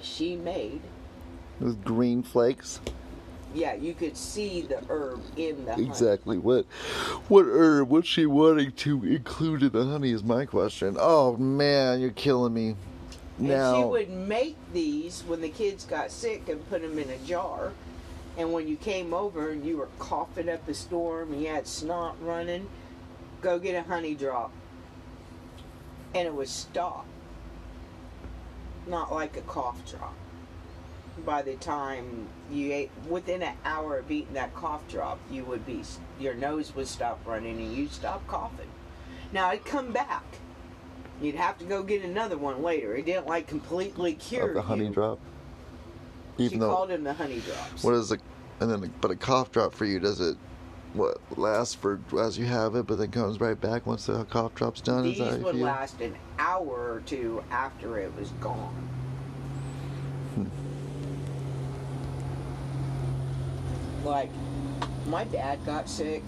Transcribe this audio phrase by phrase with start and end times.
[0.00, 0.80] that she made.
[1.60, 2.80] With green flakes.
[3.52, 5.86] Yeah, you could see the herb in the honey.
[5.86, 6.38] Exactly.
[6.38, 6.64] What
[7.28, 10.96] what herb what's she wanting to include in the honey is my question.
[10.98, 12.76] Oh man, you're killing me.
[13.38, 17.10] And Now she would make these when the kids got sick and put them in
[17.10, 17.72] a jar.
[18.38, 22.16] And when you came over and you were coughing up a storm, you had snot
[22.22, 22.68] running,
[23.42, 24.52] go get a honey drop.
[26.14, 27.04] And it would stop.
[28.90, 30.14] Not like a cough drop.
[31.24, 35.64] By the time you ate, within an hour of eating that cough drop, you would
[35.64, 35.82] be,
[36.18, 38.66] your nose would stop running and you'd stop coughing.
[39.32, 40.24] Now it'd come back.
[41.22, 42.96] You'd have to go get another one later.
[42.96, 44.92] It didn't like completely cure of the honey you.
[44.92, 45.20] drop.
[46.38, 47.84] She Even though called him the honey drops.
[47.84, 48.20] what is it
[48.60, 50.36] and then but a cough drop for you does it
[50.92, 54.54] what lasts for as you have it but then comes right back once the cough
[54.54, 58.88] drop's done These is that would last an hour or two after it was gone.
[60.34, 60.46] Hmm.
[64.04, 64.30] Like,
[65.06, 66.22] my dad got sick.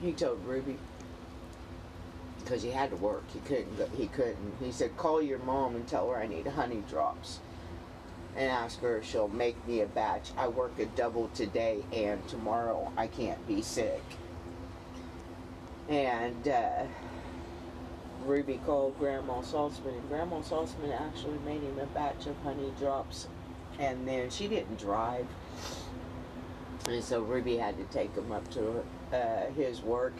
[0.00, 0.78] He told Ruby
[2.38, 3.24] because he had to work.
[3.32, 3.76] He couldn't.
[3.78, 4.54] Go, he couldn't.
[4.60, 7.40] He said, "Call your mom and tell her I need honey drops,
[8.36, 10.30] and ask her if she'll make me a batch.
[10.36, 12.92] I work a double today and tomorrow.
[12.96, 14.02] I can't be sick."
[15.88, 16.84] And uh,
[18.24, 23.28] Ruby called Grandma Saltsman, and Grandma Saltsman actually made him a batch of honey drops.
[23.78, 25.26] And then she didn't drive,
[26.88, 30.14] and so Ruby had to take him up to uh, his work.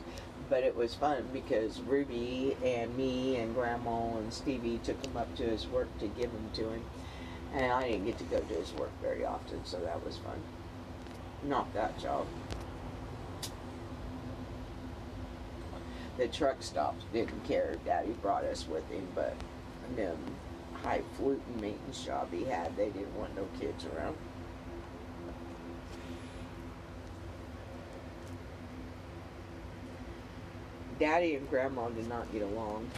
[0.48, 5.34] But it was fun because Ruby and me and Grandma and Stevie took him up
[5.36, 6.82] to his work to give him to him.
[7.54, 10.40] And I didn't get to go to his work very often, so that was fun.
[11.44, 12.26] Not that job.
[16.16, 19.34] The truck stops didn't care Daddy brought us with him, but
[19.96, 20.18] them
[20.82, 24.16] high fluting maintenance job he had, they didn't want no kids around.
[30.98, 32.88] Daddy and Grandma did not get along.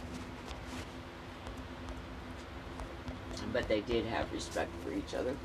[3.51, 5.35] But they did have respect for each other.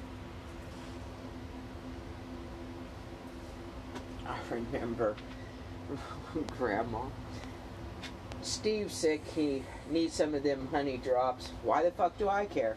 [4.27, 5.17] I remember
[6.59, 7.03] Grandma.
[8.43, 9.23] Steve's sick.
[9.35, 11.49] He needs some of them honey drops.
[11.63, 12.77] Why the fuck do I care?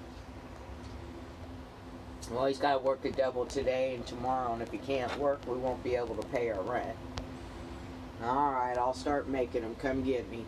[2.31, 5.41] Well, he's got to work a double today and tomorrow, and if he can't work,
[5.47, 6.95] we won't be able to pay our rent.
[8.24, 9.75] All right, I'll start making them.
[9.75, 10.45] Come get me.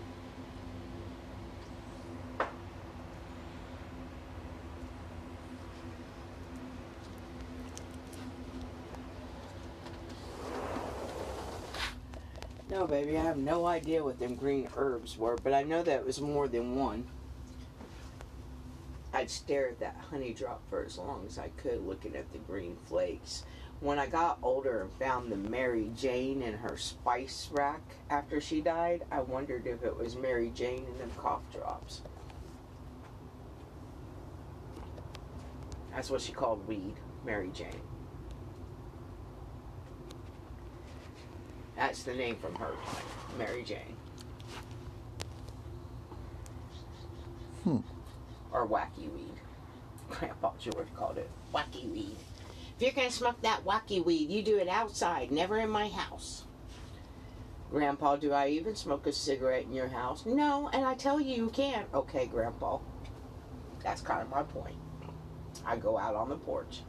[12.69, 15.99] No, baby, I have no idea what them green herbs were, but I know that
[15.99, 17.05] it was more than one.
[19.13, 22.39] I'd stare at that honey drop for as long as I could, looking at the
[22.39, 23.45] green flakes.
[23.81, 28.61] When I got older and found the Mary Jane in her spice rack after she
[28.61, 32.01] died, I wondered if it was Mary Jane and them cough drops.
[35.91, 37.81] That's what she called weed, Mary Jane.
[41.75, 43.03] That's the name from her time,
[43.37, 43.97] Mary Jane.
[47.63, 47.77] Hmm.
[48.51, 49.33] Or wacky weed.
[50.09, 52.15] Grandpa George called it wacky weed.
[52.75, 56.43] If you're gonna smoke that wacky weed, you do it outside, never in my house.
[57.71, 60.25] Grandpa, do I even smoke a cigarette in your house?
[60.25, 61.87] No, and I tell you you can't.
[61.93, 62.79] Okay, Grandpa.
[63.83, 64.75] That's kind of my point.
[65.65, 66.81] I go out on the porch.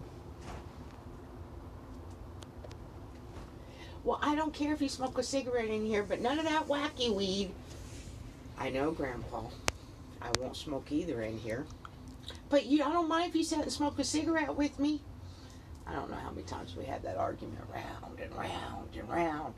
[4.06, 6.68] Well, I don't care if you smoke a cigarette in here, but none of that
[6.68, 7.50] wacky weed.
[8.56, 9.42] I know, Grandpa.
[10.22, 11.66] I won't smoke either in here.
[12.48, 15.00] But you, I don't mind if you sit and smoke a cigarette with me.
[15.88, 19.54] I don't know how many times we had that argument round and round and round.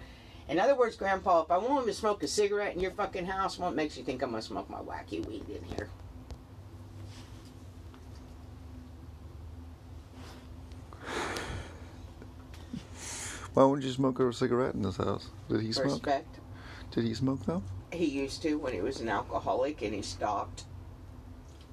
[0.48, 3.26] In other words, Grandpa, if I want him to smoke a cigarette in your fucking
[3.26, 5.90] house, what makes you think I'm gonna smoke my wacky weed in here?
[13.58, 15.30] Why wouldn't you smoke a cigarette in this house?
[15.48, 15.86] Did he smoke?
[15.86, 16.38] Respect.
[16.92, 17.64] Did he smoke though?
[17.92, 20.62] He used to when he was an alcoholic, and he stopped.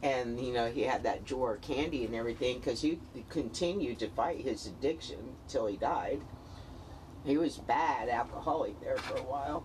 [0.02, 3.00] And you know he had that drawer of candy and everything because he
[3.30, 6.22] continued to fight his addiction till he died.
[7.24, 9.64] He was bad alcoholic there for a while.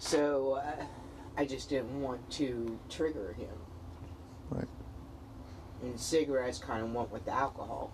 [0.00, 0.86] So uh,
[1.36, 3.56] I just didn't want to trigger him.
[4.50, 4.68] Right.
[5.84, 7.92] And cigarettes kind of went with the alcohol.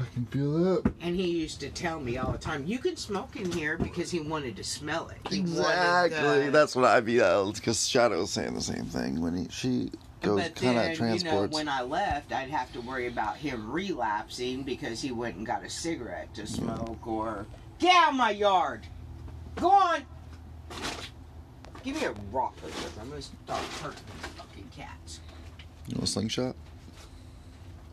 [0.00, 0.92] I can feel that.
[1.00, 4.10] And he used to tell me all the time, "You can smoke in here," because
[4.10, 5.18] he wanted to smell it.
[5.32, 6.46] He Exactly.
[6.46, 9.90] the- That's what I yelled Because Shadow was saying the same thing when he she
[10.22, 11.24] goes kind of transports.
[11.24, 15.36] you know, when I left, I'd have to worry about him relapsing because he went
[15.36, 17.46] and got a cigarette to smoke or
[17.78, 18.86] get out of my yard.
[19.56, 20.02] Go on.
[21.84, 25.20] Give me a rock because I'm gonna start hurting these fucking cats.
[25.88, 26.54] you want a slingshot?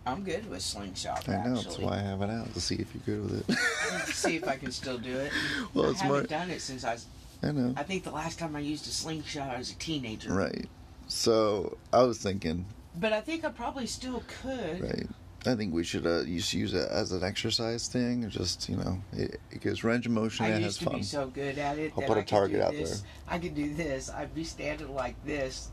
[0.05, 1.27] I'm good with slingshot.
[1.27, 1.55] I know.
[1.55, 3.57] That's why I have it out to see if you're good with it.
[4.13, 5.31] See if I can still do it.
[5.73, 6.23] well, I it's haven't more.
[6.23, 7.05] done it since I was.
[7.43, 7.73] I know.
[7.75, 10.31] I think the last time I used a slingshot, I was a teenager.
[10.31, 10.67] Right.
[11.07, 12.65] So I was thinking,
[12.99, 14.81] But I think I probably still could.
[14.81, 15.07] right.
[15.47, 18.27] I think we should uh, just use it as an exercise thing.
[18.29, 20.89] Just you know, it, it gives range of motion I and it used has to
[20.91, 20.95] fun.
[20.99, 21.93] be so good at it.
[21.97, 23.01] I'll put a I target out this.
[23.01, 23.09] there.
[23.27, 24.09] I could do this.
[24.09, 25.69] I'd be standing like this.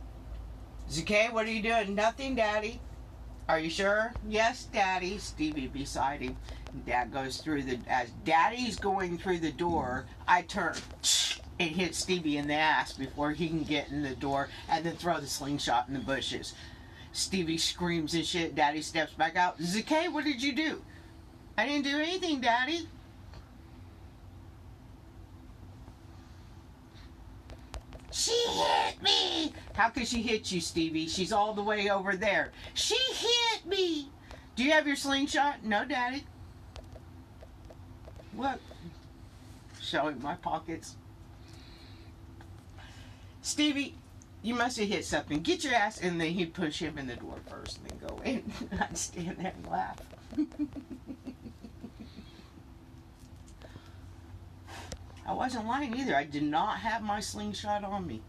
[0.90, 1.94] Zakay, what are you doing?
[1.94, 2.80] Nothing, Daddy.
[3.48, 4.12] Are you sure?
[4.28, 5.18] Yes, Daddy.
[5.18, 6.36] Stevie beside him.
[6.86, 10.06] Dad goes through the as Daddy's going through the door.
[10.26, 10.74] I turn
[11.60, 14.96] and hit Stevie in the ass before he can get in the door, and then
[14.96, 16.54] throw the slingshot in the bushes.
[17.12, 18.54] Stevie screams and shit.
[18.54, 19.58] Daddy steps back out.
[19.58, 20.82] Zakay, what did you do?
[21.58, 22.88] I didn't do anything, Daddy.
[28.12, 29.52] She hit me!
[29.74, 31.08] How could she hit you, Stevie?
[31.08, 32.52] She's all the way over there.
[32.74, 34.10] She hit me!
[34.54, 35.64] Do you have your slingshot?
[35.64, 36.24] No, Daddy.
[38.34, 38.60] What?
[39.80, 40.96] Showing my pockets.
[43.40, 43.94] Stevie,
[44.42, 45.40] you must have hit something.
[45.40, 48.22] Get your ass and then he'd push him in the door first and then go
[48.22, 48.52] in.
[48.80, 50.00] I'd stand there and laugh.
[55.26, 56.16] I wasn't lying either.
[56.16, 58.22] I did not have my slingshot on me.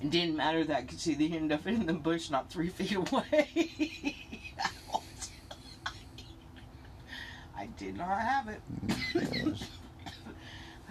[0.00, 2.50] It didn't matter that I could see the end of it in the bush not
[2.50, 4.16] three feet away.
[7.56, 8.60] I did not have it.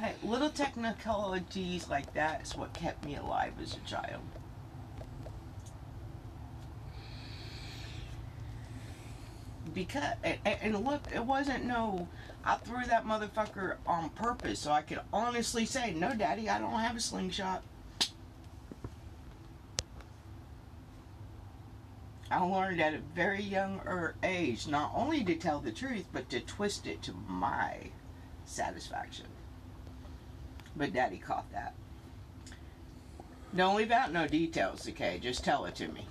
[0.01, 4.23] Hey, little technicalities like that is what kept me alive as a child.
[9.71, 12.07] Because and look, it wasn't no.
[12.43, 16.79] I threw that motherfucker on purpose so I could honestly say, no, Daddy, I don't
[16.79, 17.63] have a slingshot.
[22.31, 26.29] I learned at a very young er, age not only to tell the truth, but
[26.29, 27.89] to twist it to my
[28.45, 29.25] satisfaction.
[30.75, 31.73] But Daddy caught that.
[33.53, 35.19] Don't leave out no details, okay?
[35.21, 36.05] Just tell it to me.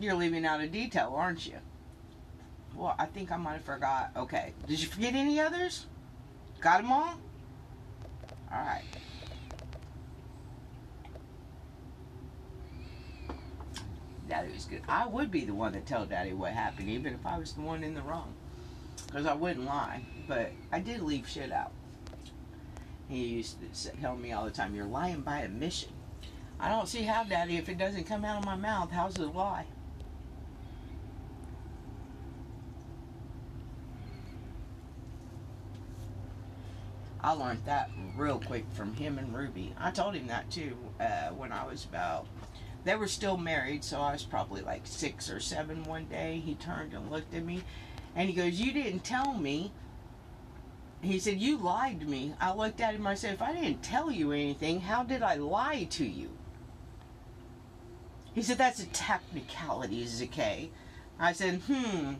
[0.00, 1.58] You're leaving out a detail, aren't you?
[2.74, 4.10] Well, I think I might have forgot.
[4.16, 4.52] Okay.
[4.66, 5.86] Did you forget any others?
[6.60, 7.14] Got them all?
[8.52, 8.84] Alright.
[14.28, 14.82] Daddy was good.
[14.88, 17.60] I would be the one to tell Daddy what happened, even if I was the
[17.60, 18.32] one in the wrong.
[19.06, 20.02] Because I wouldn't lie.
[20.26, 21.72] But I did leave shit out.
[23.08, 25.90] He used to tell me all the time, You're lying by admission.
[26.58, 29.22] I don't see how, Daddy, if it doesn't come out of my mouth, how's it
[29.22, 29.66] a lie?
[37.22, 39.74] I learned that real quick from him and Ruby.
[39.78, 42.26] I told him that too uh, when I was about.
[42.84, 46.42] They were still married, so I was probably like six or seven one day.
[46.44, 47.62] He turned and looked at me
[48.16, 49.72] and he goes, You didn't tell me.
[51.00, 52.34] He said, You lied to me.
[52.40, 55.36] I looked at him I said, If I didn't tell you anything, how did I
[55.36, 56.30] lie to you?
[58.34, 60.70] He said, That's a technicality, Zakay.
[61.20, 62.14] I said, Hmm.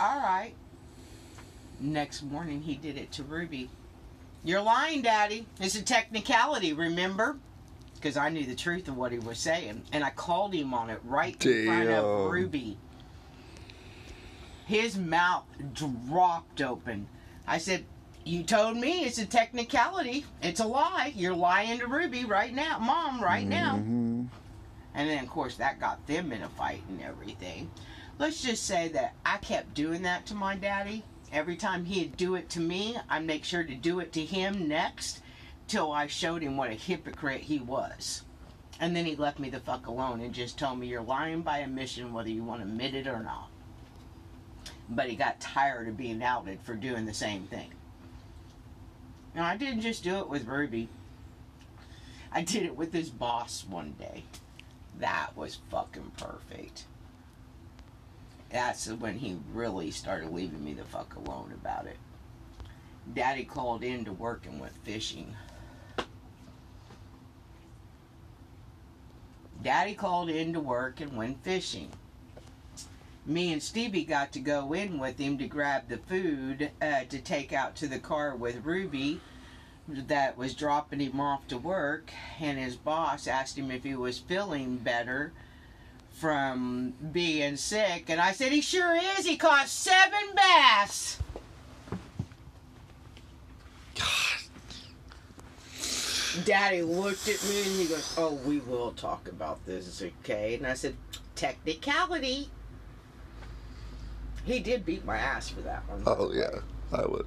[0.00, 0.54] All right.
[1.78, 3.68] Next morning, he did it to Ruby.
[4.44, 5.46] You're lying, Daddy.
[5.60, 7.36] It's a technicality, remember?
[7.94, 9.82] Because I knew the truth of what he was saying.
[9.92, 12.78] And I called him on it right in front of Ruby.
[14.66, 17.08] His mouth dropped open.
[17.46, 17.84] I said,
[18.24, 20.24] You told me it's a technicality.
[20.42, 21.12] It's a lie.
[21.14, 23.76] You're lying to Ruby right now, Mom, right now.
[23.76, 24.26] Mhm.
[24.94, 27.70] And then, of course, that got them in a fight and everything.
[28.18, 31.04] Let's just say that I kept doing that to my daddy.
[31.32, 34.68] Every time he'd do it to me, I'd make sure to do it to him
[34.68, 35.20] next
[35.66, 38.22] till I showed him what a hypocrite he was.
[38.78, 41.58] And then he left me the fuck alone and just told me you're lying by
[41.58, 43.48] admission whether you want to admit it or not.
[44.88, 47.70] But he got tired of being outed for doing the same thing.
[49.34, 50.88] Now, I didn't just do it with Ruby.
[52.32, 54.24] I did it with his boss one day.
[54.98, 56.84] That was fucking perfect.
[58.50, 61.98] That's when he really started leaving me the fuck alone about it.
[63.14, 65.34] Daddy called in to work and went fishing.
[69.62, 71.90] Daddy called in to work and went fishing.
[73.24, 77.18] me and Stevie got to go in with him to grab the food uh, to
[77.18, 79.20] take out to the car with Ruby
[79.88, 82.10] that was dropping him off to work
[82.40, 85.32] and his boss asked him if he was feeling better
[86.18, 91.18] from being sick and I said he sure is he caught seven bass
[96.44, 100.54] Daddy looked at me and he goes, Oh, we will talk about this, okay?
[100.56, 100.94] And I said,
[101.34, 102.50] Technicality.
[104.44, 106.02] He did beat my ass for that one.
[106.06, 106.60] Oh yeah,
[106.92, 107.26] I was.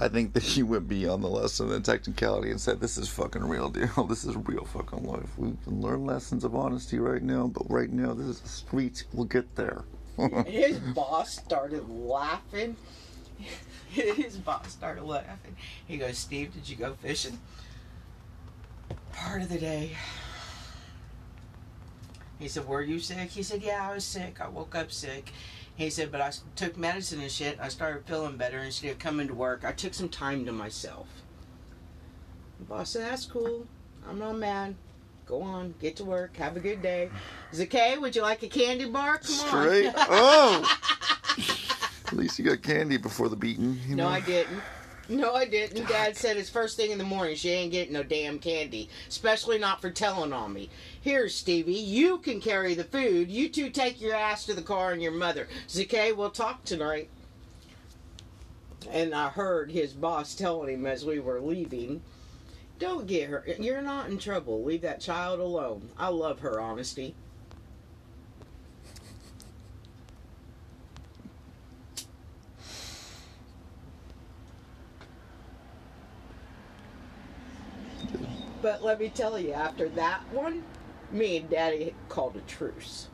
[0.00, 3.44] I think that he went beyond the lesson and technicality and said, "This is fucking
[3.44, 4.04] real deal.
[4.08, 5.38] This is real fucking life.
[5.38, 9.04] We can learn lessons of honesty right now, but right now this is the streets.
[9.12, 9.84] We'll get there."
[10.46, 12.76] His boss started laughing.
[13.90, 15.56] His boss started laughing.
[15.86, 17.38] He goes, "Steve, did you go fishing?"
[19.12, 19.96] Part of the day.
[22.42, 23.30] He said, Were you sick?
[23.30, 24.40] He said, Yeah, I was sick.
[24.40, 25.32] I woke up sick.
[25.76, 27.58] He said, But I took medicine and shit.
[27.60, 28.58] I started feeling better.
[28.58, 31.08] Instead of coming to work, I took some time to myself.
[32.58, 33.66] The boss said, That's cool.
[34.08, 34.74] I'm not mad.
[35.26, 36.36] Go on, get to work.
[36.36, 37.08] Have a good day.
[37.58, 37.96] Okay?
[37.96, 39.18] Would you like a candy bar?
[39.18, 39.46] Come on.
[39.48, 39.86] Straight.
[39.94, 39.94] on.
[40.08, 40.78] Oh.
[42.06, 43.78] At least you got candy before the beating.
[43.86, 44.10] You No, know?
[44.10, 44.60] I didn't.
[45.08, 45.88] No, I didn't.
[45.88, 47.34] Dad said it's first thing in the morning.
[47.36, 50.70] She ain't getting no damn candy, especially not for telling on me.
[51.02, 53.28] Here, Stevie, you can carry the food.
[53.28, 55.48] You two take your ass to the car and your mother.
[55.66, 57.10] ZK, we'll talk tonight.
[58.88, 62.02] And I heard his boss telling him as we were leaving,
[62.78, 63.44] "Don't get her.
[63.58, 64.62] You're not in trouble.
[64.62, 65.90] Leave that child alone.
[65.98, 67.16] I love her honesty."
[78.60, 80.62] But let me tell you, after that one,
[81.12, 83.08] me and Daddy called a truce.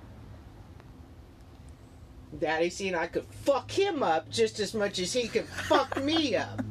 [2.38, 6.36] Daddy seen I could fuck him up just as much as he could fuck me
[6.36, 6.62] up.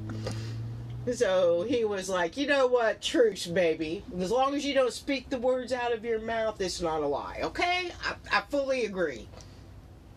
[1.13, 4.03] So he was like, you know what, truce, baby.
[4.19, 7.07] As long as you don't speak the words out of your mouth, it's not a
[7.07, 7.91] lie, okay?
[8.03, 9.27] I, I fully agree.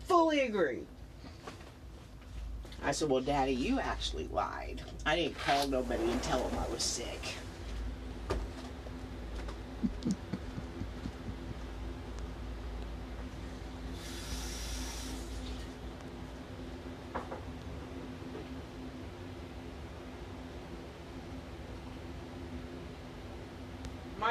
[0.01, 0.81] Fully agree.
[2.83, 4.81] I said, well, Daddy, you actually lied.
[5.05, 7.21] I didn't call nobody and tell them I was sick.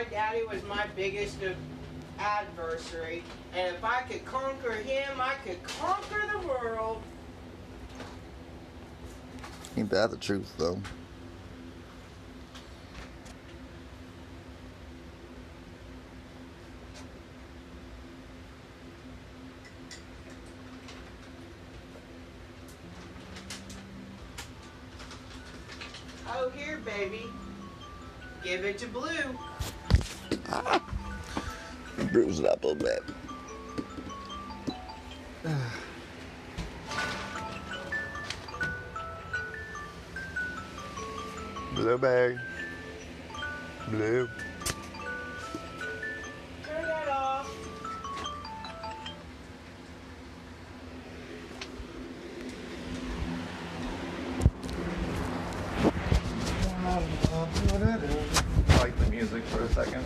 [0.01, 1.37] My daddy was my biggest
[2.19, 3.23] adversary,
[3.55, 7.03] and if I could conquer him, I could conquer the world.
[9.77, 10.81] Ain't that the truth though?
[26.33, 27.27] Oh, here, baby.
[28.43, 29.39] Give it to Blue.
[32.13, 33.03] Bruise it up a little bit.
[41.75, 42.39] Blue bag.
[43.89, 44.29] Blue.
[46.65, 47.51] Turn that off.
[58.69, 60.05] I like the music for a second.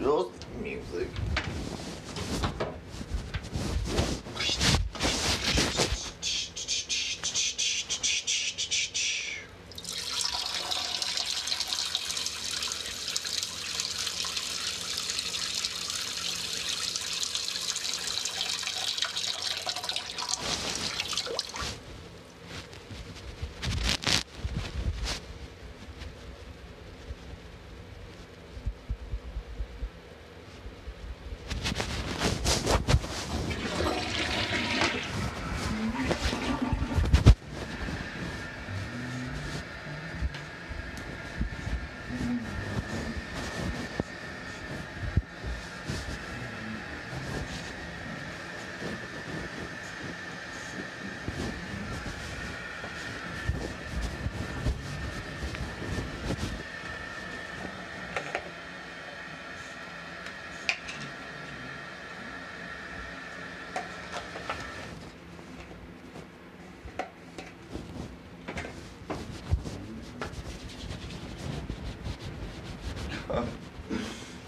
[0.00, 0.30] Just
[0.62, 1.08] music.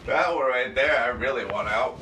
[0.06, 1.98] That one right there, I really want out.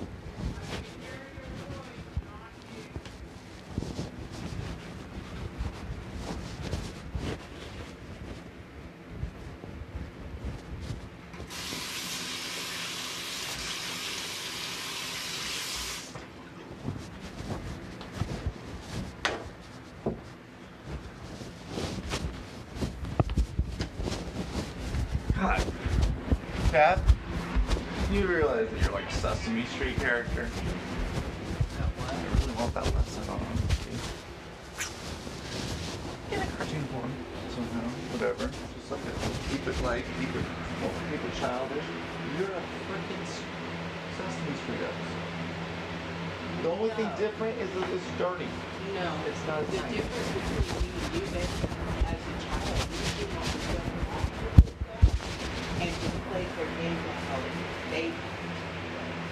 [25.38, 25.72] God.
[26.72, 27.00] Dad,
[28.12, 29.14] you realize that you're like a
[29.80, 30.46] Sesame Street character?
[32.04, 33.40] I really want that lesson on
[36.30, 37.10] in a cartoon form
[37.48, 38.50] somehow, whatever.
[38.76, 39.12] Just like a,
[39.48, 40.44] keep it light, keep it,
[40.84, 41.84] well, keep it childish.
[42.38, 45.24] You're a freaking Sesame Street episode.
[46.62, 48.46] The only thing different is that it's dirty.
[48.94, 49.96] No, It's not the nice.
[49.96, 51.48] difference between me and you, Ben,
[52.04, 53.80] as a child, you didn't want to go
[55.80, 57.40] and just play their game like how
[57.90, 58.12] they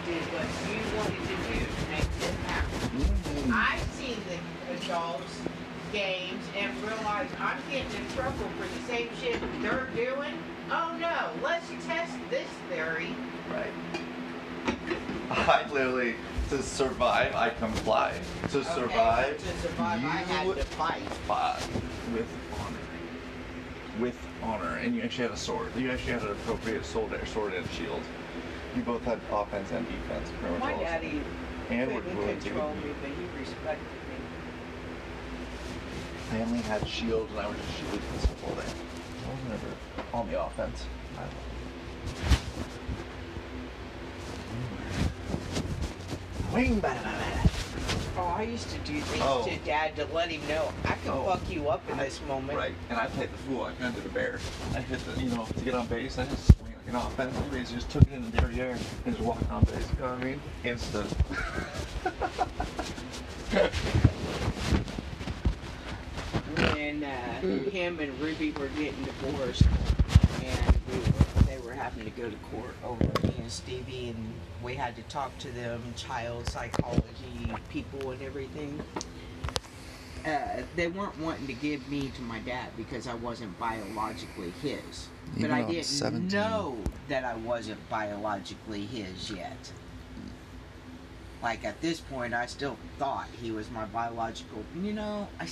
[0.09, 3.53] did what you wanted to do to make them happy.
[3.53, 5.37] I've seen the adults
[5.93, 10.33] games and realized I'm getting in trouble for the same shit they're doing.
[10.71, 13.15] Oh no, let's test this theory.
[13.53, 13.73] Right.
[15.31, 16.15] I literally,
[16.49, 18.15] to survive, I comply.
[18.53, 20.45] To Okay, survive, to survive, I
[20.93, 21.59] had you to fight.
[21.59, 21.69] fought
[22.13, 22.29] with
[22.61, 24.01] honor.
[24.01, 25.75] With honor, and you actually had a sword.
[25.77, 28.01] You actually had an appropriate sword, sword and shield.
[28.77, 30.31] You both had offense and defense.
[30.41, 30.81] pretty much My all.
[30.81, 31.23] daddy
[31.71, 34.17] and couldn't control me, but he respected me.
[36.31, 38.63] Family had shields, and I was just shielded this whole day.
[38.63, 39.75] I was never
[40.15, 40.85] on the offense.
[41.19, 41.25] I
[46.55, 47.38] Wing, bada.
[48.21, 49.45] Oh, I used to do things Oh.
[49.45, 51.25] to dad to let him know I can Oh.
[51.27, 52.59] fuck you up in this moment.
[52.59, 53.63] Right, and I played the fool.
[53.65, 54.41] I kind of did a bear.
[54.75, 56.19] I hit the, you know, to get on base.
[56.19, 57.69] I just swing like an offense.
[57.71, 59.89] He just took it in the derriere and just walked on base.
[59.95, 60.41] You know what I mean?
[60.65, 61.13] Instant.
[66.57, 69.63] When uh, him and Ruby were getting divorced,
[70.43, 74.35] and we were, they were having to go to court over me and Stevie, and
[74.63, 78.81] we had to talk to them, child psychology people and everything.
[80.27, 85.09] Uh, they weren't wanting to give me to my dad because I wasn't biologically his.
[85.37, 86.29] Even but I didn't 17.
[86.29, 86.77] know
[87.09, 89.73] that I wasn't biologically his yet.
[91.41, 94.65] Like at this point, I still thought he was my biological.
[94.83, 95.47] You know, I,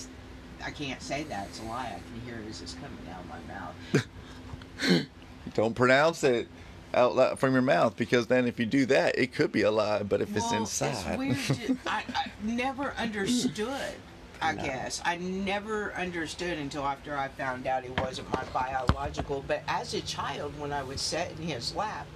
[0.65, 1.47] I can't say that.
[1.47, 1.95] It's a lie.
[1.97, 5.07] I can hear it as it's coming down my mouth.
[5.55, 6.49] Don't pronounce it
[6.97, 9.71] out loud from your mouth because then if you do that, it could be a
[9.71, 10.03] lie.
[10.03, 11.79] But if it's Well, inside, It's weird.
[11.87, 13.95] I, I never understood.
[14.41, 14.65] I No.
[14.65, 19.45] guess I never understood until after I found out he wasn't my biological.
[19.47, 22.07] But as a child, when I would sit in his lap,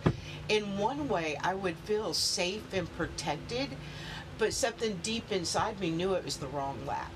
[0.49, 3.69] in one way I would feel safe and protected,
[4.39, 7.13] but something deep inside me knew it was the wrong lap.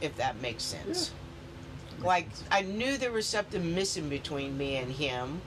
[0.00, 1.12] If that makes sense.
[2.02, 5.40] Like I knew there was something missing between me and him,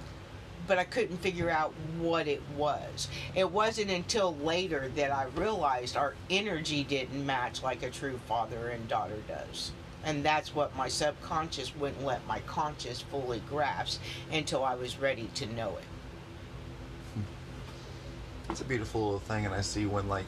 [0.65, 3.07] but I couldn't figure out what it was.
[3.35, 8.69] It wasn't until later that I realized our energy didn't match like a true father
[8.69, 9.71] and daughter does.
[10.03, 15.29] And that's what my subconscious wouldn't let my conscious fully grasp until I was ready
[15.35, 15.83] to know it.
[18.49, 20.25] it's a beautiful little thing, and I see when like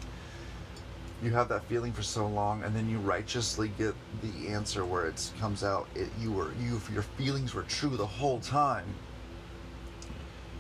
[1.24, 5.08] you have that feeling for so long, and then you righteously get the answer where
[5.08, 5.88] it comes out.
[5.96, 8.86] It you were you your feelings were true the whole time.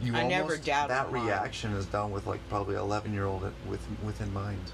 [0.01, 1.25] You I never almost- doubted that mine.
[1.25, 4.71] reaction is done with like probably eleven year old with within mind.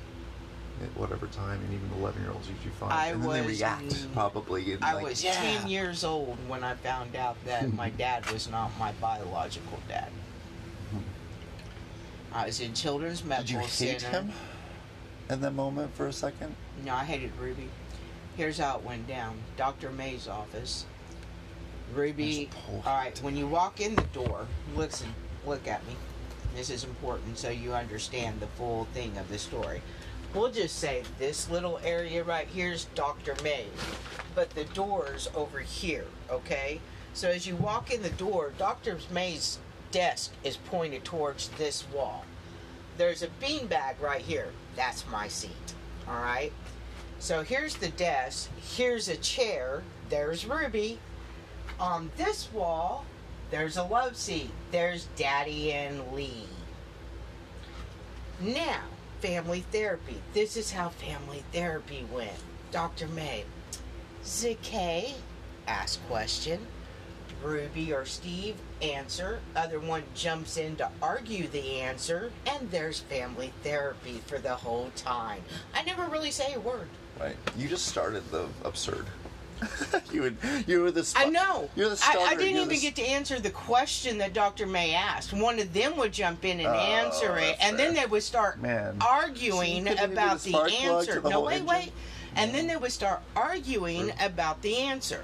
[0.83, 4.13] At whatever time, and even eleven year olds usually find, I and then they react
[4.13, 4.73] probably.
[4.73, 5.31] And I like, was yeah.
[5.31, 10.09] 10 years old when I found out that my dad was not my biological dad.
[12.33, 14.17] I was in Children's medical Did Medical you hate Center.
[14.17, 14.31] him
[15.29, 16.53] in that moment for a second?
[16.83, 17.69] No, I hated Ruby.
[18.35, 19.37] Here's how it went down.
[19.55, 19.91] Dr.
[19.91, 20.85] May's office.
[21.93, 22.49] Ruby,
[22.85, 25.07] all right, when you walk in the door, listen,
[25.45, 25.95] look at me.
[26.55, 29.81] This is important so you understand the full thing of the story.
[30.33, 33.35] We'll just say this little area right here is Dr.
[33.43, 33.65] May,
[34.33, 36.81] but the door's over here, okay?
[37.13, 38.97] So as you walk in the door, Dr.
[39.11, 39.59] May's
[39.91, 42.25] desk is pointed towards this wall.
[42.97, 44.49] There's a beanbag right here.
[44.75, 45.73] That's my seat,
[46.07, 46.51] all right?
[47.19, 48.49] So here's the desk.
[48.75, 49.83] Here's a chair.
[50.09, 50.99] There's Ruby.
[51.79, 53.05] On this wall,
[53.51, 54.51] there's a love seat.
[54.71, 56.47] There's Daddy and Lee.
[58.39, 58.81] Now,
[59.19, 60.21] family therapy.
[60.33, 62.43] This is how family therapy went.
[62.71, 63.07] Dr.
[63.07, 63.43] May.
[64.23, 65.13] ZK,
[65.67, 66.65] ask question.
[67.43, 69.39] Ruby or Steve, answer.
[69.55, 72.31] Other one jumps in to argue the answer.
[72.47, 75.41] And there's family therapy for the whole time.
[75.73, 76.87] I never really say a word.
[77.19, 77.35] Right.
[77.57, 79.05] You just started the absurd.
[80.11, 80.37] you would.
[80.67, 81.11] You were the.
[81.15, 81.69] I know.
[81.75, 82.19] You're the I, starter.
[82.21, 84.65] I didn't You're even get to answer the question that Dr.
[84.67, 85.33] May asked.
[85.33, 88.61] One of them would jump in and Oh, answer it, and then they would start
[88.61, 88.97] Man.
[89.01, 91.21] arguing See, you couldn't even be about the the, spark plug to answer.
[91.21, 91.67] the No, wait, engine?
[91.67, 91.91] wait.
[92.35, 95.23] And then they would start arguing about the answer.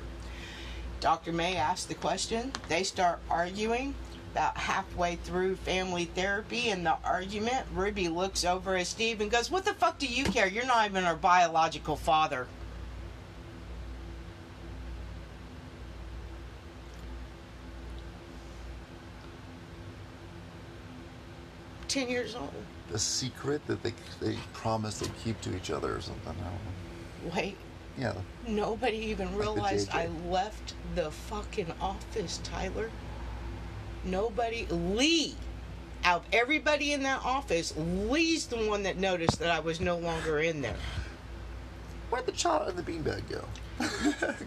[1.01, 1.31] Dr.
[1.33, 2.51] May asked the question.
[2.69, 3.95] They start arguing.
[4.31, 9.51] about halfway through family therapy and the argument, Ruby looks over at Steve and goes,
[9.51, 10.47] What the fuck do you care?
[10.47, 12.47] You're not even our biological father.
[21.91, 22.53] Ten years old.
[22.89, 26.33] The secret that they they promise they keep to each other or something.
[26.39, 27.35] I don't know.
[27.35, 27.57] Wait,
[27.97, 28.13] Yeah.
[28.47, 29.89] nobody even the realized.
[29.89, 32.89] I left the fucking office, Tyler.
[34.05, 35.35] Nobody, Lee,
[36.05, 39.97] out of everybody in that office, Lee's the one that noticed that I was no
[39.97, 40.77] longer in there.
[42.09, 43.43] Where'd the child and the beanbag go?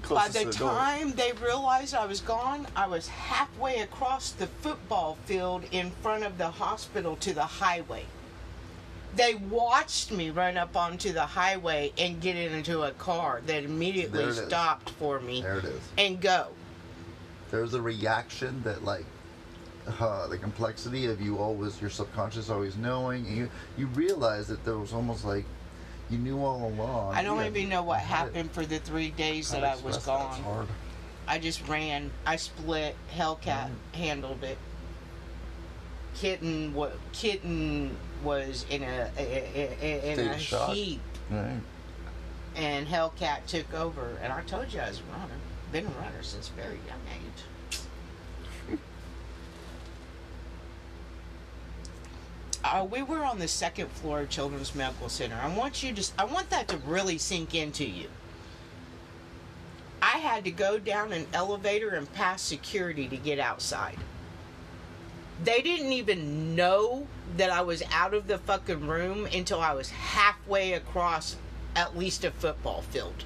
[0.09, 0.71] By the door.
[0.71, 6.25] time they realized I was gone, I was halfway across the football field in front
[6.25, 8.05] of the hospital to the highway.
[9.17, 14.19] They watched me run up onto the highway and get into a car that immediately
[14.19, 14.47] There it is.
[14.47, 15.81] stopped for me There it is.
[15.97, 16.49] and go.
[17.51, 19.05] There's a reaction that like
[20.01, 24.65] uh, the complexity of you always your subconscious always knowing and you you realize that
[24.65, 25.45] there was almost like
[26.11, 27.15] you knew all along.
[27.15, 30.67] I don't even know what happened for the three days that I was gone.
[31.27, 32.11] I just ran.
[32.27, 32.97] I split.
[33.17, 33.97] Hellcat Mm.
[33.97, 34.59] handled it.
[36.15, 36.97] Kitten, what?
[37.13, 40.71] Kitten was in a in State a of shock.
[40.71, 41.61] heap, Right.
[42.55, 44.17] and Hellcat took over.
[44.23, 45.35] And I told you I was a runner.
[45.73, 47.43] Been a runner since a very young age.
[52.65, 55.39] Uh, we were on the second floor of Children's Medical Center.
[55.41, 56.13] I want you to.
[56.19, 58.09] I want that to really sink into you.
[60.01, 63.99] I had to go down an elevator and pass security to get outside.
[65.43, 69.91] They didn't even know that I was out of the fucking room until I was
[69.91, 71.37] halfway across
[71.77, 73.25] at least a football field.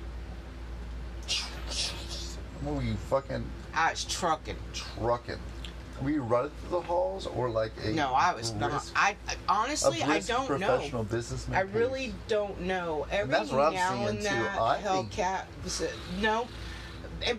[2.62, 4.56] What were you fucking I was trucking.
[4.72, 5.38] trucking?
[6.02, 8.90] Were you running through the halls or like a No, I was not.
[8.94, 11.08] I I- honestly, a I don't professional know.
[11.08, 13.06] businessman I really don't know.
[13.10, 15.44] Every I'm now and then, I think- Hellcat.
[16.20, 16.46] No,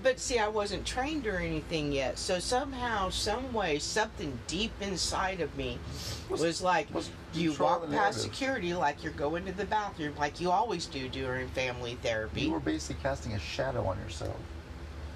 [0.03, 2.19] but see, I wasn't trained or anything yet.
[2.19, 5.79] So somehow, some way, something deep inside of me
[6.29, 10.41] Was- was, like, was you walk past security like you're going to the bathroom, like
[10.41, 12.41] you always do during family therapy.
[12.41, 14.35] You were basically casting a shadow on yourself.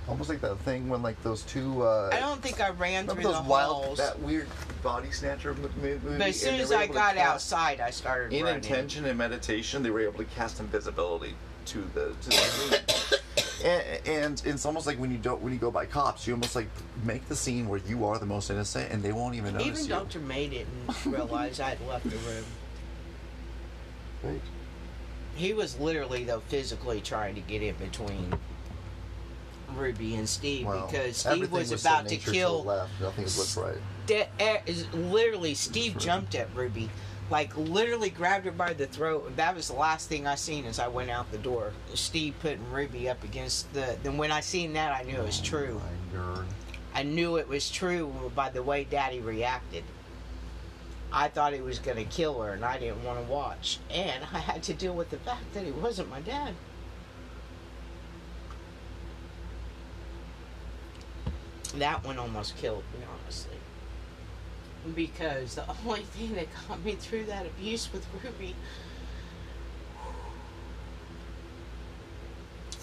[0.08, 1.84] Almost like that thing when like those two.
[1.84, 3.98] Uh, I don't think I ran through those the wild, halls.
[4.00, 4.48] that weird
[4.82, 6.18] body snatcher mo- mo- movie.
[6.18, 8.58] but as soon as I got outside, I started in running.
[8.58, 11.36] intention and meditation, they were able to cast invisibility
[11.68, 13.20] to the to the
[13.64, 16.56] and, and it's almost like when you don't when you go by cops, you almost
[16.56, 16.68] like
[17.06, 19.84] make the scene where you are the most innocent, and they won't even notice Even
[19.84, 19.90] you.
[19.90, 20.20] Dr.
[20.20, 22.44] May didn't realize I'd left the room.
[24.22, 24.42] Right.
[25.36, 28.34] He was literally, though, physically trying to get in between
[29.76, 32.64] Ruby and Steve Well, because Steve was, was about to kill.
[32.64, 32.92] left.
[33.02, 33.78] Nothing was right.
[34.06, 36.90] De- eh, is- literally, Steve jumped at Ruby,
[37.30, 39.36] like literally grabbed her by the throat.
[39.38, 41.72] That was the last thing I seen as I went out the door.
[41.94, 43.98] Steve putting Ruby up against the.
[44.04, 45.82] Then when I seen that, I knew it was true.
[46.14, 46.44] My.
[46.96, 49.84] I knew it was true by the way Daddy reacted.
[51.12, 53.78] I thought he was going to kill her, and I didn't want to watch.
[53.92, 56.54] And I had to deal with the fact that he wasn't my dad.
[61.76, 63.58] That one almost killed me, honestly.
[64.94, 68.54] Because the only thing that got me through that abuse with Ruby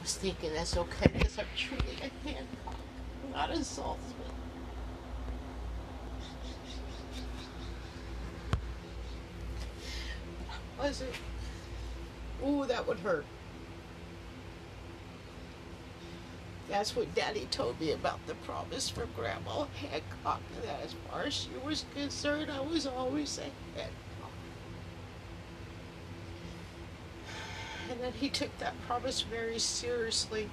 [0.00, 2.80] was thinking that's okay because I'm truly a Hancock,
[3.32, 3.96] not a Saltsman.
[10.78, 11.14] Was it?
[12.44, 13.26] Ooh, that would hurt.
[16.70, 20.40] That's what Daddy told me about the promise from Grandma Hancock.
[20.62, 23.42] That as far as she was concerned, I was always a
[23.76, 24.30] Hancock.
[27.90, 30.48] And then he took that promise very seriously.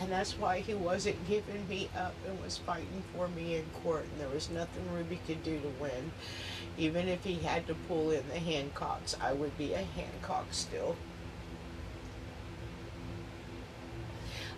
[0.00, 4.04] And that's why he wasn't giving me up and was fighting for me in court.
[4.04, 6.12] And there was nothing Ruby could do to win.
[6.78, 10.94] Even if he had to pull in the Hancocks, I would be a Hancock still.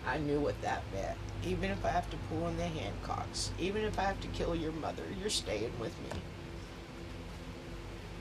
[0.05, 1.17] I knew what that meant.
[1.43, 4.55] Even if I have to pull in the Hancocks, even if I have to kill
[4.55, 6.19] your mother, you're staying with me.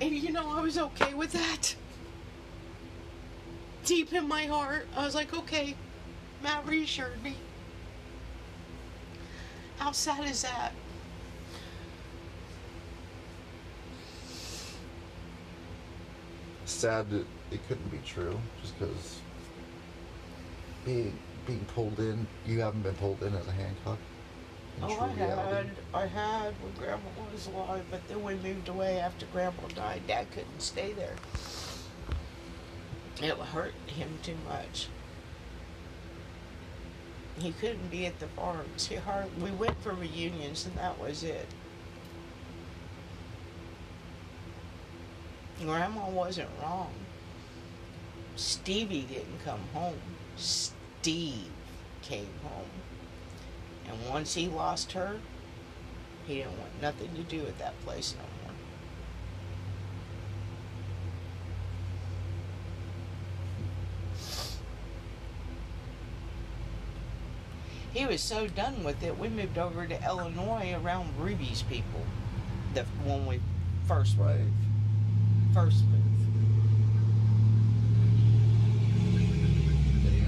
[0.00, 1.74] And you know, I was okay with that.
[3.84, 5.74] Deep in my heart, I was like, okay,
[6.42, 7.36] Matt reassured me.
[9.78, 10.72] How sad is that?
[16.70, 19.18] Sad that it couldn't be true, just because
[20.84, 22.26] being being pulled in.
[22.46, 23.98] You haven't been pulled in as a Hancock.
[24.78, 25.68] in Oh, I reality?
[25.68, 30.06] had, I had when Grandma was alive, but then we moved away after Grandma died.
[30.06, 31.16] Dad couldn't stay there.
[33.20, 34.88] It hurt him too much.
[37.38, 38.86] He couldn't be at the farms.
[38.86, 41.46] He hard, we went for reunions, and that was it.
[45.60, 46.92] Grandma wasn't wrong.
[48.36, 50.00] Stevie didn't come home.
[50.36, 51.50] Steve
[52.02, 52.70] came home.
[53.86, 55.18] And once he lost her,
[56.26, 58.54] he didn't want nothing to do with that place no more.
[67.92, 72.06] He was so done with it, we moved over to Illinois around Ruby's people.
[72.72, 73.40] The when we
[73.86, 74.38] first Right.
[74.38, 74.52] moved.
[74.52, 74.69] First
[75.54, 75.74] moved.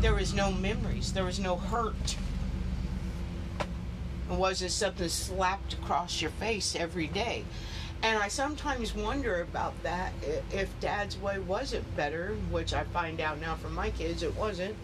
[0.03, 1.13] There was no memories.
[1.13, 2.17] There was no hurt.
[4.31, 7.45] It wasn't something slapped across your face every day.
[8.03, 10.13] And I sometimes wonder about that.
[10.51, 14.75] If Dad's way wasn't better, which I find out now from my kids, it wasn't.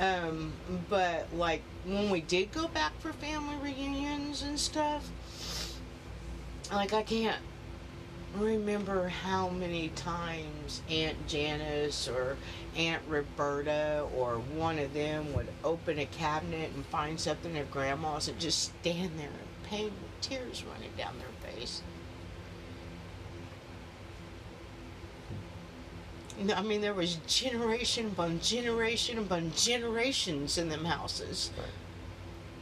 [0.00, 0.52] Um,
[0.90, 5.08] but like when we did go back for family reunions and stuff,
[6.72, 7.40] like I can't
[8.38, 12.36] remember how many times Aunt Janice or
[12.76, 18.28] Aunt Roberta or one of them would open a cabinet and find something at grandma's
[18.28, 21.82] and just stand there in pain with tears running down their face.
[26.54, 31.50] I mean, there was generation upon generation upon generations in them houses.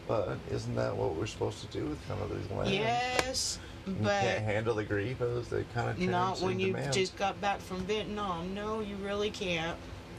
[0.06, 2.72] But isn't that what we're supposed to do with kind of these lands?
[2.72, 6.92] Yes, You but can't handle the grief as they kind of Not when you man.
[6.92, 8.54] just got back from Vietnam.
[8.54, 9.76] No, you really can't.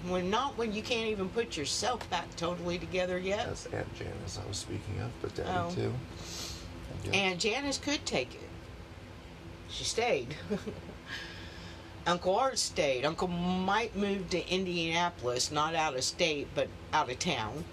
[0.08, 3.46] When not when you can't even put yourself back totally together yet.
[3.48, 5.72] That's Aunt Janice I was speaking of, but Daddy Oh.
[5.74, 5.94] too.
[7.06, 7.12] Yeah.
[7.14, 8.50] And Janice could take it.
[9.70, 10.36] She stayed.
[12.06, 13.06] Uncle Art stayed.
[13.06, 17.64] Uncle might move to Indianapolis, not out of state, but out of town.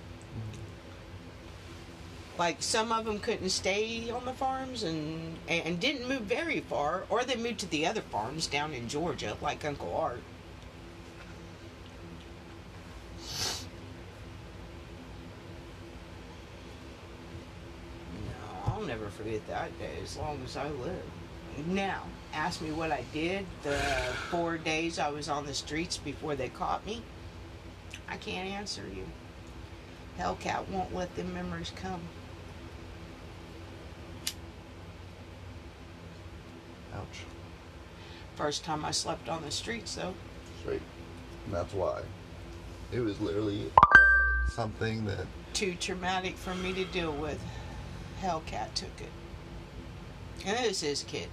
[2.40, 7.04] Like some of them couldn't stay on the farms and and didn't move very far,
[7.10, 10.22] or they moved to the other farms down in Georgia, like Uncle Art.
[18.24, 21.04] No, I'll never forget that day as long as I live.
[21.66, 23.78] Now, ask me what I did the
[24.30, 27.02] four days I was on the streets before they caught me.
[28.08, 29.04] I can't answer you.
[30.18, 32.00] Hellcat won't let the memories come.
[36.94, 37.24] Ouch.
[38.36, 40.14] First time I slept on the streets, though.
[40.60, 40.82] Straight.
[41.46, 42.02] And that's why.
[42.92, 47.42] It was literally uh, something that Too traumatic for me to deal with.
[48.20, 49.10] Hellcat took it.
[50.46, 51.28] And it was his kid.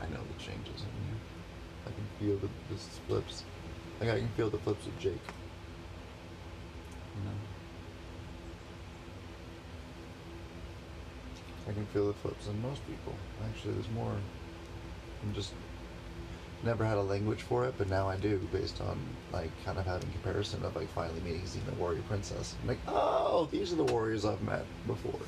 [0.00, 1.16] I know the changes in you.
[1.86, 3.44] I can feel the, the flips.
[4.00, 5.12] Like I can feel the flips of Jake.
[7.16, 7.36] You know.
[11.68, 13.14] I can feel the flips in most people.
[13.44, 14.12] Actually, there's more.
[15.22, 15.52] I'm just
[16.64, 18.98] never had a language for it, but now I do, based on
[19.32, 22.54] like kind of having comparison of like finally meeting Xena Warrior Princess.
[22.62, 25.20] I'm like, oh, these are the warriors I've met before.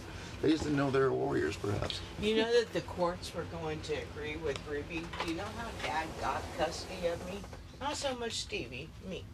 [0.42, 2.00] They just didn't know they were warriors, perhaps.
[2.20, 5.03] You know that the courts were going to agree with Ruby.
[5.22, 7.40] Do you know how Dad got custody of me?
[7.81, 9.24] Not so much Stevie, me.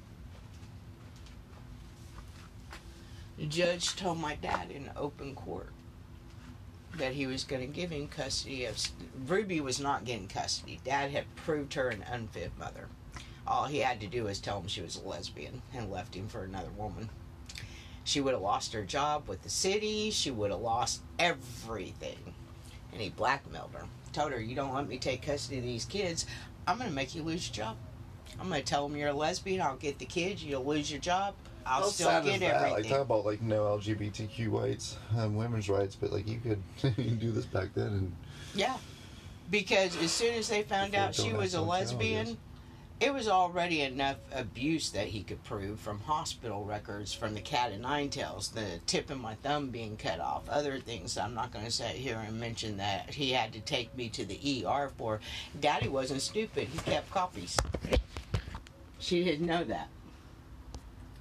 [3.39, 5.69] The judge told my dad in open court
[6.99, 8.79] that he was going to give him custody of.
[9.27, 10.81] Ruby was not getting custody.
[10.85, 12.89] Dad had proved her an unfit mother.
[13.47, 16.29] All he had to do was tell him she was a lesbian and left him
[16.29, 17.09] for another woman.
[18.05, 20.11] She would have lost her job with the city.
[20.11, 22.35] She would have lost everything.
[22.93, 23.87] And he blackmailed her.
[24.13, 26.27] Told her, You don't let me take custody of these kids,
[26.67, 27.77] I'm going to make you lose your job.
[28.41, 29.63] I'm going to tell them you're a lesbian.
[29.63, 30.43] I'll get the kids.
[30.43, 31.35] You'll lose your job.
[31.67, 32.71] I'll How still sad get that?
[32.71, 36.63] Like talk about like no LGBTQ rights, um, women's rights, but like you could
[36.97, 38.13] you do this back then, and
[38.55, 38.77] Yeah.
[39.51, 42.37] Because as soon as they found out she was a lesbian, challenges.
[42.99, 47.71] it was already enough abuse that he could prove from hospital records, from the cat
[47.71, 51.53] and nine tails, the tip of my thumb being cut off, other things I'm not
[51.53, 54.91] going to sit here and mention that he had to take me to the ER
[54.97, 55.21] for.
[55.61, 57.57] Daddy wasn't stupid, he kept copies.
[58.99, 59.89] She didn't know that.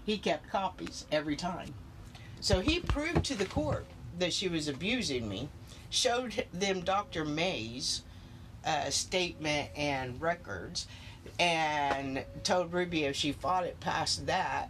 [0.06, 1.74] He kept copies every time.
[2.40, 3.86] So he proved to the court
[4.20, 5.50] that she was abusing me,
[5.90, 7.26] showed them Dr.
[7.26, 8.04] Mays
[8.66, 10.88] uh, statement and records
[11.40, 14.70] and told Ruby if she fought it past that,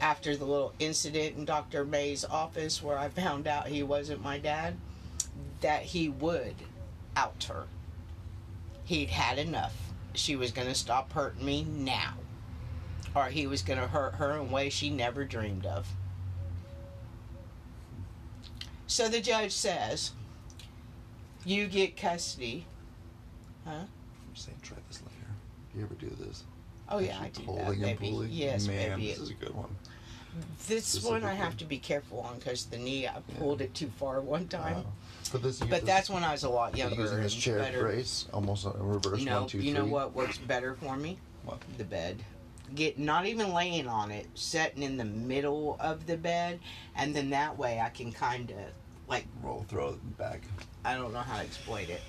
[0.00, 1.84] after the little incident in Dr.
[1.84, 4.76] May's office where I found out he wasn't my dad,
[5.62, 6.54] that he would
[7.16, 7.64] out her.
[8.84, 9.74] He'd had enough.
[10.14, 12.14] She was going to stop hurting me now.
[13.16, 15.88] Or he was going to hurt her in ways she never dreamed of.
[18.86, 20.12] So the judge says,
[21.46, 22.66] You get custody.
[23.64, 23.70] Huh?
[23.72, 25.14] I'm saying try this later.
[25.72, 26.44] Do you ever do this?
[26.90, 28.10] Oh, yeah, I do that, Pulling and baby.
[28.12, 28.28] pulling?
[28.30, 29.08] Yes, Man, baby.
[29.08, 29.74] this is a good one.
[30.68, 33.90] This one I have to be careful on because the knee, I pulled it too
[33.98, 34.74] far one time.
[34.76, 34.86] Wow.
[35.32, 37.00] But this, But that's when I was a lot younger.
[37.00, 37.80] using this chair better.
[37.82, 41.18] brace, almost a reverse No, one, two, you know what works better for me?
[41.46, 41.60] What?
[41.78, 42.22] The bed.
[42.74, 46.58] Get not even laying on it, sitting in the middle of the bed,
[46.96, 48.56] and then that way I can kind of
[49.08, 50.42] like Roll, throw it back.
[50.84, 52.00] I don't know how to exploit it.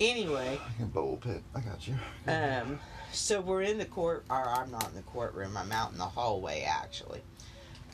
[0.00, 1.42] Anyway, In bowl pit.
[1.54, 1.94] I got you.
[2.26, 2.78] um,
[3.12, 5.56] so we're in the court, or I'm not in the courtroom.
[5.56, 7.20] I'm out in the hallway actually.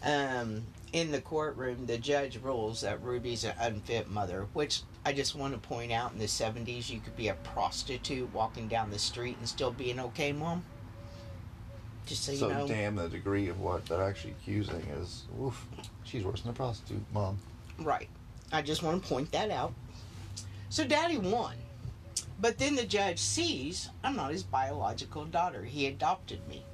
[0.03, 5.35] Um, in the courtroom, the judge rules that Ruby's an unfit mother, which I just
[5.35, 8.99] want to point out in the 70s, you could be a prostitute walking down the
[8.99, 10.65] street and still be an okay mom.
[12.09, 12.67] Just so, so you know.
[12.67, 15.67] damn the degree of what they're actually accusing is oof.
[16.05, 17.39] She's worse than a prostitute, mom.
[17.79, 18.09] Right.
[18.51, 19.75] I just want to point that out.
[20.71, 21.55] So daddy won.
[22.41, 25.63] But then the judge sees I'm not his biological daughter.
[25.63, 26.65] He adopted me.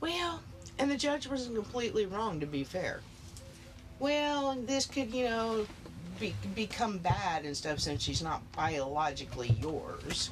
[0.00, 0.42] Well,
[0.78, 3.00] and the judge wasn't completely wrong to be fair.
[4.00, 5.66] Well, this could, you know,
[6.20, 10.30] be, become bad and stuff since she's not biologically yours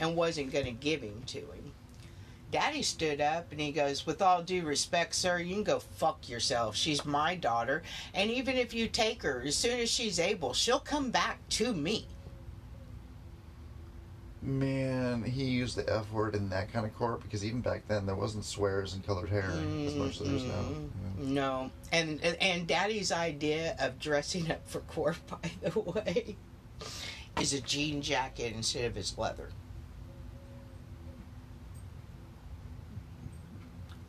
[0.00, 1.72] and wasn't going to give him to him.
[2.50, 6.28] Daddy stood up and he goes, With all due respect, sir, you can go fuck
[6.28, 6.74] yourself.
[6.74, 7.82] She's my daughter.
[8.12, 11.72] And even if you take her, as soon as she's able, she'll come back to
[11.72, 12.08] me.
[14.42, 18.06] Man, he used the F word in that kind of court because even back then
[18.06, 20.52] there wasn't swears and colored hair as much as there is now.
[20.54, 20.88] Mm,
[21.20, 21.28] Yeah.
[21.28, 21.70] No.
[21.92, 26.36] And and Daddy's idea of dressing up for court, by the way,
[27.38, 29.50] is a jean jacket instead of his leather.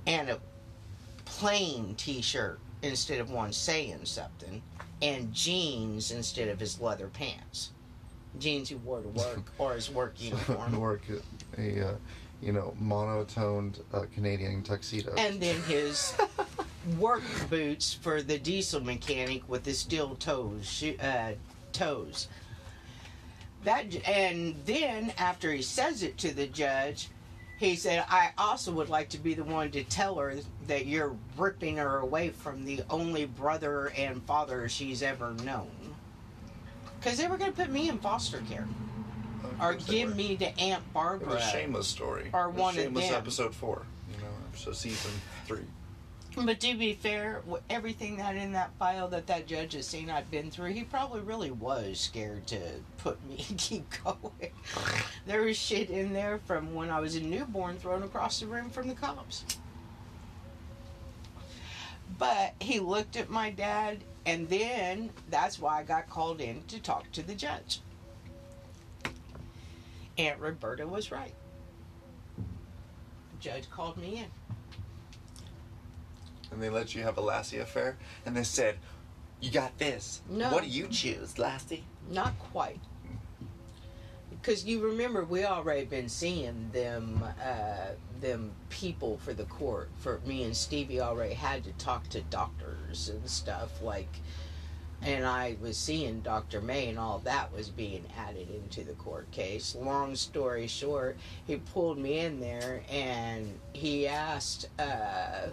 [0.07, 0.39] And a
[1.25, 4.61] plain t shirt instead of one saying something.
[5.01, 7.71] And jeans instead of his leather pants.
[8.39, 10.79] Jeans he wore to work or his work uniform.
[10.79, 11.01] Work
[11.57, 11.93] a uh,
[12.41, 15.13] you know monotoned uh, Canadian tuxedo.
[15.17, 16.15] and then his
[16.97, 21.33] work boots for the diesel mechanic with the steel toes uh,
[21.71, 22.27] toes
[23.63, 27.09] that and then after he says it to the judge
[27.61, 30.33] he said i also would like to be the one to tell her
[30.67, 35.69] that you're ripping her away from the only brother and father she's ever known
[36.99, 38.67] because they were going to put me in foster care
[39.61, 42.29] or give me to aunt It barbara was a shameless story.
[42.33, 43.15] Or It one of shameless them.
[43.15, 43.83] episode four.
[44.15, 45.11] You know, so season
[45.45, 45.65] three.
[46.35, 50.31] But to be fair, everything that in that file that that judge has seen I've
[50.31, 52.59] been through, he probably really was scared to
[52.97, 54.51] put me keep going.
[55.25, 58.69] There was shit in there from when I was a newborn thrown across the room
[58.69, 59.43] from the cops.
[62.17, 66.79] But he looked at my dad, and then that's why I got called in to
[66.79, 67.81] talk to the judge.
[70.17, 71.33] Aunt Roberta was right.
[72.37, 74.40] The judge called me in.
[76.51, 78.77] And they let you have a lassie affair, and they said,
[79.39, 80.21] "You got this.
[80.29, 80.51] No.
[80.51, 82.79] What do you choose, lassie?" Not quite.
[84.29, 89.89] Because you remember we already been seeing them uh, them people for the court.
[89.97, 94.09] For me and Stevie already had to talk to doctors and stuff like,
[95.01, 96.59] and I was seeing Dr.
[96.59, 99.75] May and all that was being added into the court case.
[99.75, 104.69] Long story short, he pulled me in there and he asked.
[104.79, 105.47] Uh,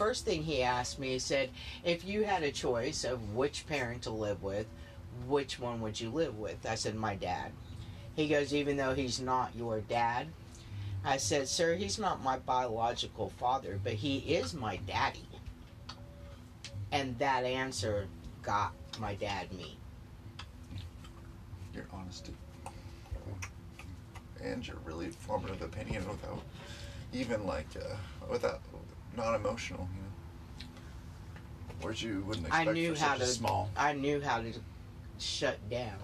[0.00, 1.50] first thing he asked me, he said,
[1.84, 4.66] if you had a choice of which parent to live with,
[5.28, 6.56] which one would you live with?
[6.66, 7.52] I said, my dad.
[8.16, 10.28] He goes, even though he's not your dad?
[11.04, 15.28] I said, sir, he's not my biological father, but he is my daddy.
[16.92, 18.06] And that answer
[18.40, 19.76] got my dad me.
[21.74, 22.32] Your honesty.
[24.42, 26.40] And your really formative opinion without
[27.12, 27.96] even like uh,
[28.30, 28.60] without
[29.16, 31.84] not emotional, you know.
[31.86, 33.70] Words you wouldn't I expect knew for how such a small.
[33.76, 34.52] I knew how to
[35.18, 35.98] shut down.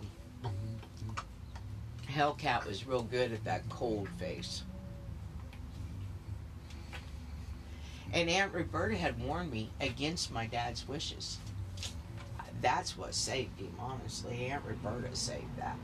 [2.11, 4.63] Hellcat was real good at that cold face.
[8.13, 11.39] And Aunt Roberta had warned me against my dad's wishes.
[12.63, 14.47] That's what saved him, honestly.
[14.47, 15.77] Aunt Roberta saved that.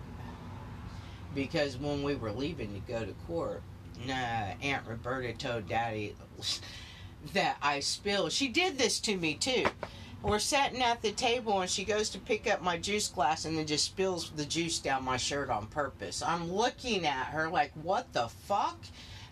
[1.34, 3.62] Because when we were leaving to go to court,
[4.08, 4.12] uh,
[4.62, 6.14] Aunt Roberta told Daddy
[7.32, 8.32] that I spilled.
[8.32, 9.66] She did this to me too.
[10.22, 13.58] We're sitting at the table and she goes to pick up my juice glass and
[13.58, 16.22] then just spills the juice down my shirt on purpose.
[16.22, 18.78] I'm looking at her like, what the fuck?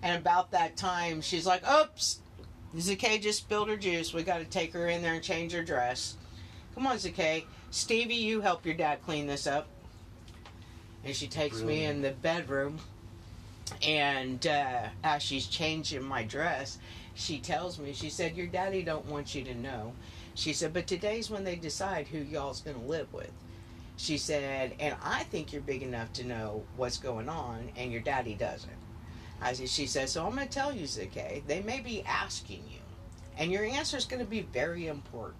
[0.02, 2.20] And about that time, she's like, oops,
[2.76, 4.12] Zakay just spilled her juice.
[4.12, 6.16] We got to take her in there and change her dress.
[6.74, 7.44] Come on, Zakay.
[7.70, 9.68] Stevie, you help your dad clean this up.
[11.04, 12.78] And she takes me in the bedroom.
[13.82, 16.78] And uh, as she's changing my dress,
[17.14, 19.92] she tells me, she said, Your daddy don't want you to know.
[20.34, 23.32] She said, but today's when they decide who y'all's going to live with.
[23.96, 28.00] She said, and I think you're big enough to know what's going on, and your
[28.00, 28.72] daddy doesn't.
[29.42, 32.62] I said, she said, so I'm going to tell you, Zakay, they may be asking
[32.70, 32.80] you,
[33.36, 35.36] and your answer is going to be very important.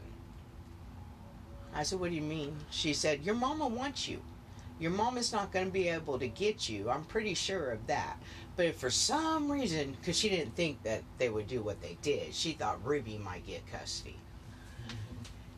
[1.75, 2.57] I said, what do you mean?
[2.71, 4.21] She said, your mama wants you.
[4.79, 6.91] Your mom is not going to be able to get you.
[6.91, 8.19] I'm pretty sure of that.
[8.61, 12.35] But for some reason, because she didn't think that they would do what they did,
[12.35, 14.19] she thought Ruby might get custody.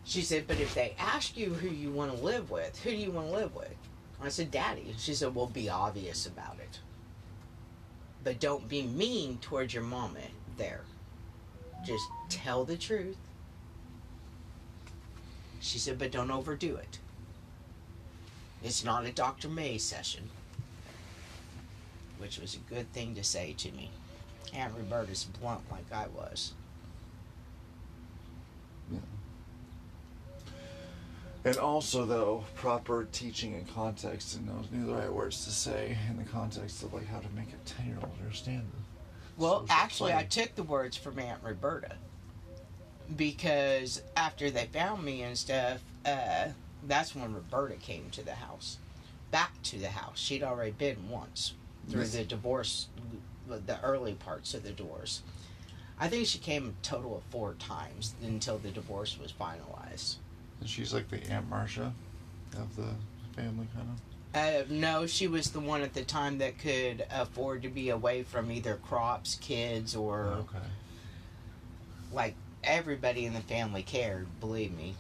[0.05, 2.97] She said, but if they ask you who you want to live with, who do
[2.97, 3.75] you want to live with?
[4.23, 4.95] I said, Daddy.
[4.99, 6.79] She said, well, be obvious about it.
[8.23, 10.21] But don't be mean towards your mama
[10.57, 10.83] there.
[11.85, 13.17] Just tell the truth.
[15.59, 17.01] She said, but don't overdo it.
[18.63, 19.49] It's not a Dr.
[19.49, 20.31] May session.
[22.23, 23.91] Which was a good thing to say to me.
[24.55, 26.53] Aunt Roberta's blunt like I was.
[31.45, 35.99] And also, though, proper teaching and context and knows knew the right words to say
[36.09, 38.71] in the context of like how to make a ten year old understand.
[39.37, 41.97] Well, actually, I took the words from Aunt Roberta
[43.17, 46.51] because after they found me and stuff, uh,
[46.87, 48.79] that's when Roberta came to the house,
[49.33, 50.21] back to the house.
[50.21, 51.55] She'd already been once
[51.89, 52.13] through Yes.
[52.13, 52.89] the divorce,
[53.49, 55.23] the early parts of the divorce.
[55.99, 60.17] I think she came a total of four times until the divorce was finalized.
[60.61, 61.93] And she's like the Aunt Marcia
[62.57, 62.89] of the
[63.37, 64.01] family, kind of.
[64.35, 68.23] Uh, no, she was the one at the time that could afford to be away
[68.23, 70.59] from either crops, kids, or okay.
[72.13, 74.27] like everybody in the family cared.
[74.41, 74.95] Believe me,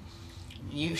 [0.70, 0.97] you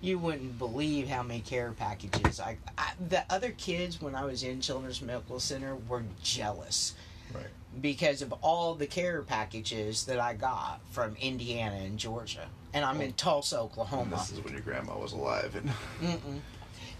[0.00, 2.92] you wouldn't believe how many care packages I, I.
[3.08, 6.94] The other kids when I was in Children's Medical Center were jealous
[7.34, 7.46] Right.
[7.80, 13.00] because of all the care packages that I got from Indiana and Georgia, and I'm
[13.00, 14.16] in Tulsa, And Oklahoma.
[14.16, 15.70] this is when your grandma was alive and
[16.00, 16.40] Mm-mm.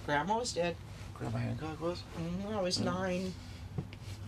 [0.04, 0.76] Grandma was dead.
[1.14, 2.00] Grandma Hancock was.
[2.16, 2.84] hmm I was Mm.
[2.84, 3.34] nine.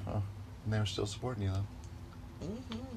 [0.07, 2.47] And they were still supporting you though.
[2.47, 2.97] hmm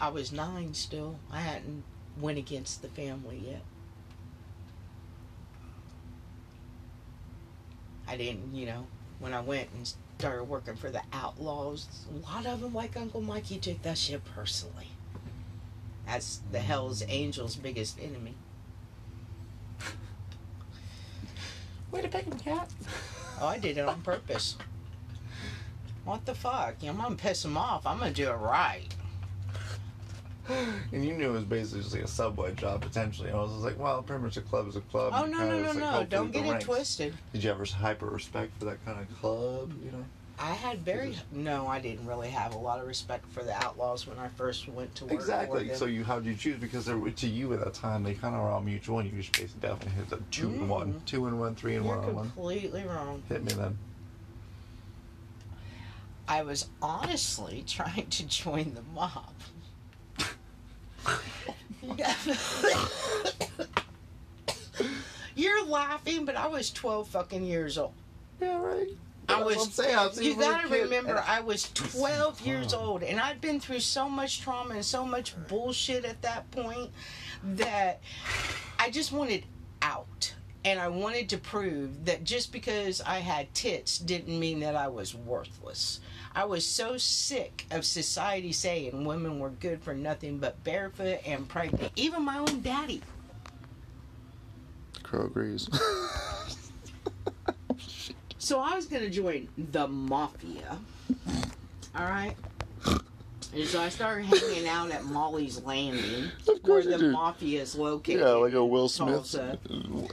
[0.00, 1.18] I was nine still.
[1.32, 1.82] I hadn't
[2.20, 3.62] went against the family yet.
[8.08, 8.86] I didn't, you know,
[9.18, 13.20] when I went and started working for the outlaws, a lot of them, like Uncle
[13.20, 14.88] Mikey, took that shit personally.
[16.06, 18.34] That's the Hell's Angels' biggest enemy.
[21.90, 22.70] Way to pick him, cat.
[23.40, 24.56] Oh, I did it on purpose.
[26.04, 26.76] What the fuck?
[26.86, 27.84] I'm gonna piss them off.
[27.84, 28.86] I'm gonna do it right.
[30.92, 33.28] And you knew it was basically just like a subway job potentially.
[33.28, 35.12] And I was just like, well, pretty much a club is a club.
[35.16, 36.06] Oh no no no like, no!
[36.08, 36.64] Don't get it ranks.
[36.64, 37.14] twisted.
[37.32, 39.72] Did you ever hyper respect for that kind of club?
[39.84, 40.04] You know.
[40.38, 41.66] I had very no.
[41.66, 44.94] I didn't really have a lot of respect for the outlaws when I first went
[44.96, 45.72] to work Exactly.
[45.74, 46.58] So you how did you choose?
[46.60, 49.10] Because they were, to you at that time they kind of were all mutual, and
[49.10, 51.04] you just basically definitely hit the two and one, Mm.
[51.06, 52.24] two and one, three and You're one on one.
[52.32, 53.22] completely wrong.
[53.30, 53.78] Hit me then.
[56.28, 59.32] I was honestly trying to join the mob.
[65.34, 67.92] You're laughing, but I was 12 fucking years old.
[68.40, 68.88] Yeah, right.
[69.28, 69.56] I was.
[69.56, 70.26] I'm saying.
[70.26, 74.74] You gotta remember, I was 12 years old, and I'd been through so much trauma
[74.74, 76.90] and so much bullshit at that point
[77.42, 78.00] that
[78.78, 79.44] I just wanted
[79.82, 80.34] out.
[80.64, 84.88] And I wanted to prove that just because I had tits didn't mean that I
[84.88, 86.00] was worthless.
[86.36, 91.48] I was so sick of society saying women were good for nothing but barefoot and
[91.48, 91.90] pregnant.
[91.96, 93.00] Even my own daddy.
[95.02, 95.68] Crow agrees.
[98.38, 100.78] So I was gonna join the mafia.
[101.96, 102.36] All right.
[103.52, 107.10] And so I started hanging out at Molly's Landing, Of where the do.
[107.10, 108.20] mafia is located.
[108.20, 109.58] yeah, like a Will Smith Tulsa,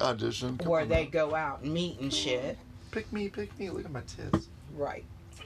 [0.01, 0.57] audition.
[0.57, 1.09] Come where they now.
[1.11, 2.57] go out and meet and shit.
[2.89, 3.69] pick me, pick me.
[3.69, 4.49] Look at my tits.
[4.75, 5.05] Right.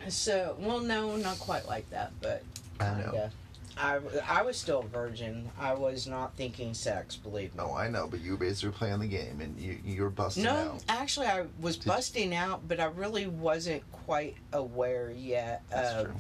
[0.10, 2.44] So, well, no, not quite like that, but
[2.80, 3.04] I know.
[3.12, 3.32] kinda.
[3.80, 5.50] I, I was still a virgin.
[5.60, 7.64] I was not thinking sex, believe me.
[7.64, 10.10] No, I know, but you basically were basically playing the game and you you were
[10.10, 10.84] busting No, out.
[10.90, 16.06] actually, I was Did- busting out, but I really wasn't quite aware yet That's of
[16.08, 16.16] true.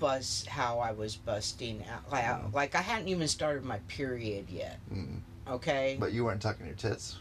[0.00, 2.10] bust how I was busting out.
[2.10, 2.52] Like, Mm.
[2.52, 4.80] like I hadn't even started my period yet.
[4.92, 5.20] Mm.
[5.46, 5.96] Okay.
[6.00, 7.18] But you weren't tucking your tits.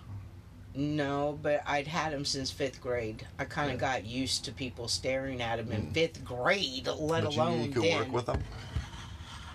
[0.75, 3.27] No, but I'd had him since fifth grade.
[3.37, 3.93] I kind of Yeah.
[3.99, 5.93] got used to people staring at them in Mm.
[5.93, 7.99] fifth grade, let but alone you, you could then.
[7.99, 8.43] work with them.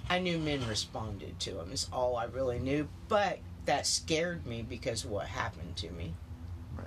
[0.08, 1.72] I knew men responded to him.
[1.72, 2.88] Is all I really knew.
[3.08, 6.14] But that scared me because of what happened to me.
[6.76, 6.86] Right.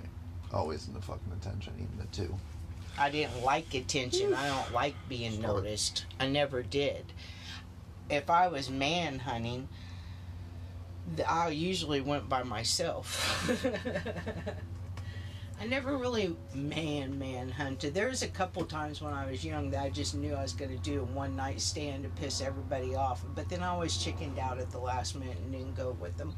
[0.52, 2.34] Always in the fucking attention, even the two.
[2.98, 4.34] I didn't like attention.
[4.34, 5.56] I don't like being Smart.
[5.56, 6.06] noticed.
[6.18, 7.12] I never did.
[8.10, 9.68] If I was man hunting,
[11.28, 13.50] I usually went by myself.
[15.60, 17.94] I never really man man hunted.
[17.94, 20.54] There was a couple times when I was young that I just knew I was
[20.54, 23.96] going to do a one night stand to piss everybody off, but then I always
[23.96, 26.34] chickened out at the last minute and didn't go with them.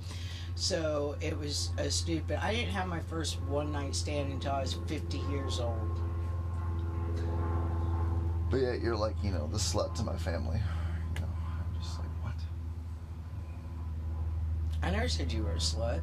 [0.57, 2.39] So it was a stupid.
[2.43, 6.01] I didn't have my first one night stand until I was 50 years old.
[8.51, 10.61] But yet you're like, you know, the slut to my family.
[11.15, 12.35] You know, I'm just like, what?
[14.85, 16.01] I never said you were a slut.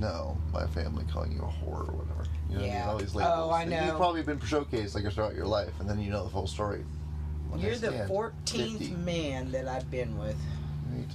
[0.00, 2.24] No, my family calling you a whore or whatever.
[2.50, 2.78] You know I Yeah.
[2.80, 2.88] mean?
[2.88, 3.52] All these Oh, labels.
[3.52, 3.84] I And know.
[3.86, 6.84] You've probably been showcased like throughout your life, and then you know the full story.
[7.48, 8.94] One You're the 14th 50.
[8.96, 10.36] man that I've been with.
[10.92, 11.06] Right.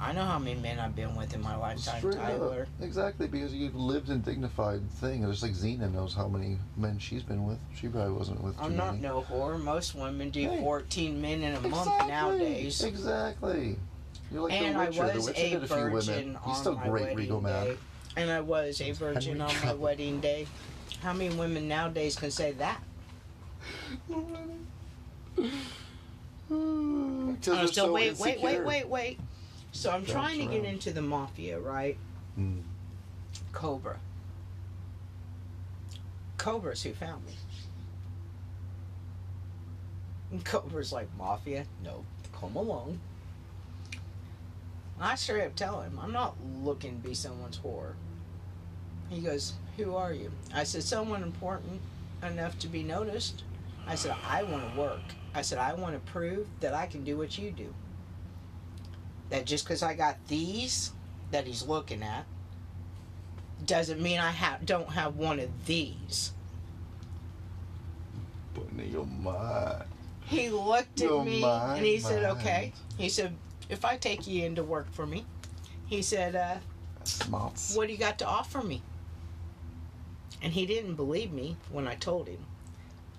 [0.00, 2.22] I know how many men I've been with in my lifetime, Straight up.
[2.26, 2.68] Tyler.
[2.80, 5.22] Exactly, because you've lived in dignified thing.
[5.28, 7.58] Just like Xena knows how many men she's been with.
[7.74, 9.02] She probably wasn't with I'm not many.
[9.02, 9.60] no whore.
[9.60, 10.60] Most women do Hey.
[10.60, 12.08] 14 men in a month Exactly.
[12.08, 12.82] nowadays.
[12.84, 13.76] Exactly.
[14.30, 15.02] You're like and the I Witcher.
[15.04, 16.36] was the Witcher a did a few virgin women.
[16.36, 17.64] on He's still my great, wedding Regal man.
[17.66, 17.76] day.
[18.16, 20.46] And I was a virgin on my wedding day.
[21.02, 22.82] How many women nowadays can say that?
[26.50, 29.20] Oh, so so wait, wait, wait, wait, wait.
[29.72, 31.98] So I'm trying to get into the mafia, right?
[32.38, 32.62] Mm.
[33.52, 33.98] Cobra.
[36.38, 37.34] Cobra's who found me.
[40.30, 41.66] And Cobra's like, Mafia?
[41.84, 42.98] No, come along.
[45.00, 47.92] I straight up tell him, I'm not looking to be someone's whore.
[49.08, 50.30] He goes, Who are you?
[50.54, 51.80] I said, Someone important
[52.22, 53.44] enough to be noticed.
[53.86, 55.00] I said, I want to work.
[55.34, 57.72] I said, I want to prove that I can do what you do.
[59.30, 60.92] That just because I got these
[61.30, 62.24] that he's looking at
[63.64, 66.32] doesn't mean I have don't have one of these.
[68.54, 69.84] Putting in your mind.
[70.24, 73.34] He looked at Your me mind, and he said, "Okay." He said,
[73.68, 75.26] "If I take you in to work for me,"
[75.86, 76.58] he said, uh,
[77.04, 77.74] Smarts.
[77.74, 78.82] "What do you got to offer me?"
[80.42, 82.46] And he didn't believe me when I told him.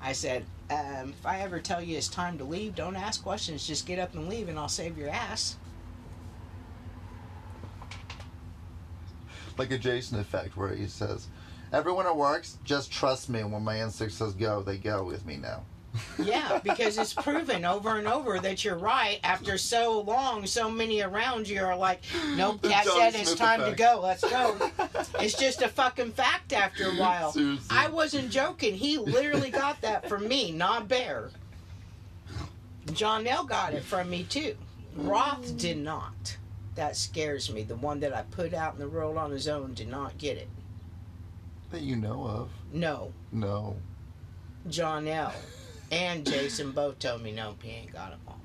[0.02, 3.68] I said, um, "If I ever tell you it's time to leave, don't ask questions.
[3.68, 5.58] Just get up and leave, and I'll save your ass."
[9.58, 11.28] Like a Jason effect where he says,
[11.72, 13.44] Everyone at works, just trust me.
[13.44, 15.66] When my instinct says go, they go with me now.
[16.18, 19.20] Yeah, because it's proven over and over that you're right.
[19.24, 22.02] After so long, so many around you are like,
[22.36, 24.00] "Nope, The Cat said it's time to go.
[24.04, 24.56] Let's go."
[25.20, 27.32] It's just a fucking fact after a while.
[27.32, 27.66] Seriously.
[27.70, 28.76] I wasn't joking.
[28.76, 31.30] He literally got that from me, not Bear.
[32.94, 34.56] John L got it from me too.
[34.96, 36.38] Roth did not.
[36.76, 37.64] That scares me.
[37.64, 40.38] The one that I put out in the world on his own did not get
[40.38, 40.48] it.
[41.72, 42.50] That you know of.
[42.74, 43.76] No, No.
[44.68, 45.34] John L.
[45.92, 48.42] and Jason both told me no, he ain't got a mom.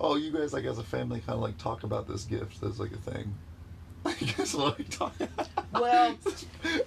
[0.00, 2.80] Oh, you guys, like, as a family, kind of like talk about this gift as
[2.80, 3.34] like a thing.
[4.20, 5.14] You guys like talk.
[5.72, 6.14] Well,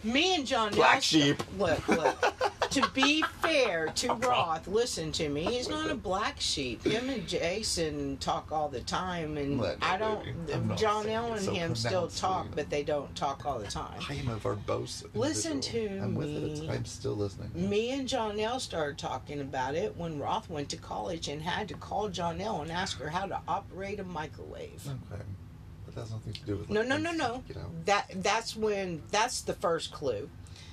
[0.03, 1.41] Me and John Black sheep.
[1.57, 2.69] Look, look.
[2.69, 5.43] to be fair to Roth, listen to me.
[5.43, 6.83] He's not a black sheep.
[6.83, 10.53] Him and Jason talk all the time, and Let I me, baby.
[10.53, 10.77] I'm don't.
[10.77, 12.55] John saying L and so him still pronounced, talk, you know.
[12.55, 13.99] but they don't talk all the time.
[14.09, 15.03] I am a verbose.
[15.13, 15.97] Listen individual.
[15.97, 16.69] to I'm with it.
[16.69, 17.51] I'm still listening.
[17.55, 21.67] Me and John L started talking about it when Roth went to college and had
[21.69, 24.87] to call John L and ask her how to operate a microwave.
[25.11, 25.23] Okay.
[25.97, 26.69] That's nothing to do with.
[26.69, 27.33] No, like, no, no, no.
[27.33, 27.85] Out.
[27.85, 30.29] That that's when that's the first clue.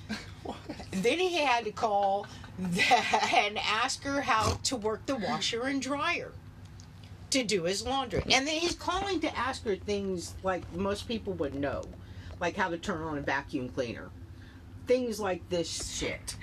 [0.91, 2.27] Then he had to call
[2.59, 6.31] that and ask her how to work the washer and dryer
[7.31, 8.21] to do his laundry.
[8.31, 11.83] And then he's calling to ask her things like most people would know,
[12.39, 14.09] like how to turn on a vacuum cleaner,
[14.85, 16.37] things like this shit.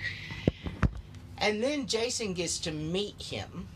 [1.37, 3.67] And then Jason gets to meet him.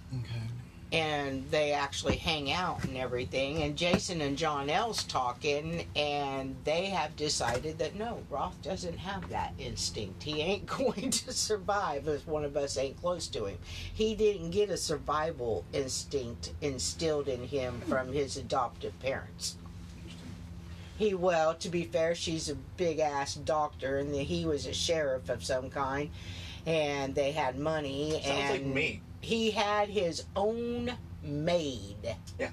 [0.92, 3.64] And they actually hang out and everything.
[3.64, 9.28] And Jason and John L's talking, and they have decided that no, Roth doesn't have
[9.30, 10.24] that instinct.
[10.24, 13.58] He ain't going to survive if one of us ain't close to him.
[13.94, 19.58] He didn't get a survival instinct instilled in him from his adoptive parents.
[20.98, 25.30] He well, to be fair, she's a big ass doctor, and he was a sheriff
[25.30, 26.10] of some kind,
[26.66, 28.14] and they had money.
[28.14, 29.02] Sounds and like me.
[29.22, 30.92] He had his own
[31.24, 32.16] maid.
[32.40, 32.52] Yeah.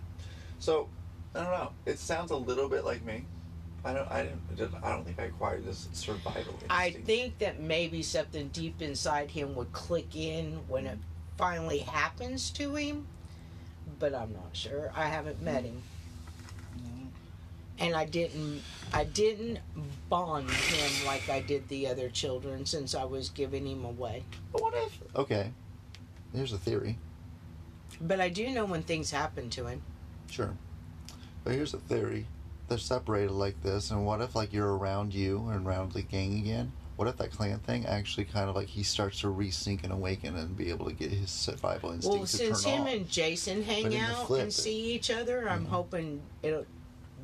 [0.59, 0.89] So
[1.35, 1.71] I don't know.
[1.87, 3.25] It sounds a little bit like me.
[3.85, 4.11] I don't.
[4.11, 4.75] I didn't.
[4.83, 6.71] I don't think I acquired this survival instinct.
[6.71, 10.99] I think that maybe something deep inside him would click in when it
[11.37, 13.07] finally happens to him,
[13.99, 14.91] but I'm not sure.
[14.95, 15.83] I haven't met him.
[17.79, 18.63] And I didn't
[18.93, 19.59] I didn't
[20.09, 24.23] bond him like I did the other children since I was giving him away.
[24.53, 24.99] But what if?
[25.17, 25.51] Okay.
[26.35, 26.99] Here's a theory.
[28.01, 29.83] But I do know when things happen to him.
[30.31, 30.55] Sure.
[31.45, 32.27] But here's a theory.
[32.69, 36.39] They're separated like this, and what if like you're around you and around the gang
[36.39, 36.73] again?
[36.97, 40.37] What if that clan thing actually kind of like he starts to resync and awaken
[40.37, 44.29] and be able to get his survival instincts Well, since him and Jason hang out
[44.29, 45.71] flip, and see each other, I'm Mhm.
[45.71, 46.67] hoping it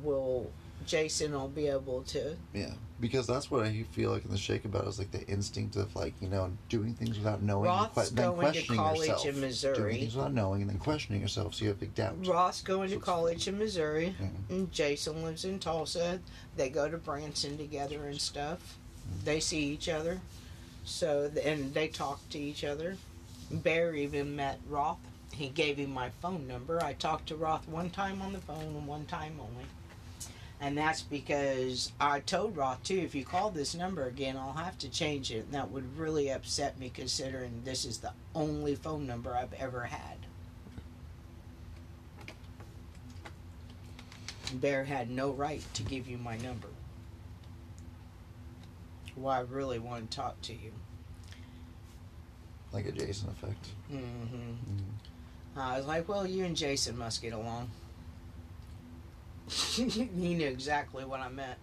[0.03, 0.51] will
[0.85, 4.65] Jason will be able to yeah, because that's what I feel like in the shake
[4.65, 8.09] about is like the instinct of like you know doing things without knowing, and Roth's
[8.09, 9.25] que- then going to questioning college yourself.
[9.27, 9.75] in Missouri.
[9.77, 12.27] Doing things without knowing and then questioning yourself, so you have big doubts.
[12.27, 14.49] Ross going to college in Missouri, Mhm.
[14.49, 16.19] and Jason lives in Tulsa.
[16.57, 18.77] They go to Branson together and stuff.
[19.23, 20.21] They see each other,
[20.85, 22.97] so and they talk to each other.
[23.51, 24.97] Bear even met Roth.
[25.33, 26.83] He gave him my phone number.
[26.83, 29.65] I talked to Roth one time on the phone and one time only.
[30.63, 34.77] And that's because I told Roth too, if you call this number again, I'll have
[34.79, 35.45] to change it.
[35.45, 39.81] And that would really upset me considering this is the only phone number I've ever
[39.85, 40.17] had.
[44.53, 46.67] Bear had no right to give you my number.
[49.15, 50.71] Well, I really want to talk to you.
[52.71, 53.67] Like a Jason effect.
[53.89, 54.83] hmm Mhm.
[55.55, 57.69] I was like, well, you and Jason must get along.
[59.75, 61.57] he knew exactly what I meant.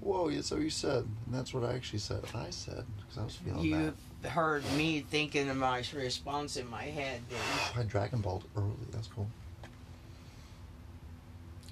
[0.00, 2.22] Whoa, yeah, so you said, and that's what I actually said.
[2.34, 3.94] I said because I was feeling You
[4.28, 7.20] heard me thinking of my response in my head.
[7.76, 8.72] I Dragon Balled early.
[8.90, 9.26] That's cool.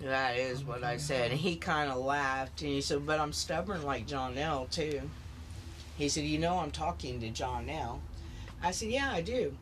[0.03, 1.31] That is what I said.
[1.31, 4.67] And he kind of laughed and he said, But I'm stubborn like John L.
[4.71, 5.01] too.
[5.97, 8.01] He said, You know, I'm talking to John L.
[8.63, 9.55] I said, Yeah, I do.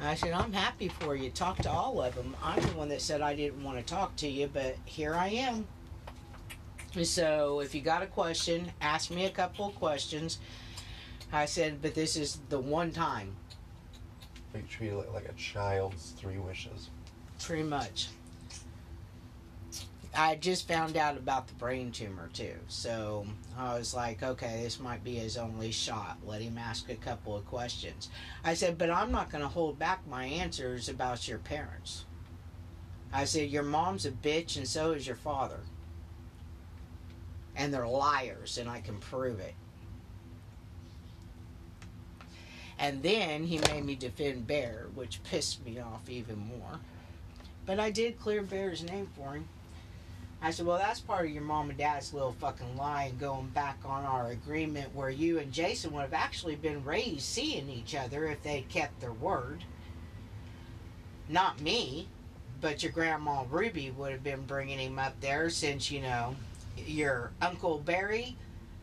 [0.00, 1.30] I said, I'm happy for you.
[1.30, 2.34] Talk to all of them.
[2.42, 5.28] I'm the one that said I didn't want to talk to you, but here I
[5.28, 5.66] am.
[7.02, 10.38] So if you got a question, ask me a couple of questions.
[11.32, 13.34] I said, But this is the one time,
[14.52, 16.90] Like treat it like a child's three wishes.
[17.40, 18.08] pretty much.
[20.14, 22.54] I just found out about the brain tumor too.
[22.68, 26.18] So I was like, okay, this might be his only shot.
[26.26, 28.10] Let him ask a couple of questions.
[28.44, 32.04] I said, but I'm not going to hold back my answers about your parents.
[33.10, 35.60] I said, your mom's a bitch and so is your father.
[37.54, 39.54] And they're liars, and I can prove it.
[42.78, 46.80] And then he made me defend Bear, which pissed me off even more.
[47.66, 49.48] But I did clear Bear's name for him.
[50.44, 53.46] I said, Well, that's part of your mom and dad's little fucking lie and going
[53.48, 57.94] back on our agreement where you and Jason would have actually been raised seeing each
[57.94, 59.64] other if they'd kept their word.
[61.28, 62.08] Not me,
[62.60, 66.34] but your grandma Ruby would have been bringing him up there since, you know,
[66.76, 68.36] your Uncle Barry,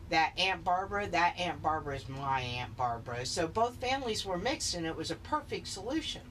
[0.08, 3.26] that Aunt Barbara, that Aunt Barbara is my Aunt Barbara.
[3.26, 6.22] So both families were mixed and it was a perfect solution.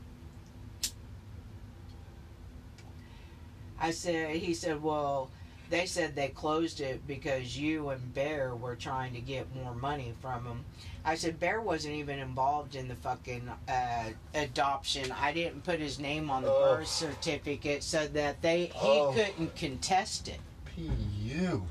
[3.79, 5.29] I said, he said, well,
[5.69, 10.13] they said they closed it because you and Bear were trying to get more money
[10.21, 10.65] from them.
[11.05, 14.03] I said, Bear wasn't even involved in the fucking uh,
[14.33, 15.11] adoption.
[15.11, 16.75] I didn't put his name on the Oh.
[16.77, 19.13] birth certificate so that they he Oh.
[19.15, 20.39] couldn't contest it.
[20.65, 21.65] P.U.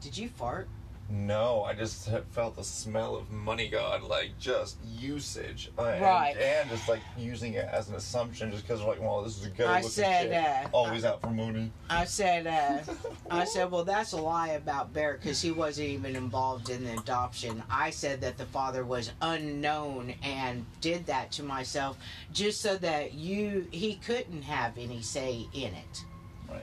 [0.00, 0.68] Did you fart?
[1.10, 6.36] No, I just felt the smell of money god, like just usage, and, Right.
[6.36, 9.50] and just like using it as an assumption, just because like, well, this is a
[9.50, 11.72] good I said, uh, always out for money.
[11.88, 12.92] I said, uh,
[13.30, 16.92] I said, well, that's a lie about Bear because he wasn't even involved in the
[16.98, 17.62] adoption.
[17.70, 21.96] I said that the father was unknown and did that to myself
[22.34, 26.04] just so that you he couldn't have any say in it.
[26.50, 26.60] Right.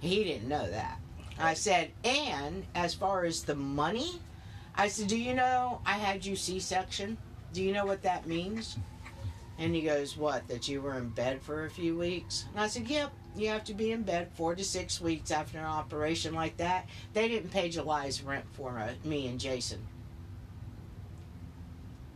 [0.00, 0.98] He didn't know that.
[1.38, 4.20] I said, and as far as the money,
[4.74, 7.18] I said, do you know I had you C-section?
[7.52, 8.76] Do you know what that means?
[9.58, 12.44] And he goes, What, that you were in bed for a few weeks?
[12.50, 15.58] And I said, Yep, you have to be in bed four to six weeks after
[15.58, 16.88] an operation like that.
[17.14, 19.86] They didn't pay July's rent for uh, me and Jason.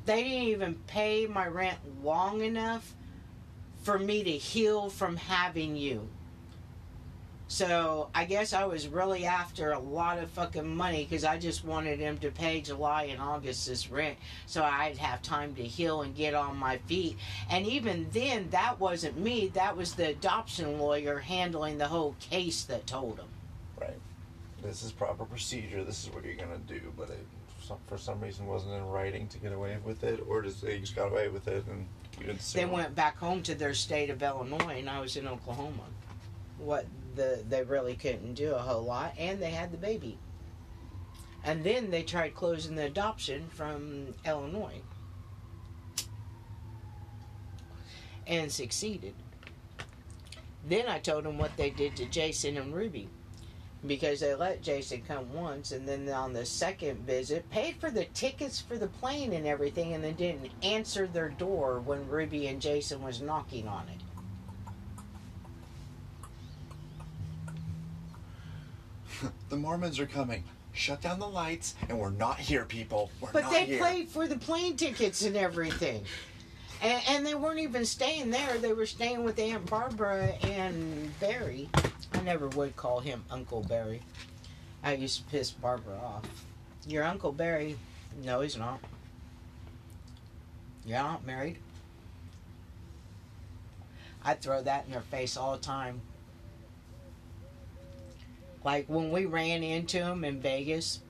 [0.04, 2.94] They didn't even pay my rent long enough
[3.82, 6.08] for me to heal from having you.
[7.51, 11.64] So I guess I was really after a lot of fucking money because I just
[11.64, 16.14] wanted him to pay July and August's rent so I'd have time to heal and
[16.14, 17.18] get on my feet.
[17.51, 19.48] And even then, that wasn't me.
[19.48, 23.26] That was the adoption lawyer handling the whole case that told him.
[23.80, 23.98] Right.
[24.62, 25.82] This is proper procedure.
[25.82, 26.92] This is what you're gonna do.
[26.96, 27.26] But it,
[27.88, 30.94] for some reason, wasn't in writing to get away with it, or just they just
[30.94, 31.84] got away with it and
[32.20, 32.74] you didn't sue They them.
[32.74, 35.82] went back home to their state of Illinois, and I was in Oklahoma.
[36.59, 40.18] What the they really couldn't do a whole lot, and they had the baby.
[41.42, 44.82] And then they tried closing the adoption from Illinois,
[48.26, 49.14] and succeeded.
[50.66, 53.08] Then I told them what they did to Jason and Ruby.
[53.86, 58.04] Because they let Jason come once, and then on the second visit, paid for the
[58.04, 62.61] tickets for the plane and everything, and then didn't answer their door when Ruby and
[62.61, 63.99] Jason was knocking on it.
[69.48, 70.44] The Mormons are coming.
[70.72, 73.10] Shut down the lights, and we're not here, people.
[73.20, 73.82] We're But not they here.
[73.84, 76.04] paid for the plane tickets and everything.
[76.82, 78.56] And, and they weren't even staying there.
[78.56, 81.68] They were staying with Aunt Barbara and Barry.
[82.14, 84.00] I never would call him Uncle Barry.
[84.82, 86.24] I used to piss Barbara off.
[86.86, 87.76] Your Uncle Barry?
[88.24, 88.80] No, he's not.
[90.86, 91.58] You're not married.
[94.24, 96.00] I throw that in their face all the time.
[98.64, 101.00] Like when we ran into him in Vegas,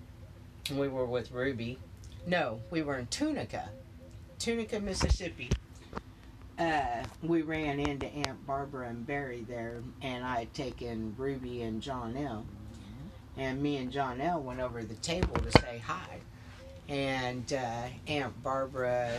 [0.72, 1.78] we were with Ruby.
[2.26, 3.70] No, we were in Tunica,
[4.38, 5.50] Tunica, Mississippi.
[6.58, 11.80] Uh, we ran into Aunt Barbara and Barry there, and I had taken Ruby and
[11.80, 12.44] John L.
[13.36, 16.18] And me and John L went over to the table to say hi.
[16.88, 19.12] And uh, Aunt Barbara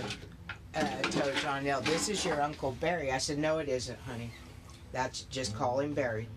[0.75, 4.29] uh, told John L, "This is your Uncle Barry." I said, "No, it isn't, honey.
[4.91, 6.27] That's just call him Barry."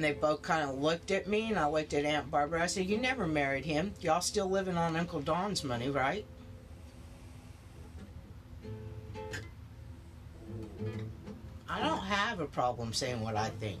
[0.00, 2.62] And they both kind of looked at me, and I looked at Aunt Barbara.
[2.62, 3.92] I said, You never married him.
[4.00, 6.24] Y'all still living on Uncle Don's money, right?
[11.68, 13.78] I don't have a problem saying what I think.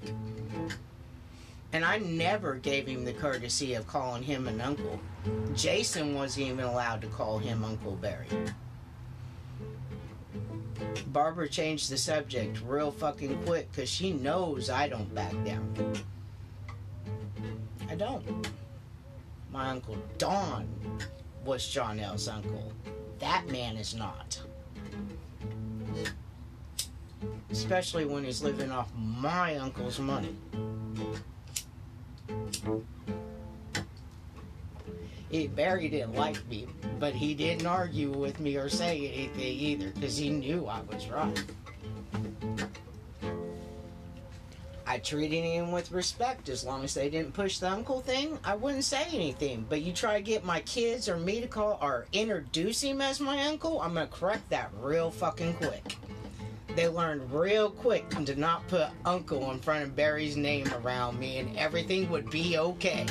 [1.72, 5.00] And I never gave him the courtesy of calling him an uncle.
[5.54, 8.26] Jason wasn't even allowed to call him Uncle Barry.
[11.08, 15.94] Barbara changed the subject real fucking quick because she knows I don't back down.
[17.88, 18.48] I don't.
[19.50, 20.68] My uncle Don
[21.44, 22.72] was John L's uncle.
[23.18, 24.40] That man is not.
[27.50, 30.36] Especially when he's living off my uncle's money.
[35.30, 36.66] He, Barry didn't like me,
[36.98, 41.08] but he didn't argue with me or say anything either because he knew I was
[41.08, 41.44] right.
[44.90, 48.36] I treated him with respect as long as they didn't push the uncle thing.
[48.42, 49.64] I wouldn't say anything.
[49.68, 53.20] But you try to get my kids or me to call or introduce him as
[53.20, 55.96] my uncle, I'm gonna correct that real fucking quick.
[56.74, 61.38] They learned real quick to not put uncle in front of Barry's name around me,
[61.38, 63.06] and everything would be okay.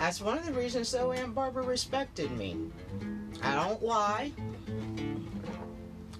[0.00, 2.56] That's one of the reasons, though, Aunt Barbara respected me.
[3.42, 4.32] I don't lie.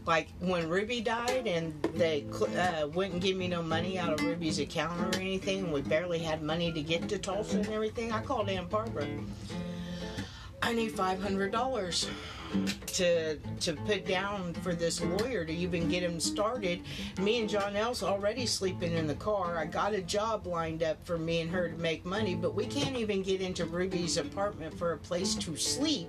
[0.04, 2.26] Like when Ruby died and they
[2.58, 6.18] uh, wouldn't give me no money out of Ruby's account or anything, and we barely
[6.18, 8.12] had money to get to Tulsa and everything.
[8.12, 9.06] I called Aunt Barbara.
[10.60, 12.06] I need five hundred dollars
[12.86, 16.82] to to put down for this lawyer to even get him started.
[17.20, 19.56] Me and John L's already sleeping in the car.
[19.56, 22.66] I got a job lined up for me and her to make money, but we
[22.66, 26.08] can't even get into Ruby's apartment for a place to sleep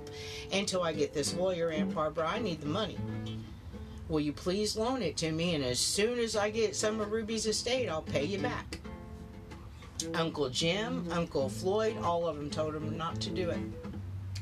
[0.52, 2.28] until I get this lawyer, Aunt Barbara.
[2.28, 2.98] I need the money.
[4.10, 5.56] Will you please loan it to me?
[5.56, 8.80] And as soon as I get some of Ruby's estate, I'll pay you back.
[10.16, 13.60] Uncle Jim, Uncle Floyd, all of them told him not to do it.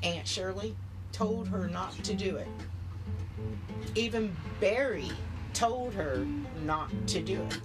[0.01, 0.75] Aunt Shirley
[1.19, 2.47] told her not to do it.
[3.93, 5.11] Even Barry
[5.53, 6.25] told her
[6.63, 7.59] not to do it.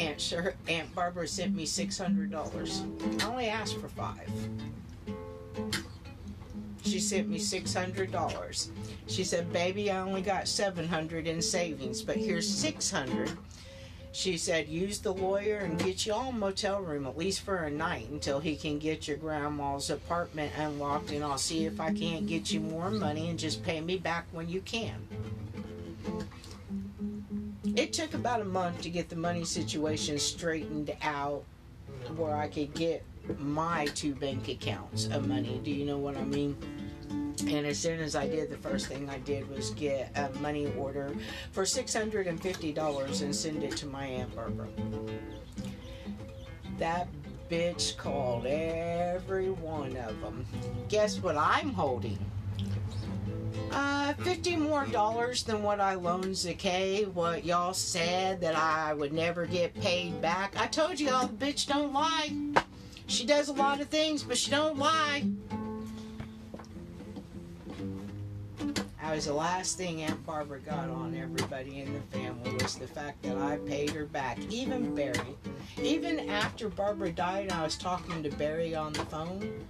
[0.00, 2.84] Aunt Aunt Barbara sent me six hundred dollars.
[3.20, 4.30] I only asked for five.
[6.82, 8.70] She sent me six hundred dollars.
[9.06, 13.30] She said, "Baby, I only got seven hundred in savings, but here's six hundred.
[14.14, 17.56] She said, use the lawyer and get you all a motel room at least for
[17.56, 21.92] a night until he can get your grandma's apartment unlocked, and I'll see if I
[21.92, 24.94] can't get you more money and just pay me back when you can.
[27.74, 31.42] It took about a month to get the money situation straightened out
[32.16, 33.02] where I could get
[33.40, 35.60] my two bank accounts of money.
[35.64, 36.56] Do you know what I mean?
[37.40, 40.72] And as soon as I did, the first thing I did was get a money
[40.78, 41.14] order
[41.52, 44.68] for $650 and send it to my Aunt Barbara.
[46.78, 47.08] That
[47.50, 50.46] bitch called every one of them.
[50.88, 52.18] Guess what I'm holding?
[53.70, 57.06] Uh, 50 more dollars than what I loaned Zakay.
[57.12, 60.54] What y'all said that I would never get paid back.
[60.58, 62.32] I told y'all the bitch don't lie.
[63.06, 65.24] She does a lot of things, but she don't lie.
[69.04, 72.86] That was the last thing Aunt Barbara got on everybody in the family was the
[72.86, 74.38] fact that I paid her back.
[74.48, 75.36] Even Barry.
[75.82, 79.66] Even after Barbara died I was talking to Barry on the phone,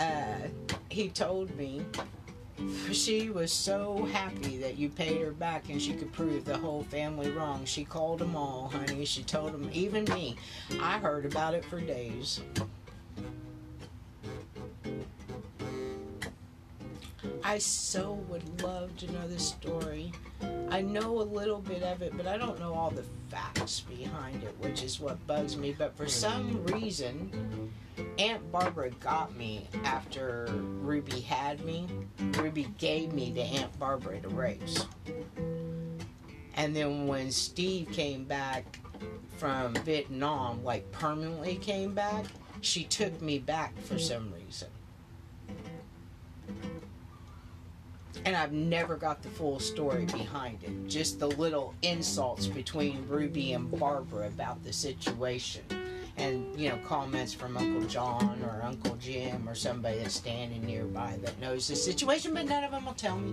[0.00, 0.48] uh,
[0.88, 1.84] he told me
[2.90, 6.84] she was so happy that you paid her back and she could prove the whole
[6.84, 7.66] family wrong.
[7.66, 9.04] She called them all, honey.
[9.04, 10.36] She told them, even me.
[10.80, 12.40] I heard about it for days.
[17.44, 20.12] I so would love to know the story.
[20.68, 24.42] I know a little bit of it, but I don't know all the facts behind
[24.42, 25.74] it, which is what bugs me.
[25.76, 27.72] But for some reason,
[28.18, 31.88] Aunt Barbara got me after Ruby had me.
[32.38, 34.86] Ruby gave me to Aunt Barbara to raise.
[36.54, 38.78] And then when Steve came back
[39.36, 42.26] from Vietnam, like permanently came back,
[42.60, 44.68] she took me back for some reason.
[48.24, 50.88] And I've never got the full story behind it.
[50.88, 55.62] Just the little insults between Ruby and Barbara about the situation.
[56.16, 61.18] And, you know, comments from Uncle John or Uncle Jim or somebody that's standing nearby
[61.22, 63.32] that knows the situation, but none of them will tell me.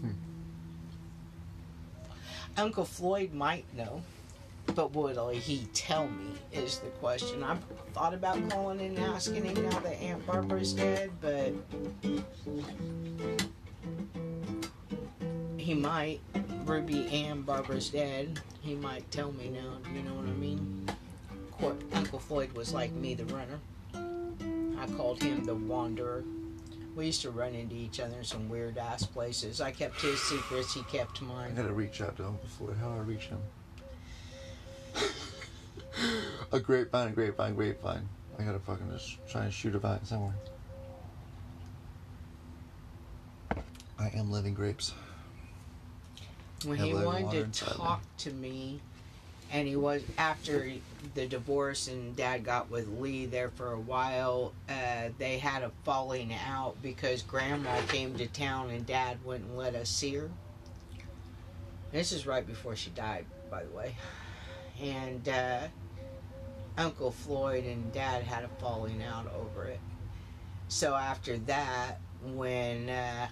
[0.00, 0.10] Hmm.
[2.56, 4.02] Uncle Floyd might know,
[4.74, 7.42] but will he tell me is the question.
[7.42, 7.62] I've
[7.92, 11.52] thought about calling and asking him now that Aunt Barbara's dead, but
[15.56, 16.20] he might.
[16.64, 18.40] Ruby and Barbara's dead.
[18.60, 19.78] He might tell me now.
[19.84, 20.88] Do you know what I mean?
[21.92, 23.60] Uncle Floyd was like me, the runner.
[23.94, 26.24] I called him the wanderer.
[26.94, 29.60] We used to run into each other in some weird ass places.
[29.60, 31.52] I kept his secrets, he kept mine.
[31.52, 32.76] I gotta reach out to Uncle Floyd.
[32.80, 33.38] How do I reach him?
[36.52, 38.08] A grapevine, a grapevine, grapevine.
[38.38, 40.34] I gotta fucking just try and shoot a vine somewhere.
[43.98, 44.94] I am living grapes.
[46.64, 48.80] when he a little water wanted to talk to me
[49.52, 50.72] and he was after
[51.14, 55.70] the divorce and dad got with lee there for a while uh, they had a
[55.84, 60.30] falling out because grandma came to town and dad wouldn't let us see her
[61.92, 63.94] this is right before she died by the way
[64.80, 65.60] and uh,
[66.78, 69.80] uncle floyd and dad had a falling out over it
[70.68, 71.98] so after that
[72.34, 73.26] when uh,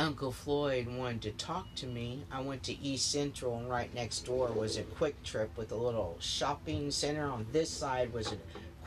[0.00, 2.24] Uncle Floyd wanted to talk to me.
[2.32, 6.16] I went to East Central, and right next door was a QuikTrip with a little
[6.20, 7.26] shopping center.
[7.30, 8.36] On this side was a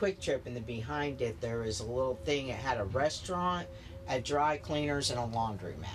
[0.00, 2.48] QuikTrip, and then behind it there was a little thing.
[2.48, 3.68] It had a restaurant,
[4.08, 5.86] a dry cleaners, and a laundromat.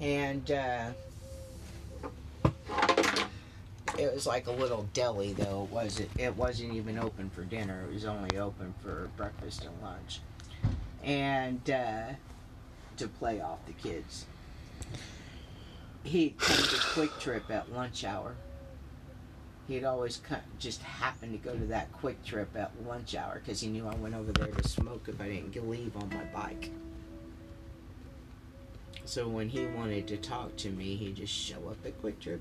[0.00, 0.90] And uh,
[3.98, 5.64] it was like a little deli, though.
[5.64, 6.10] It wasn't.
[6.18, 7.84] It wasn't even open for dinner.
[7.88, 10.20] It was only open for breakfast and lunch.
[11.02, 12.12] And uh,
[13.00, 14.26] to play off the kids.
[16.02, 18.34] He'd come to QuikTrip at lunch hour.
[19.68, 23.68] He'd always come, just happen to go to that QuikTrip at lunch hour because he
[23.68, 26.70] knew I went over there to smoke if I didn't leave on my bike.
[29.04, 32.40] So when he wanted to talk to me, he'd just show up at QuikTrip.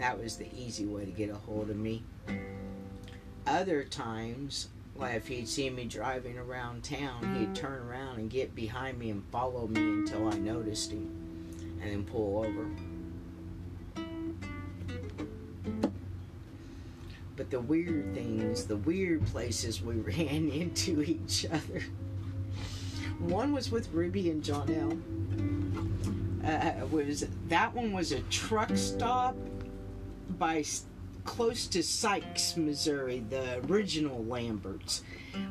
[0.00, 2.02] That was the easy way to get a hold of me.
[3.46, 8.54] Other times, like if he'd see me driving around town, he'd turn around and get
[8.54, 11.10] behind me and follow me until I noticed him
[11.82, 12.70] and then pull over.
[17.36, 21.82] But the weird things, the weird places we ran into each other.
[23.18, 24.96] One was with Ruby and John L.
[26.50, 29.36] Uh, was that one was a truck stop
[30.40, 30.64] by
[31.24, 35.04] close to Sykes, Missouri, the original Lamberts.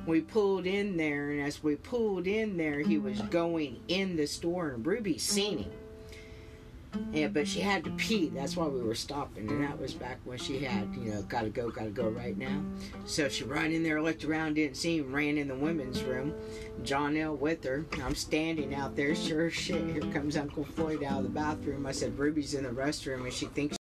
[0.06, 3.30] We pulled in there, and as we pulled in there, he was mm-hmm.
[3.30, 5.72] going in the store, and Ruby seen him.
[7.14, 8.30] Yeah, but she had to pee.
[8.30, 9.48] That's why we were stopping.
[9.48, 12.64] And that was back when she had, you know, gotta go, gotta go right now.
[13.06, 16.34] So she ran in there, looked around, didn't see him, ran in the women's room.
[16.84, 17.36] John L.
[17.36, 17.86] with her.
[18.04, 19.14] I'm standing out there.
[19.14, 19.86] Sure shit.
[19.86, 21.86] Here comes Uncle Floyd out of the bathroom.
[21.86, 23.79] I said, Ruby's in the restroom and she thinks.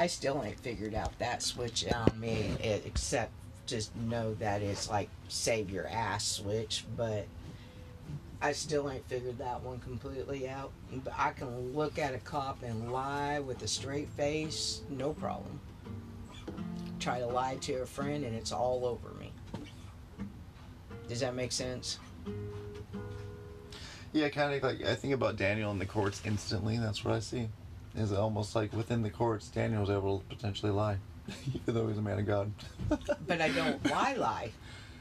[0.00, 3.32] I still ain't figured out that switch on me, except
[3.66, 7.26] just know that it's like save your ass switch, but
[8.40, 10.72] I still ain't figured that one completely out.
[10.90, 15.60] But I can look at a cop and lie with a straight face, no problem.
[16.98, 19.30] Try to lie to a friend and it's all over me.
[21.08, 21.98] Does that make sense?
[24.14, 26.78] Yeah, kind of like I think about Daniel in the courts instantly.
[26.78, 27.50] That's what I see.
[27.96, 30.96] Is almost like within the courts, Daniel was able to potentially lie,
[31.54, 32.52] even though he's a man of God.
[33.26, 34.52] But I don't lie lie.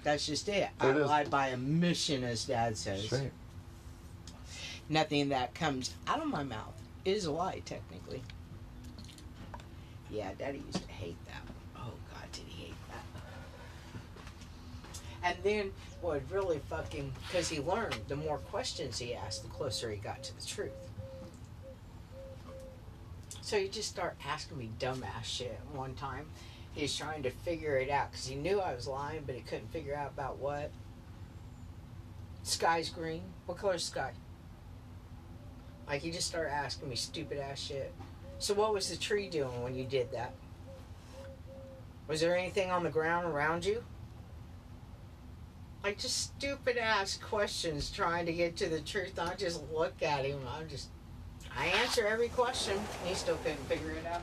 [0.04, 0.70] That's just it.
[0.80, 1.08] I It is.
[1.08, 3.06] lie by omission, as Dad says.
[3.06, 3.32] Straight.
[4.90, 6.74] Nothing that comes out of my mouth
[7.06, 8.24] is a lie, technically.
[10.10, 11.42] Yeah, Daddy used to hate that.
[11.78, 13.22] Oh God, did he hate that?
[15.24, 15.72] And then,
[16.02, 20.24] what really fucking, because he learned, the more questions he asked, the closer he got
[20.24, 20.72] to the truth.
[23.50, 25.60] So he just start asking me dumbass shit.
[25.74, 26.28] One time,
[26.74, 29.72] he's trying to figure it out because he knew I was lying, but he couldn't
[29.72, 30.70] figure out about what.
[32.43, 33.24] Sky's green.
[33.47, 34.12] What color is sky?
[35.88, 37.91] Like he just started asking me stupid ass shit.
[38.38, 40.36] So what was the tree doing when you did that?
[42.08, 43.84] Was there anything on the ground around you?
[45.84, 49.18] Like just stupid ass questions trying to get to the truth.
[49.18, 50.38] I just look at him.
[50.56, 50.89] I'm just
[51.60, 52.80] I answer every question.
[53.05, 54.22] He still couldn't figure it out.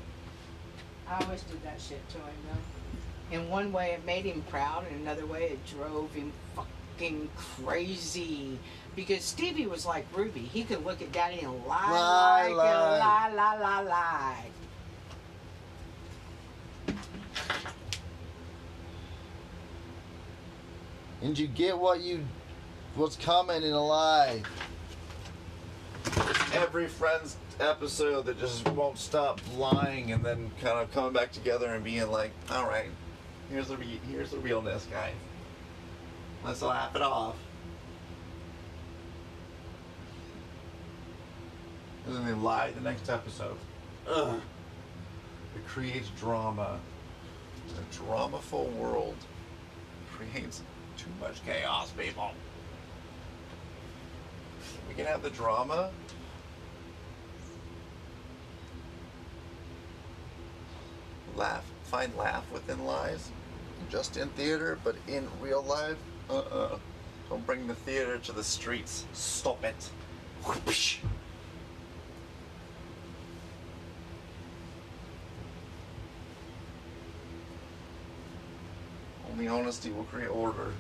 [1.07, 3.37] I always did that shit to him though.
[3.37, 8.59] In one way it made him proud, in another way it drove him fucking crazy.
[8.95, 10.41] Because Stevie was like Ruby.
[10.41, 12.97] He could look at Daddy and lie, Lie, like lie.
[12.97, 14.45] a lie, lie, lie, lie.
[21.23, 22.25] And you get what you
[22.95, 24.43] what's coming in a lie.
[26.55, 31.75] Every Friends episode that just won't stop lying and then kind of coming back together
[31.75, 32.91] and being like, all right,
[33.51, 35.15] here's the re- here's the realness, guys.
[36.45, 37.37] Let's laugh it off.
[42.07, 43.57] And then they lie the next episode.
[44.09, 44.41] Ugh.
[45.57, 46.79] It creates drama.
[47.69, 49.17] A dramaful world
[50.13, 50.63] creates
[50.97, 52.31] too much chaos, people.
[54.97, 55.91] Can have the drama.
[61.35, 63.31] Laugh, find laugh within lies.
[63.91, 65.99] Just in theater, but in real life,
[66.31, 66.79] uh-uh.
[67.29, 69.05] Don't bring the theater to the streets.
[69.13, 69.91] Stop it.
[79.31, 80.73] Only honesty will create order.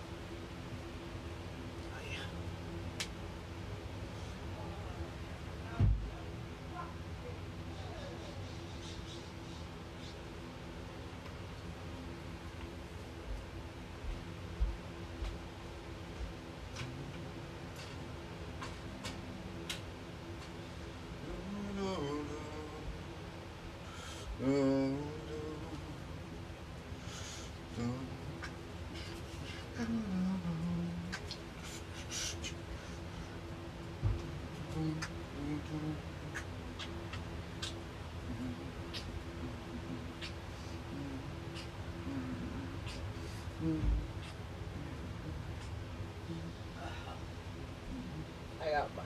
[48.62, 49.02] I got my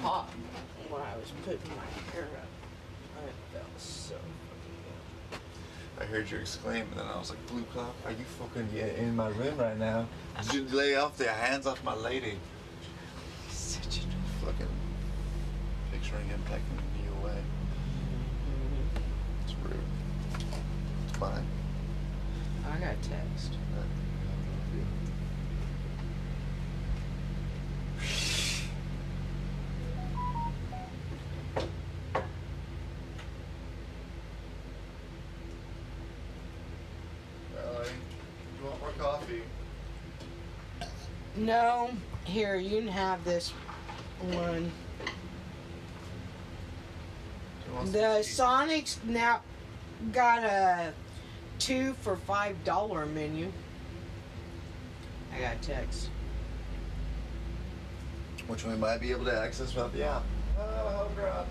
[0.00, 0.30] pop
[0.88, 2.48] when I was putting my hair up.
[3.18, 4.16] I felt so.
[6.00, 9.14] I heard you exclaim, and then I was like, "Blue cop, are you fucking in
[9.14, 10.06] my room right now?
[10.42, 12.38] Did you lay off the hands off my lady?"
[13.50, 14.10] Such a
[14.44, 14.66] Fucking
[15.92, 17.42] picturing him taking me away.
[19.44, 19.76] It's rude.
[21.08, 21.46] It's fine.
[22.66, 23.58] I got text.
[37.58, 37.88] Allie,
[38.58, 39.42] you want more coffee?
[41.40, 41.90] No,
[42.24, 43.48] here you can have this
[44.20, 44.70] one.
[47.86, 49.40] The Sonics now
[50.12, 50.92] got a
[51.58, 53.50] two for five dollar menu.
[55.34, 56.10] I got a text.
[58.46, 60.22] which we might be able to access without the app.
[60.58, 61.46] Oh, God.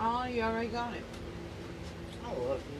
[0.00, 1.04] Oh, you already got it.
[2.24, 2.78] I love you.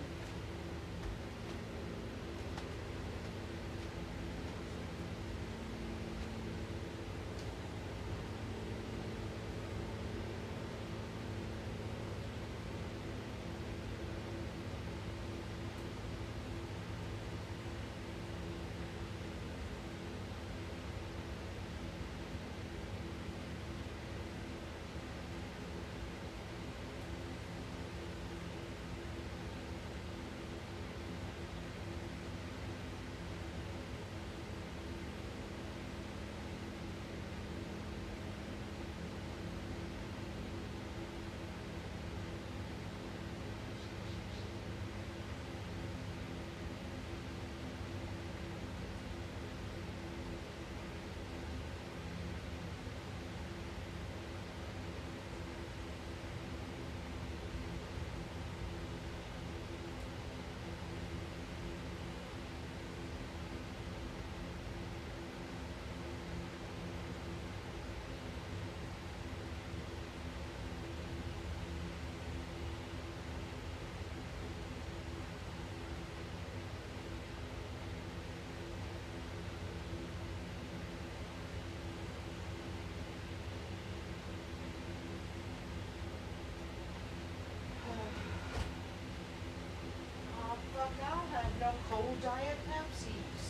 [90.89, 93.43] Oh, fuck, I have no cold diet Pepsis.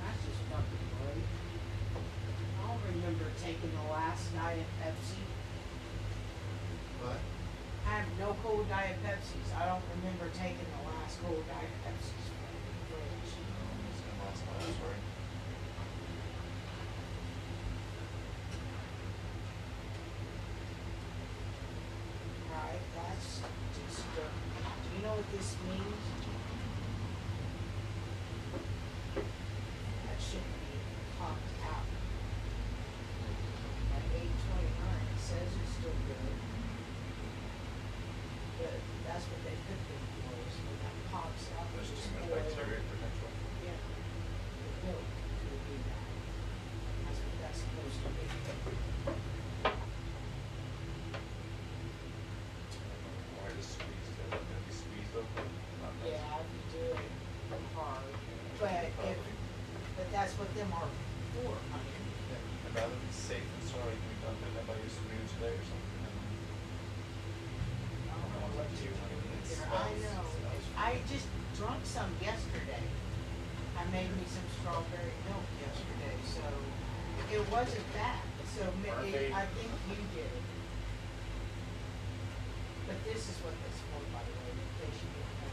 [0.00, 1.28] That's just fucking great.
[2.56, 5.20] I don't remember taking the last diet Pepsi.
[7.02, 7.20] What?
[7.86, 9.52] I have no cold diet Pepsis.
[9.60, 13.44] I don't remember taking the last cold diet Pepsis from the fridge.
[14.64, 15.00] Sorry.
[22.50, 23.40] Right, that's
[23.74, 26.04] just, uh, what this means?
[29.14, 30.74] That should be
[31.18, 31.86] popped out.
[33.94, 36.34] At eight twenty-nine, it says it's still good.
[38.58, 38.74] But
[39.06, 42.26] that's what they put them for, is when that pops out, There's it's too much
[42.26, 42.42] spoil.
[42.42, 43.30] bacteria potential.
[43.62, 43.78] Yeah.
[43.78, 46.06] The milk would be that.
[47.06, 48.26] That's what that's supposed to be.
[53.34, 54.16] Why just squeeze it?
[54.32, 55.46] Let it be squeezed open?
[55.84, 57.12] Not that- Yeah, if you do it
[57.76, 58.08] hard,
[58.58, 59.34] but if, Probably.
[59.98, 60.88] but that's what them are
[61.34, 61.98] for, honey.
[62.32, 63.94] Yeah, I'd rather be safe than sorry.
[63.94, 65.92] Can we dump it in by your spoon today or something?
[68.08, 69.68] I don't know what you're doing It there.
[69.68, 70.24] I smells- know.
[70.24, 71.28] smells I just
[71.58, 72.82] drunk some yesterday.
[73.78, 76.42] I made me some strawberry milk yesterday, so
[77.34, 78.22] it wasn't that.
[78.54, 80.44] So ma- it, I think you did it.
[82.86, 85.50] But this is what this for, by the way, in case you didn't know.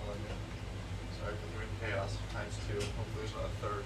[0.00, 0.40] I'll let you know.
[1.20, 2.80] Sorry for the chaos times two.
[2.80, 3.84] Hopefully there's not a third.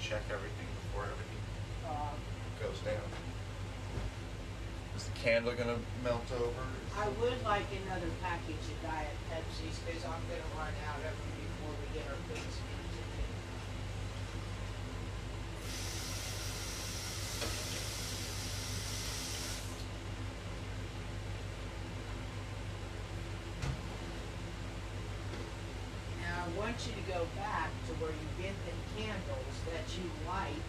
[0.00, 1.42] Check everything before everything
[1.84, 2.16] Uh,
[2.64, 3.04] goes down.
[4.96, 6.64] Is the candle gonna melt over?
[6.96, 11.32] I would like another package of Diet Pepsis, cause I'm gonna run out of them
[11.40, 12.21] before we get our things into it.
[12.32, 12.38] Now,
[26.40, 30.64] I want you to go back to where you get the candles that you light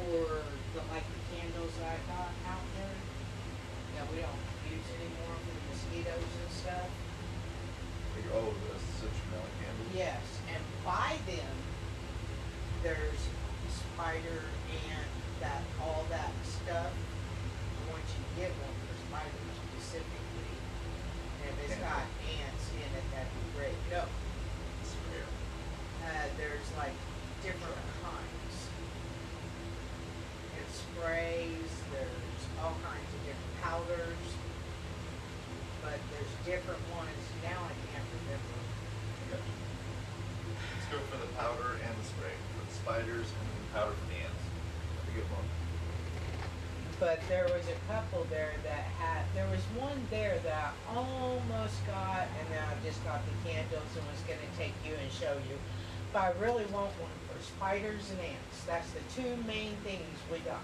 [0.00, 0.40] for
[0.72, 2.96] the, like the candles that I got out there.
[4.00, 6.88] That we don't use anymore for the mosquitoes and stuff.
[8.16, 9.92] Like, oh, the citronella candle.
[9.92, 10.39] Yes,
[10.84, 11.56] by them,
[12.82, 13.22] there's
[13.68, 15.08] spider and
[15.40, 16.92] that, all that stuff.
[16.92, 20.54] I want you to get one for spiders specifically.
[21.44, 22.04] And if it's got
[22.40, 23.76] ants in it, that'd be great.
[23.90, 24.04] No,
[26.10, 26.96] uh, there's like
[27.42, 28.54] different kinds.
[30.58, 34.26] It sprays, there's all kinds of different powders.
[35.84, 38.56] But there's different ones, now I can't remember.
[39.28, 39.40] Okay.
[40.76, 44.06] Let's go for the powder and the spray for the spiders and the powder for
[44.10, 44.44] the ants.
[44.98, 45.46] That's a good one.
[47.00, 52.26] But there was a couple there that had, there was one there that almost got,
[52.26, 55.54] and then I just got the candles and was gonna take you and show you.
[56.12, 58.66] But I really want one for spiders and ants.
[58.66, 60.58] That's the two main things we got.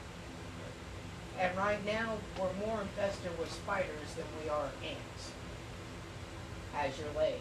[1.39, 5.31] And right now, we're more infested with spiders than we are ants.
[6.75, 7.39] As your leg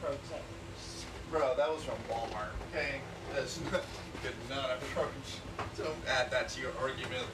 [0.00, 1.06] protects.
[1.32, 2.54] Bro, that was from Walmart.
[2.70, 3.00] Okay,
[3.34, 5.42] that's not, you could not approach.
[5.76, 7.26] Don't add that to your argument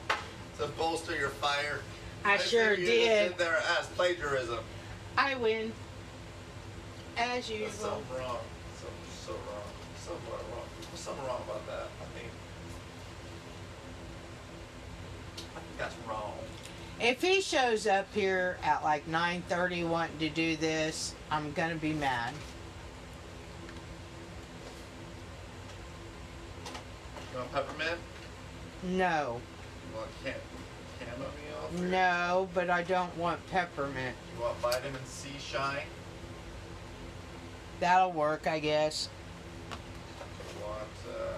[0.59, 1.81] to bolster your fire.
[2.23, 3.29] I sure did.
[3.29, 4.59] Sit there as plagiarism.
[5.17, 5.71] I win.
[7.17, 7.69] As usual.
[7.71, 8.39] so wrong.
[8.79, 8.87] So
[9.25, 9.63] so wrong.
[10.03, 10.65] So wrong.
[10.81, 11.87] There's something wrong about that.
[12.01, 12.31] I think.
[15.55, 16.33] I think that's wrong.
[16.99, 21.93] If he shows up here at like 9:30 wanting to do this, I'm gonna be
[21.93, 22.33] mad.
[27.33, 27.99] You want peppermint?
[28.83, 29.41] No,
[29.95, 30.33] want cam-
[30.99, 31.89] chamomile?
[31.89, 34.15] no, but I don't want peppermint.
[34.35, 35.83] You want vitamin C shine?
[37.79, 39.09] That'll work, I guess.
[39.71, 40.81] You want?
[41.09, 41.37] Uh,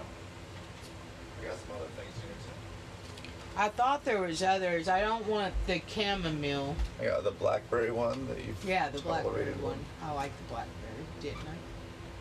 [1.42, 3.30] I got some other things here too.
[3.58, 4.88] I thought there was others.
[4.88, 6.76] I don't want the chamomile.
[7.02, 9.80] I got the blackberry one that you've Yeah, the blackberry tolerated one.
[10.04, 11.56] I like the blackberry, didn't I?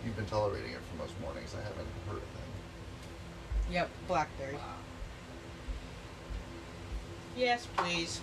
[0.04, 1.54] You've been tolerating it for most mornings.
[1.54, 3.72] I haven't heard a thing.
[3.72, 4.56] Yep, blackberry.
[7.36, 8.20] Yes, please.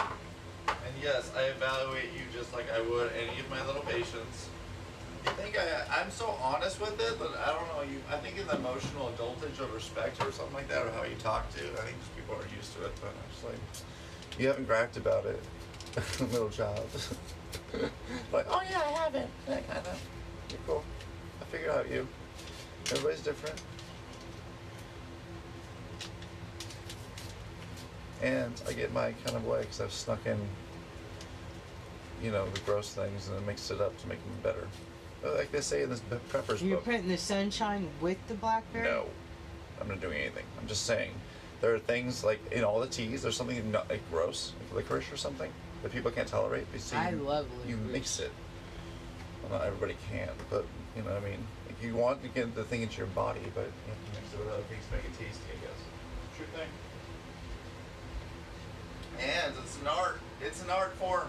[0.00, 4.48] And yes, I evaluate you just like I would any of my little patients.
[5.24, 7.82] You think I, I'm so honest with it, but I don't know.
[7.82, 11.04] You, I think in the emotional adultage of respect or something like that, or how
[11.04, 11.60] you talk to.
[11.60, 14.96] I think just people are used to it, but I'm just like, you haven't bragged
[14.96, 15.40] about it,
[16.32, 16.88] little child.
[18.32, 19.30] like, oh yeah, I haven't.
[19.46, 20.00] That kind of.
[20.50, 20.84] You're cool.
[21.40, 22.08] I figured out you.
[22.90, 23.60] Everybody's different.
[28.22, 30.38] And I get my kind of way because I've snuck in,
[32.22, 34.68] you know, the gross things and then mixed it up to make them better.
[35.36, 36.84] Like they say in this Pe- Pepper's You're book.
[36.84, 38.84] putting the sunshine with the blackberry?
[38.84, 39.06] No,
[39.80, 40.44] I'm not doing anything.
[40.60, 41.10] I'm just saying
[41.60, 43.22] there are things like in all the teas.
[43.22, 45.50] There's something not like gross, like licorice or something
[45.82, 46.66] that people can't tolerate.
[46.70, 48.30] But so I you, love You mix it.
[49.42, 50.64] Well, not everybody can, but
[50.96, 51.44] you know what I mean.
[51.66, 54.32] Like you want to get the thing into your body, but you have to mix
[54.32, 55.50] it with other things to make it tasty.
[55.50, 55.80] I guess.
[56.36, 56.68] True thing.
[59.20, 60.20] And it's an art.
[60.42, 61.28] It's an art form.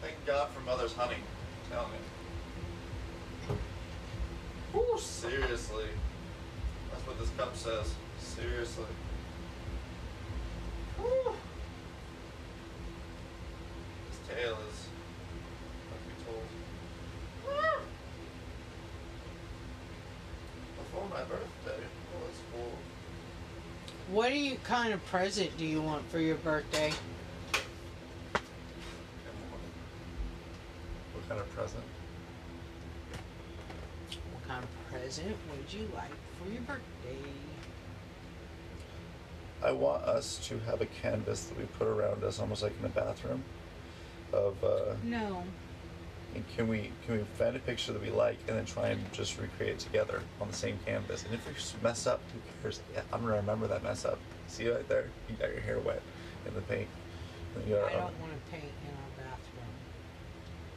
[0.00, 1.16] Thank God for Mother's honey.
[1.70, 3.56] Tell me.
[4.72, 5.86] Whew, seriously.
[6.90, 7.94] That's what this cup says.
[8.20, 8.84] Seriously.
[10.98, 11.34] Whew.
[14.10, 14.88] This tale is
[15.90, 16.44] like we told.
[17.48, 17.80] Ah.
[20.78, 21.55] Before my birthday.
[24.06, 24.16] That's cool.
[24.16, 26.92] What do you kind of present do you want for your birthday?
[31.12, 31.82] What kind of present?
[34.32, 37.30] What kind of present would you like for your birthday?
[39.62, 42.84] I want us to have a canvas that we put around us, almost like in
[42.84, 43.42] a bathroom,
[44.32, 44.62] of.
[44.62, 45.42] Uh, No.
[46.36, 49.12] And can we can we find a picture that we like and then try and
[49.12, 51.24] just recreate it together on the same canvas?
[51.24, 52.80] And if we mess up, who cares?
[53.12, 54.18] I'm gonna remember that mess up.
[54.46, 55.08] See right there?
[55.28, 56.02] You got your hair wet
[56.46, 56.88] in the paint.
[57.56, 59.64] I um, don't want to paint in our bathroom.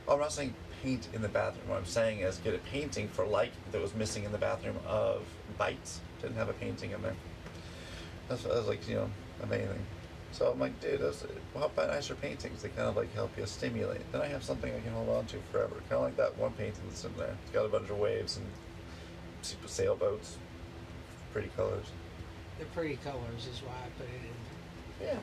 [0.07, 1.67] Oh, I'm not saying paint in the bathroom.
[1.67, 4.77] What I'm saying is get a painting for like that was missing in the bathroom
[4.87, 5.23] of
[5.57, 5.99] bites.
[6.21, 7.15] Didn't have a painting in there.
[8.29, 9.09] That's was like, you know,
[9.43, 9.85] amazing.
[10.31, 11.25] So I'm like, dude, that's,
[11.55, 12.61] how about nicer paintings?
[12.61, 14.01] They kind of like help you stimulate.
[14.11, 15.75] Then I have something I can hold on to forever.
[15.89, 17.35] Kind of like that one painting that's in there.
[17.43, 18.45] It's got a bunch of waves and
[19.65, 20.37] sailboats,
[21.33, 21.85] pretty colors.
[22.59, 25.07] The pretty colors is why I put it in.
[25.07, 25.19] Yeah,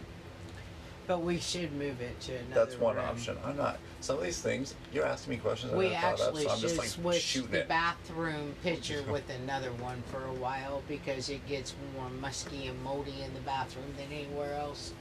[1.07, 3.05] But we should move it to another that's one room.
[3.05, 3.37] option.
[3.45, 3.78] I'm not.
[4.01, 6.51] Some of these things you're asking me questions I We never thought of, actually so
[6.51, 7.69] I'm should just like switch shooting the it.
[7.69, 13.23] bathroom picture with another one for a while because it gets more musky and moldy
[13.24, 14.93] in the bathroom than anywhere else.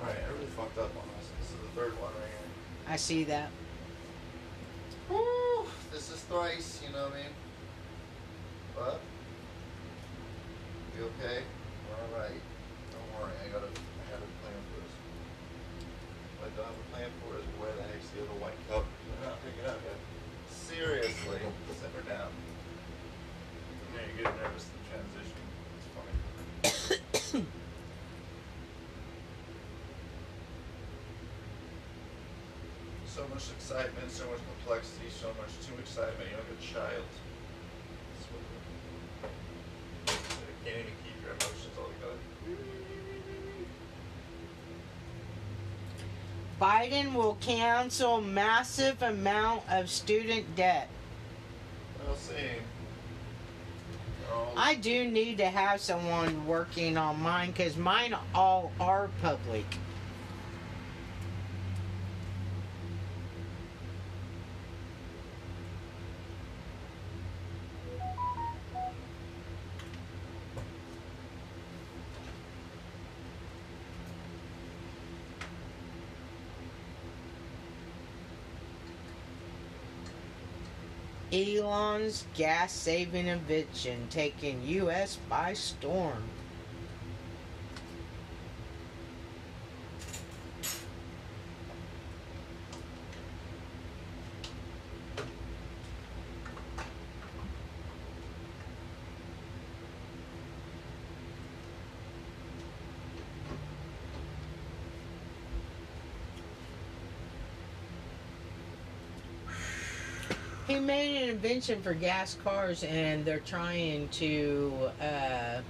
[0.00, 1.28] Alright, I really fucked up on this.
[1.40, 2.92] This is the third one right here.
[2.92, 3.50] I see that.
[5.08, 5.64] Woo!
[5.90, 7.32] This is thrice, you know what I mean?
[8.74, 9.00] What?
[10.98, 11.42] You okay?
[12.12, 12.40] Alright.
[12.92, 14.92] Don't worry, I got a I a plan for this.
[16.36, 18.88] What I don't have a plan for is where the heck's the other white cup?
[18.88, 20.00] We're not picking up yet.
[20.48, 21.44] Seriously,
[21.76, 22.32] simmer down.
[23.92, 25.36] Yeah, you get nervous in transition.
[25.76, 27.44] It's funny.
[33.04, 36.24] so much excitement, so much complexity, so much too excitement.
[36.32, 37.04] You're like a child.
[38.16, 38.40] That's what
[40.40, 42.16] you can't even keep your emotions all together.
[46.60, 50.88] Biden will cancel massive amount of student debt.
[52.06, 52.34] We'll see.
[54.56, 59.66] I do need to have someone working on mine because mine all are public.
[81.36, 85.18] Elon's gas saving invention taking U.S.
[85.28, 86.22] by storm.
[110.66, 110.80] He
[111.46, 114.90] invention for gas cars, and they're trying to.
[115.00, 115.60] Uh,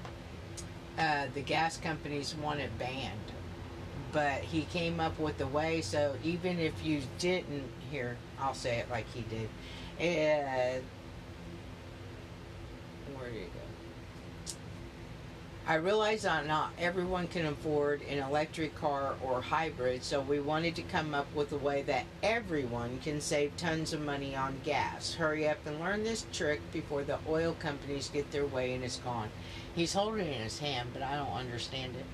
[0.98, 3.12] uh, the gas companies want it banned,
[4.12, 8.78] but he came up with a way so even if you didn't here, I'll say
[8.78, 9.50] it like he did.
[10.00, 10.80] Uh,
[13.14, 14.54] where do you go?
[15.68, 20.76] I realize that not everyone can afford an electric car or hybrid, so we wanted
[20.76, 25.14] to come up with a way that everyone can save tons of money on gas.
[25.14, 28.98] Hurry up and learn this trick before the oil companies get their way and it's
[28.98, 29.28] gone.
[29.74, 32.06] He's holding it in his hand, but I don't understand it.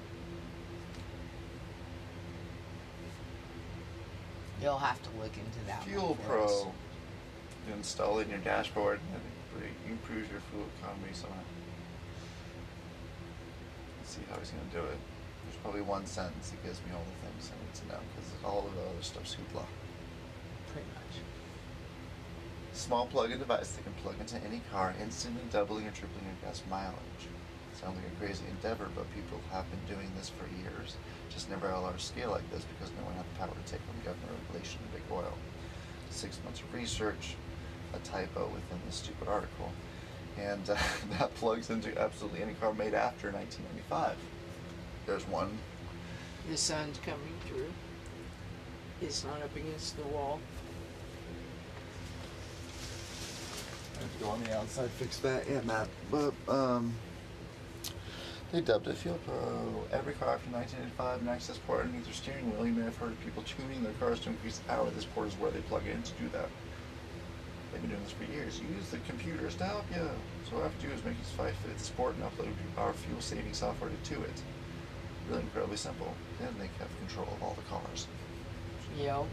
[4.63, 5.85] You'll have to look into that.
[5.85, 6.27] Fuel us.
[6.27, 6.73] Pro.
[7.69, 11.37] You install it in your dashboard and it improves your fuel economy somehow.
[14.13, 15.01] See how he's going to do it.
[15.41, 18.29] There's probably one sentence that gives me all the things I need to know because
[18.45, 19.65] all of the other stuff's hoopla.
[20.69, 21.25] Pretty much.
[22.77, 26.61] Small plug-in device that can plug into any car, instantly doubling or tripling your gas
[26.69, 27.25] mileage.
[27.73, 31.01] Sounds like a crazy endeavor, but people have been doing this for years.
[31.33, 33.65] Just never at a large scale like this because no one had the power to
[33.65, 35.33] take on government regulation and big oil.
[36.13, 37.33] Six months of research,
[37.97, 39.73] a typo within the stupid article,
[40.39, 40.77] and uh,
[41.19, 44.17] that plugs into absolutely any car made after 1995.
[45.07, 45.59] There's one.
[46.51, 47.73] The sun's coming through.
[49.01, 50.41] It's not up against the wall.
[53.97, 55.49] I have to go on the outside, fix that.
[55.49, 55.89] Yeah, Matt.
[56.11, 56.95] But um,
[58.53, 59.85] they dubbed it Fuel Pro.
[59.93, 62.67] Every car from 1985, an access port underneath their steering wheel.
[62.67, 64.91] You may have heard of people tuning their cars to increase the power.
[64.91, 66.49] This port is where they plug in to do that.
[67.73, 68.61] They've been doing this for years.
[68.61, 70.09] Use the computers to help you.
[70.49, 72.49] So all I have to do is make this five fit the sport and upload
[72.77, 74.43] our fuel saving software to it.
[75.29, 76.15] Really incredibly simple.
[76.41, 78.07] Then they have control of all the cars.
[78.99, 79.25] Yep.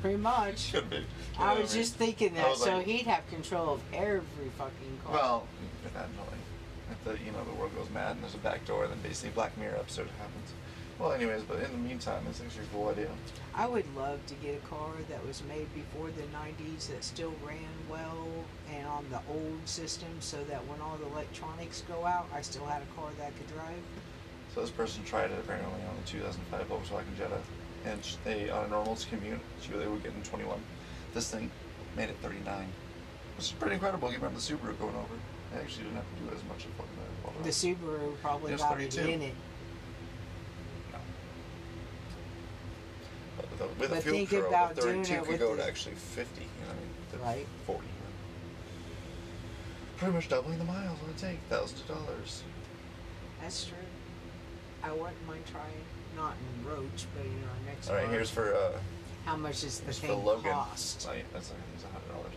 [0.00, 0.72] Pretty much.
[0.72, 1.04] Could be.
[1.38, 5.12] I was just thinking that, so like- he'd have control of every fucking car.
[5.14, 5.46] Well,
[5.84, 6.38] eventually.
[6.90, 9.30] If the you know the world goes mad and there's a back door, then basically
[9.30, 10.52] Black Mirror episode happens.
[10.98, 13.10] Well, anyways, but in the meantime, it's actually a cool idea.
[13.56, 17.32] I would love to get a car that was made before the 90s that still
[17.44, 17.58] ran
[17.90, 18.28] well
[18.70, 22.66] and on the old system so that when all the electronics go out, I still
[22.66, 23.80] had a car that I could drive.
[24.54, 27.38] So this person tried it apparently on the 2005 Volkswagen Jetta,
[27.86, 30.60] and they on a normal commute, she, they were getting 21.
[31.14, 31.50] This thing
[31.96, 32.66] made it 39,
[33.36, 34.10] which is pretty incredible.
[34.10, 35.14] You remember the Subaru going over?
[35.52, 36.88] They actually didn't have to do as much of what
[37.36, 39.34] the The Subaru probably Just got it in it.
[40.92, 40.98] No.
[43.36, 45.28] But with a, with a But fuel think Pro, about the doing 32 it could
[45.28, 46.40] with go the- to actually 50.
[46.42, 46.90] You know I mean?
[47.12, 47.46] To Right.
[47.66, 47.82] 40.
[49.96, 52.42] Pretty much doubling the miles on a tank, thousands of dollars.
[53.40, 53.76] That's true.
[54.82, 55.64] I wouldn't mind trying.
[56.16, 58.72] Not in Roach, but in our next All right, here's for uh,
[59.26, 60.52] How much does the here's for thing Logan.
[60.52, 61.06] cost?
[61.06, 62.32] Like, that's like it's a hundred dollars.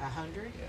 [0.00, 0.52] A hundred?
[0.58, 0.64] Yeah,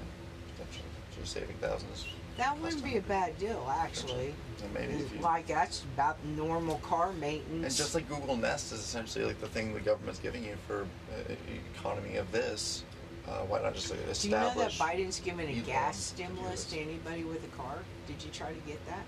[0.57, 0.88] potentially.
[1.11, 2.06] So you're saving thousands.
[2.38, 4.34] That wouldn't be a bad deal, actually.
[4.64, 7.66] And maybe if you Like that's about normal car maintenance.
[7.66, 10.82] and just like Google Nest is essentially like the thing the government's giving you for
[11.14, 11.34] uh,
[11.78, 12.84] economy of this.
[13.28, 14.80] Uh, why not just like Do you know that establish?
[14.80, 16.74] Biden's giving a Elon gas to do stimulus this.
[16.74, 17.78] to anybody with a car?
[18.07, 19.03] Did you try to get that?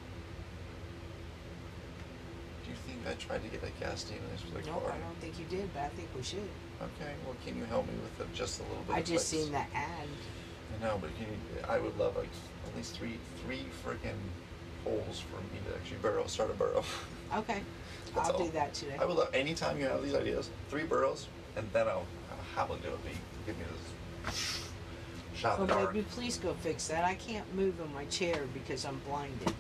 [2.63, 4.93] Do you think I tried to get a gas stimulus for the Nope, car?
[4.93, 6.39] I don't think you did, but I think we should.
[6.81, 8.95] Okay, well, can you help me with it just a little bit?
[8.95, 10.07] I just seen that ad.
[10.79, 11.37] I know, but can you,
[11.67, 12.29] I would love like
[12.77, 14.15] least three three freaking
[14.83, 16.83] holes for me to actually burrow, start a burrow.
[17.35, 17.61] Okay,
[18.15, 18.45] I'll all.
[18.45, 18.95] do that today.
[18.99, 22.05] I would love anytime you have these ideas, three burrows, and then I'll
[22.55, 22.99] how will do it
[23.45, 23.65] give me
[24.25, 24.69] this
[25.35, 25.93] shot in the dark.
[25.93, 27.03] baby, please go fix that.
[27.03, 29.53] I can't move in my chair because I'm blinded.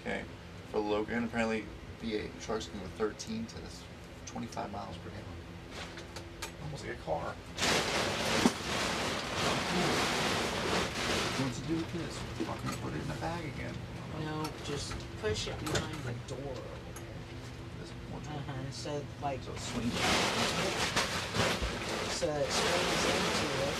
[0.00, 0.22] Okay,
[0.70, 1.64] for Logan, apparently
[2.04, 5.24] V8 sharks can go 13 to 25 miles per gallon.
[6.64, 7.34] Almost like a car.
[11.40, 12.18] What's to do with this?
[12.46, 13.72] Fucking put it in the bag again.
[14.26, 14.92] No, just
[15.22, 16.52] push it behind the door.
[17.80, 18.20] This one.
[18.28, 18.70] Uh huh.
[18.70, 19.94] So like, So it swings.
[22.12, 23.79] so it swings into it.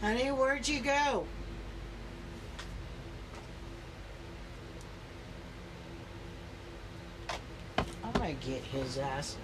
[0.00, 1.26] Honey, where'd you go?
[8.02, 9.36] I'm gonna get his ass.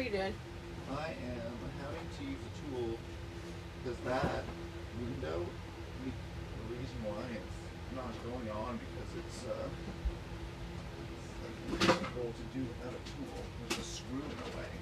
[0.00, 0.34] You doing?
[0.90, 1.54] I am
[1.84, 2.98] having to use a tool
[3.84, 4.44] because that
[4.98, 5.44] window,
[6.04, 7.58] the the reason why it's
[7.94, 9.68] not going on because it's uh,
[11.04, 13.36] it's like reasonable to do without a tool.
[13.68, 14.72] There's a screw in the way.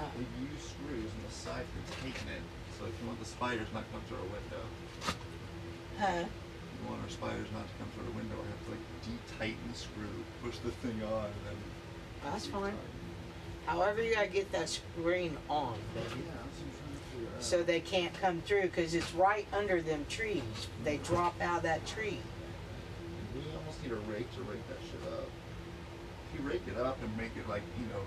[0.00, 0.08] Oh.
[0.16, 2.44] They use screws and the side for taking it.
[2.80, 4.64] So if you want the spiders not to come through a window,
[5.96, 6.24] Huh?
[6.28, 9.64] you want our spiders not to come through a window, I have to like de-tighten
[9.72, 10.12] the screw,
[10.44, 11.58] push the thing on, and then.
[12.24, 12.76] That's fine.
[13.66, 16.04] However, you gotta get that screen on, baby.
[16.04, 17.42] that's what I'm trying to figure out.
[17.42, 20.42] So they can't come through because it's right under them trees.
[20.84, 22.20] They drop out of that tree.
[23.34, 25.28] We almost need a rake to rake that shit up.
[26.32, 28.02] If you rake it up and make it like, you know,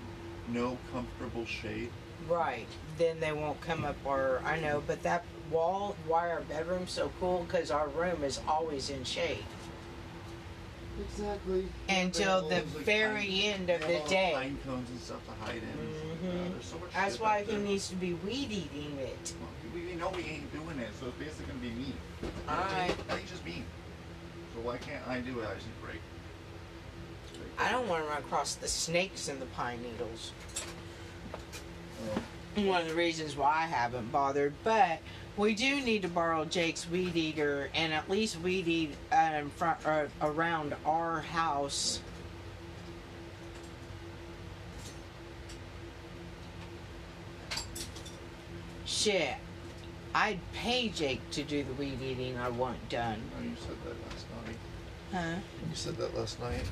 [0.48, 1.90] no comfortable shade.
[2.28, 2.66] Right.
[2.98, 7.10] Then they won't come up or I know, but that wall, why our bedroom's so
[7.20, 9.44] cool, because our room is always in shade.
[11.00, 11.66] Exactly.
[11.88, 14.32] Until the have like, very pine- end of the day.
[14.34, 16.28] Pine cones and stuff to hide in.
[16.28, 16.58] Mhm.
[16.58, 17.58] Uh, so much That's why he there.
[17.60, 19.34] needs to be weed eating it.
[19.40, 21.92] Well, we, we know we ain't doing it, so it's basically gonna be me.
[22.48, 22.90] Alright.
[23.08, 23.62] I think just me.
[24.54, 25.48] So why can't I do it?
[25.48, 26.00] I just need a break.
[27.58, 30.32] I don't want to run across the snakes and the pine needles.
[32.56, 32.62] Oh.
[32.62, 34.98] One of the reasons why I haven't bothered, but
[35.36, 39.50] we do need to borrow Jake's weed eater and at least weed eat uh, in
[39.50, 42.00] front uh, around our house.
[48.84, 49.36] Shit,
[50.14, 53.22] I'd pay Jake to do the weed eating I want done.
[53.38, 54.56] No, you said that last night.
[55.12, 55.40] Huh?
[55.68, 56.64] You said that last night.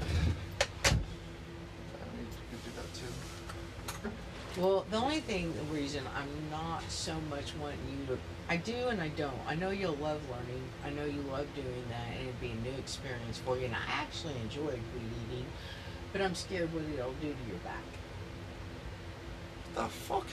[0.85, 4.11] I mean, you could do that too.
[4.59, 8.19] Well, the only thing, the reason I'm not so much wanting you to,
[8.49, 9.39] I do and I don't.
[9.47, 10.63] I know you'll love learning.
[10.85, 13.67] I know you love doing that, and it'd be a new experience for you.
[13.67, 15.47] And I actually enjoy weed eating,
[16.13, 17.85] but I'm scared what it'll do to your back.
[19.77, 20.27] The fuck?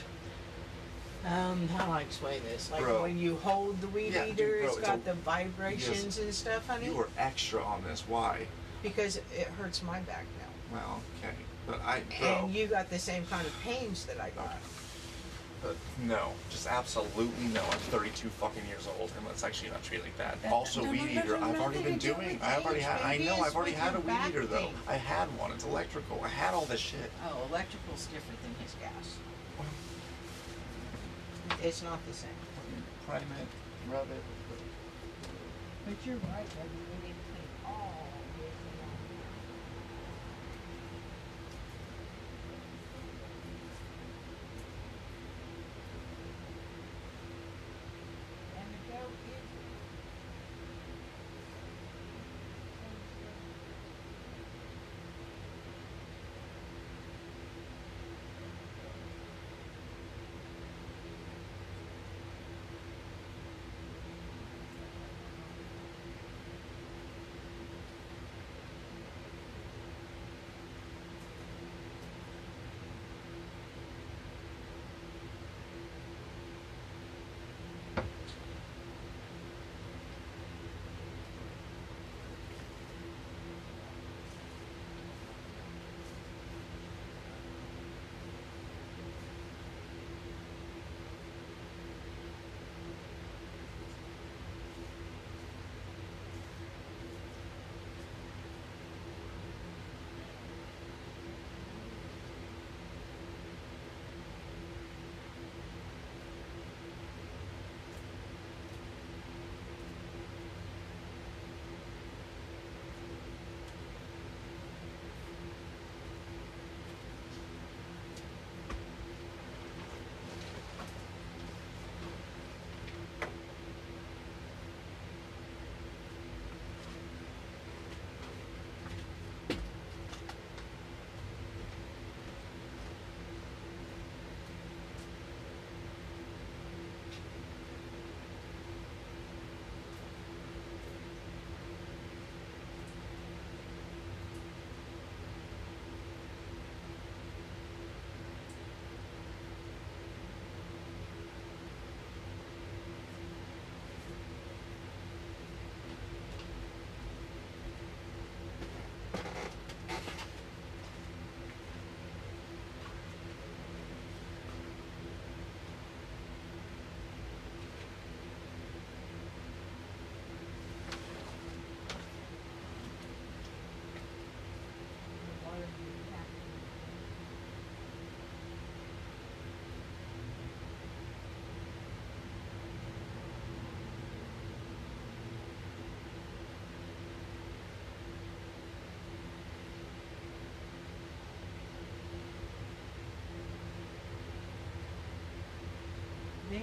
[1.24, 2.70] Um, how do I explain this?
[2.70, 3.02] Like Bro.
[3.02, 6.18] when you hold the weed Yeah, dude, eater, bro, it's it's got a- the vibrations
[6.18, 6.86] and stuff, honey.
[6.86, 8.04] You were extra on this.
[8.08, 8.46] Why?
[8.82, 10.76] Because it hurts my back now.
[10.76, 11.34] Well, okay.
[11.66, 12.44] But I, bro.
[12.44, 14.56] And you got the same kind of pains that I got.
[15.62, 17.62] But no, just absolutely no.
[17.62, 20.40] I'm 32 fucking years old, and let's actually not treat like that.
[20.42, 21.38] That- also, no, no, weed no, eater.
[21.38, 22.38] no, I've already been doing.
[22.42, 23.00] I've already had.
[23.00, 23.36] I know.
[23.36, 24.56] I've already had a your weed back eater though.
[24.58, 24.74] thing.
[24.86, 25.50] I had one.
[25.52, 26.20] It's electrical.
[26.22, 27.10] I had all this shit.
[27.26, 29.16] Oh, electrical's different than his gas.
[31.62, 32.30] It's not the same.
[33.06, 34.22] Prime it, rub it.
[35.86, 36.46] But you're right,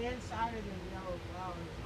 [0.04, 1.83] Inside of the yellow flowers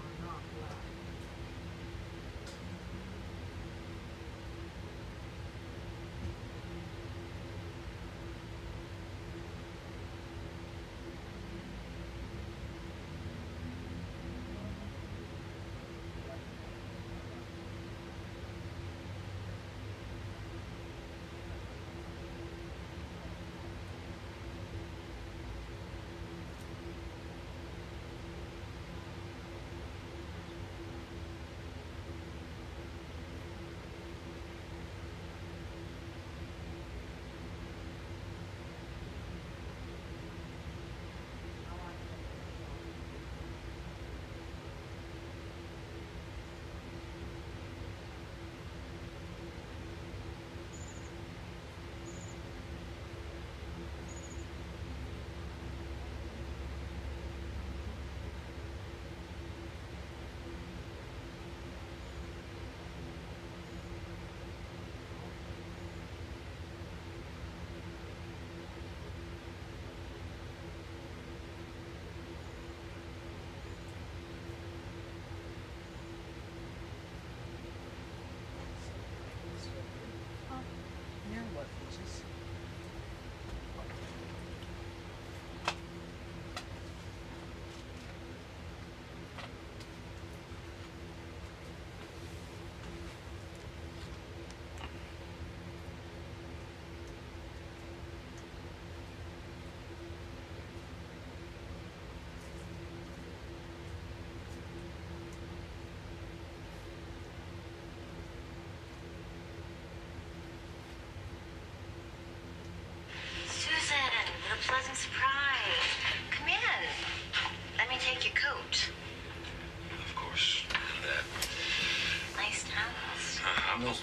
[123.83, 124.01] Was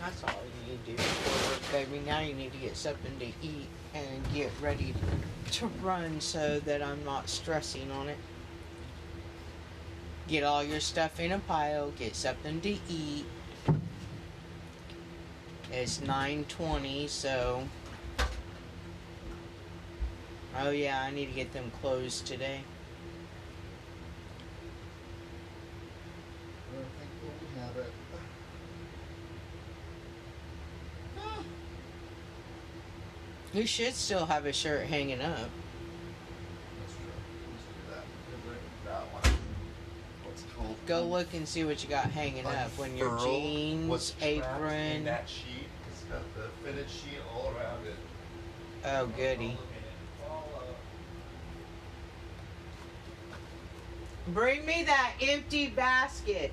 [0.00, 0.30] That's all
[0.66, 2.02] you need to do for work, baby.
[2.06, 4.94] Now you need to get something to eat and get ready
[5.52, 8.16] to run so that I'm not stressing on it.
[10.26, 13.26] Get all your stuff in a pile, get something to eat.
[15.70, 17.64] It's 9:20, so
[20.56, 22.60] Oh yeah, I need to get them closed today.
[26.74, 27.10] I think
[27.40, 27.92] we have it.
[33.54, 35.28] You should still have a shirt hanging up.
[35.30, 37.06] That's true.
[37.52, 38.02] Let's do that.
[38.28, 38.58] Good ring.
[38.84, 39.38] That one.
[40.24, 40.74] What's it called?
[40.86, 44.42] Go look and see what you got hanging up when your jeans, what's trapped In
[44.42, 45.04] apron.
[45.04, 47.94] that sheet, it's got the fitted sheet all around it.
[48.86, 49.56] Oh, goody.
[54.28, 56.52] Bring me that empty basket.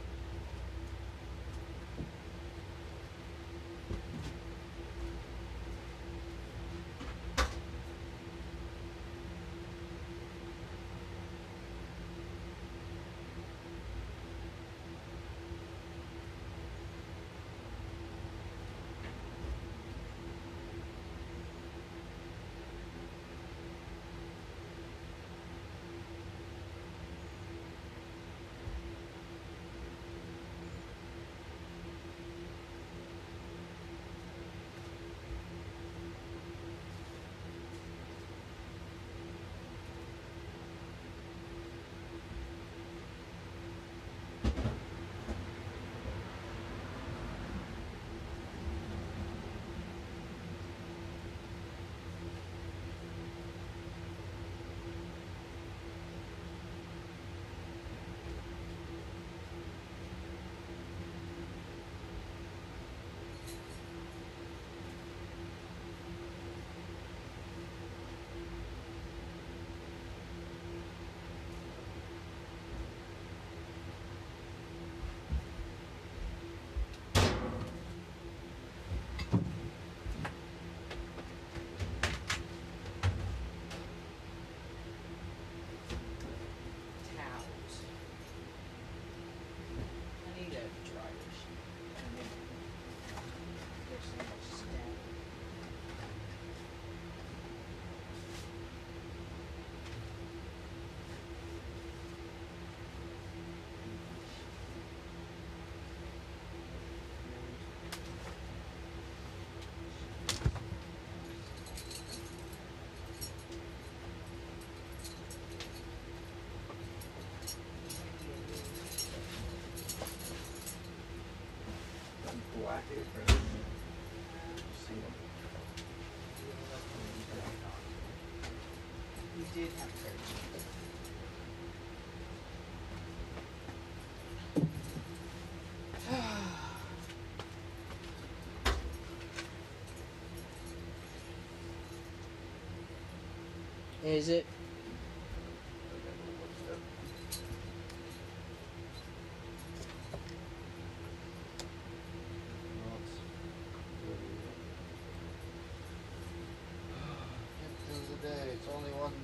[144.04, 144.46] Is it?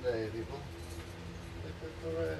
[0.08, 0.58] Only one day, people.
[1.64, 2.36] Hip hip hooray.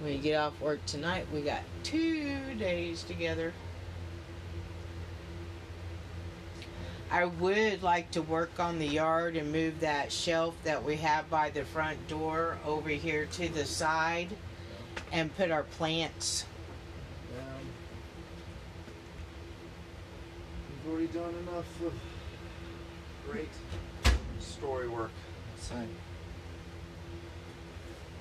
[0.00, 3.52] When you get off work tonight, we got two days together.
[7.10, 11.28] I would like to work on the yard and move that shelf that we have
[11.30, 14.28] by the front door over here to the side
[15.10, 16.44] and put our plants.
[17.38, 17.66] Um,
[20.84, 21.67] We've already done enough of
[23.28, 23.48] great
[24.40, 25.10] story work.
[25.56, 25.84] I'd say.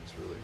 [0.03, 0.37] It's really.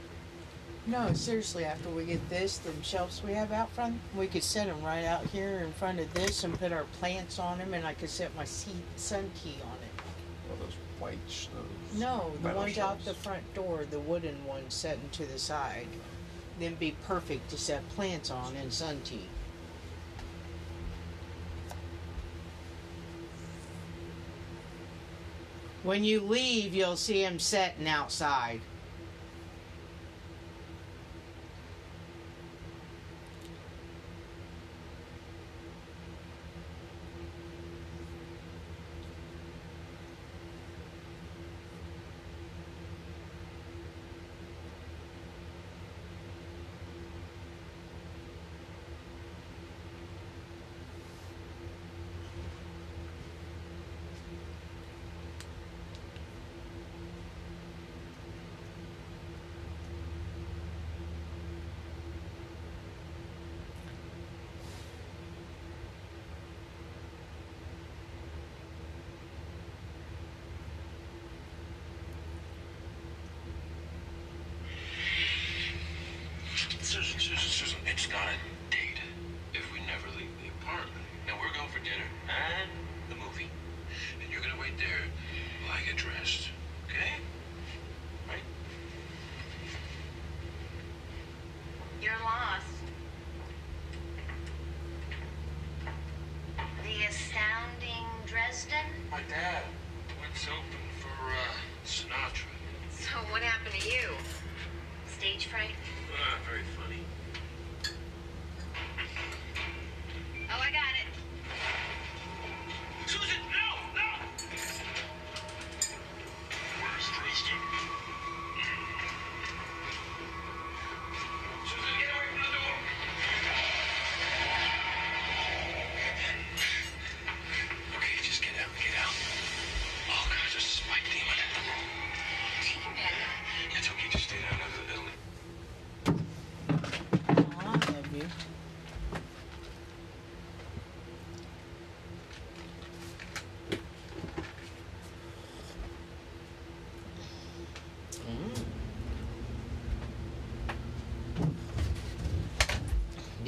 [0.86, 4.68] No, seriously, after we get this, the shelves we have out front, we could set
[4.68, 7.86] them right out here in front of this and put our plants on them, and
[7.88, 10.04] I could set my sea- sun key on it.
[10.50, 11.20] Well, those white.
[11.30, 13.06] Sh- those No, the metal ones out shelves.
[13.06, 15.88] the front door, the wooden ones setting to the side.
[16.60, 19.28] Then be perfect to set plants on and sun tea.
[25.84, 28.62] When you leave, you'll see him setting outside.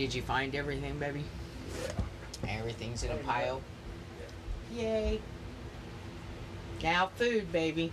[0.06, 1.24] Did you find everything, baby?
[2.44, 2.60] Yeah.
[2.60, 3.60] Everything's in a pile.
[4.72, 5.20] Yay.
[6.84, 7.92] Now food, baby.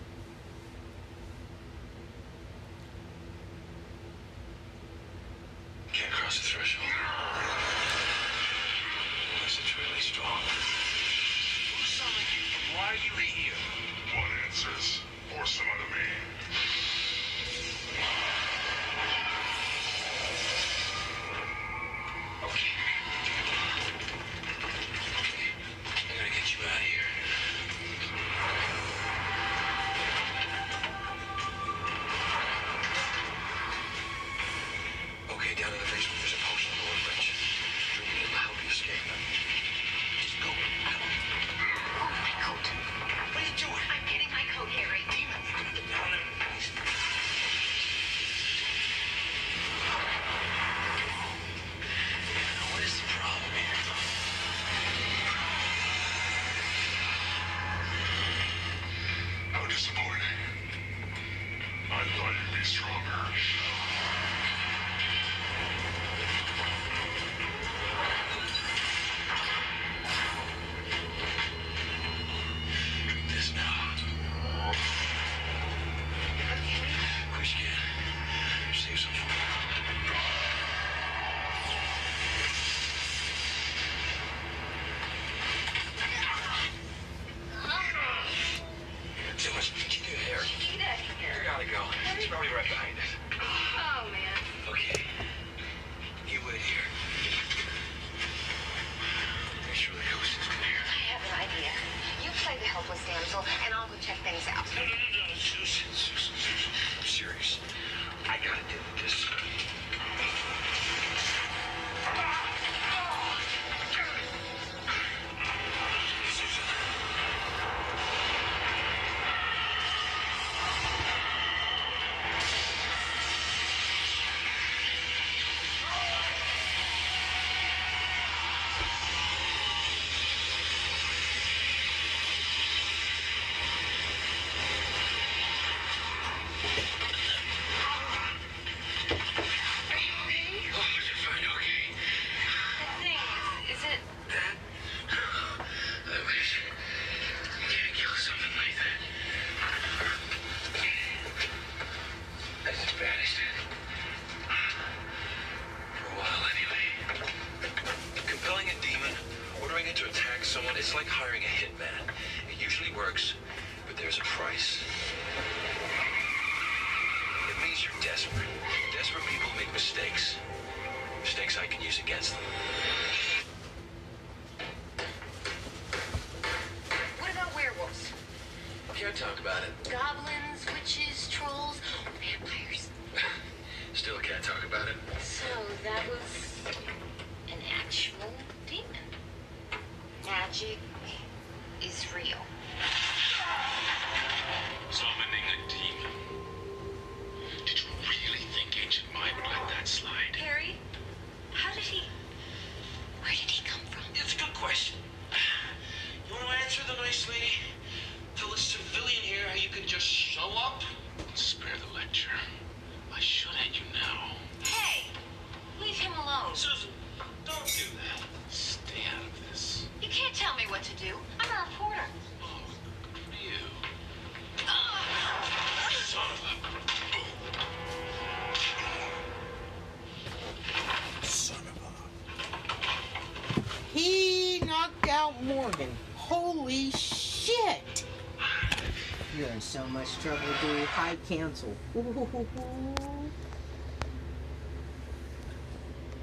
[240.22, 240.86] trouble, dude.
[240.86, 241.74] High cancel.
[241.96, 242.28] Ooh.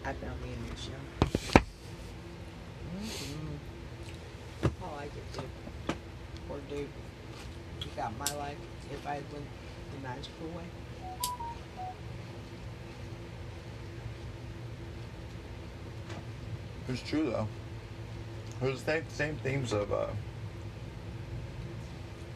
[0.06, 1.02] I found me in this show.
[2.96, 3.58] Mm -hmm.
[4.82, 5.96] Oh, I like it, dude.
[6.48, 6.88] Poor dude.
[7.80, 8.62] He got my life
[8.94, 9.48] if I had went
[9.92, 10.68] the magical way.
[16.88, 17.48] It's true though.
[18.62, 20.08] It was the same, same themes of uh,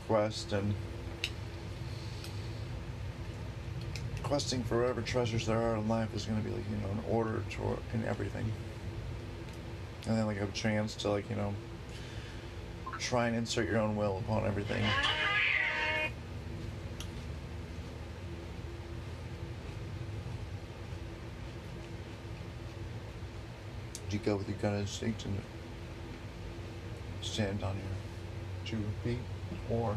[0.07, 0.73] Quest and
[4.34, 6.91] questing for whatever treasures there are in life is going to be like you know
[6.91, 7.61] an order to
[7.93, 8.51] in everything,
[10.07, 11.53] and then like have a chance to like you know
[12.97, 14.84] try and insert your own will upon everything.
[24.10, 25.39] Do You go with your gut instinct and
[27.22, 27.85] stand on your
[28.65, 29.19] two feet,
[29.69, 29.95] or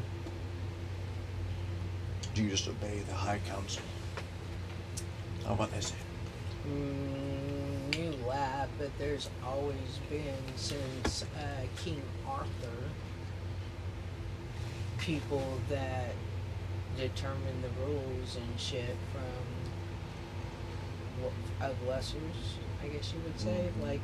[2.34, 3.80] do you just obey the high council?
[5.46, 5.92] How about this?
[6.68, 12.90] Mm, you laugh, but there's always been since uh, King Arthur
[14.98, 16.10] people that
[16.96, 19.22] determine the rules and shit from
[21.60, 23.70] of lessers, I guess you would say.
[23.78, 23.82] Mhm.
[23.86, 24.00] Like,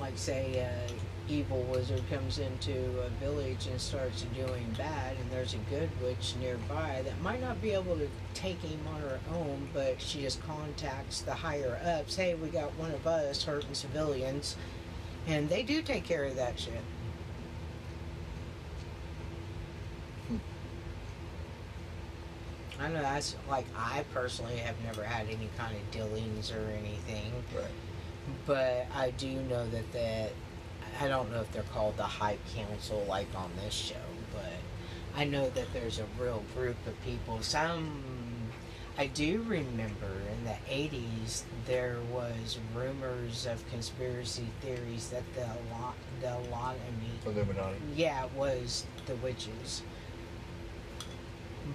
[0.00, 0.92] like say, uh,
[1.28, 6.34] evil wizard comes into a village and starts doing bad, and there's a good witch
[6.40, 10.42] nearby that might not be able to take him on her own, but she just
[10.42, 12.16] contacts the higher ups.
[12.16, 14.56] Hey, we got one of us hurting civilians,
[15.26, 16.74] and they do take care of that shit.
[20.28, 20.36] Hmm.
[22.80, 27.32] I know that's like I personally have never had any kind of dealings or anything,
[27.56, 27.64] Right.
[28.46, 30.32] but I do know that that
[31.00, 33.94] I don't know if they're called the High Council like on this show,
[34.32, 34.52] but
[35.16, 37.42] I know that there's a real group of people.
[37.42, 38.02] Some
[38.96, 45.94] I do remember in the 80s there was rumors of conspiracy theories that the lot
[46.20, 46.78] the Illuminati
[47.26, 47.76] Illuminati.
[47.96, 49.82] yeah, was the witches.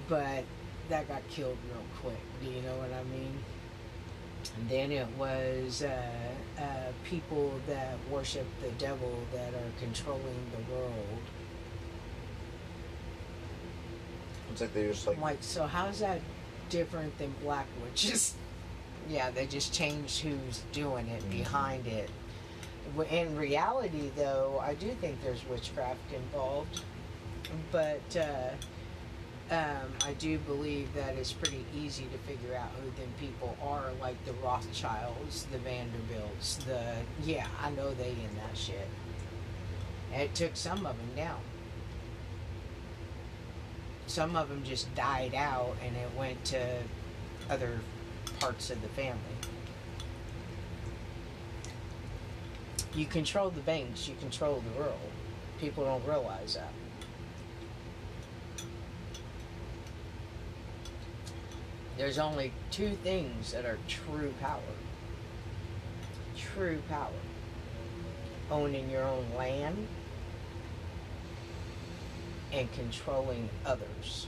[0.07, 0.45] But
[0.87, 2.21] that got killed real quick.
[2.41, 3.33] Do you know what I mean?
[4.57, 5.89] And then it was uh,
[6.59, 6.63] uh,
[7.05, 11.19] people that worship the devil that are controlling the world.
[14.51, 16.19] It's like they're just like like, so how's that
[16.69, 18.33] different than black witches?
[19.09, 21.31] yeah, they just changed who's doing it Mhm.
[21.31, 22.09] behind it.
[23.11, 26.81] In reality, though, I do think there's witchcraft involved,
[27.71, 28.49] but uh,
[29.51, 33.91] um, I do believe that it's pretty easy to figure out who them people are,
[33.99, 36.81] like the Rothschilds, the Vanderbilts, the
[37.23, 38.87] yeah, I know they in that shit.
[40.13, 41.39] And it took some of them down
[44.09, 46.81] some of them just died out and it went to
[47.49, 47.79] other
[48.39, 49.19] parts of the family.
[52.95, 54.97] You control the banks, you control the world.
[55.59, 56.73] People don't realize that.
[61.99, 64.61] There's only two things that are true power.
[66.37, 67.11] True power.
[68.49, 69.85] Owning your own land
[72.53, 74.27] and controlling others.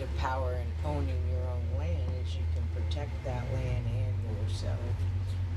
[0.00, 3.86] The power in owning your own land is you can protect that land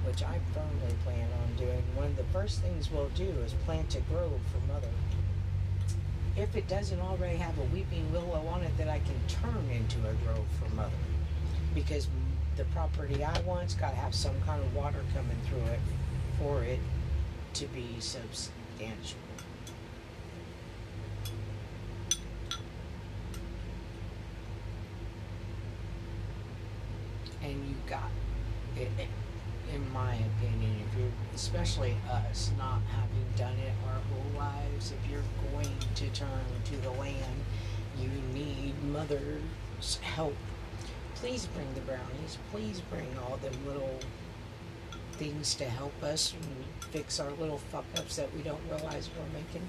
[0.10, 1.84] which I firmly plan on doing.
[1.96, 4.88] One of the first things we'll do is plant a grove for mother.
[6.36, 10.00] If it doesn't already have a weeping willow on it that I can turn into
[10.00, 10.90] a grove for mother
[11.76, 12.08] because
[12.58, 15.80] the property I want's got to have some kind of water coming through it
[16.40, 16.80] for it
[17.54, 19.20] to be substantial.
[27.44, 28.10] And you got
[28.76, 28.90] it,
[29.74, 35.12] in my opinion, if you're, especially us, not having done it our whole lives, if
[35.12, 35.22] you're
[35.52, 37.44] going to turn to the land,
[38.00, 40.36] you need mother's help
[41.20, 42.38] please bring the brownies.
[42.52, 44.00] Please bring all the little
[45.14, 46.34] things to help us
[46.92, 49.68] fix our little fuck ups that we don't realize we're making.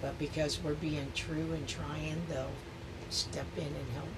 [0.00, 2.52] But because we're being true and trying, they'll
[3.10, 4.08] step in and help,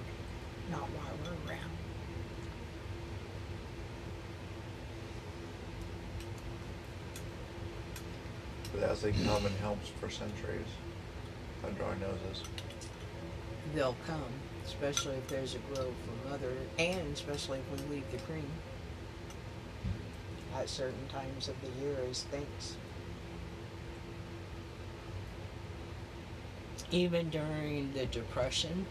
[0.69, 1.72] not while we're around.
[8.73, 10.67] But as they come and helps for centuries,
[11.65, 12.43] under our noses.
[13.73, 14.31] They'll come,
[14.65, 18.49] especially if there's a grove for mother, and especially if we leave the cream
[20.55, 22.75] at certain times of the year as thanks.
[26.91, 28.85] Even during the Depression,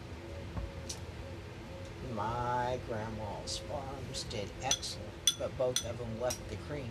[2.17, 6.91] my grandma's farms did excellent, but both of them left the cream.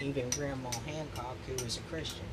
[0.00, 2.24] Even Grandma Hancock, who was a Christian.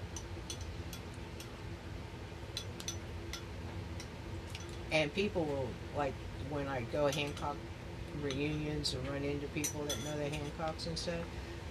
[4.91, 5.67] And people will,
[5.97, 6.13] like,
[6.49, 7.57] when I go Hancock
[8.21, 11.15] reunions and run into people that know the Hancocks and stuff,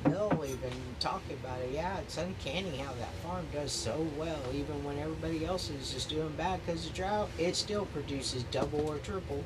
[0.04, 1.70] they'll even talk about it.
[1.72, 6.10] Yeah, it's uncanny how that farm does so well, even when everybody else is just
[6.10, 7.30] doing bad because of drought.
[7.38, 9.42] It still produces double or triple.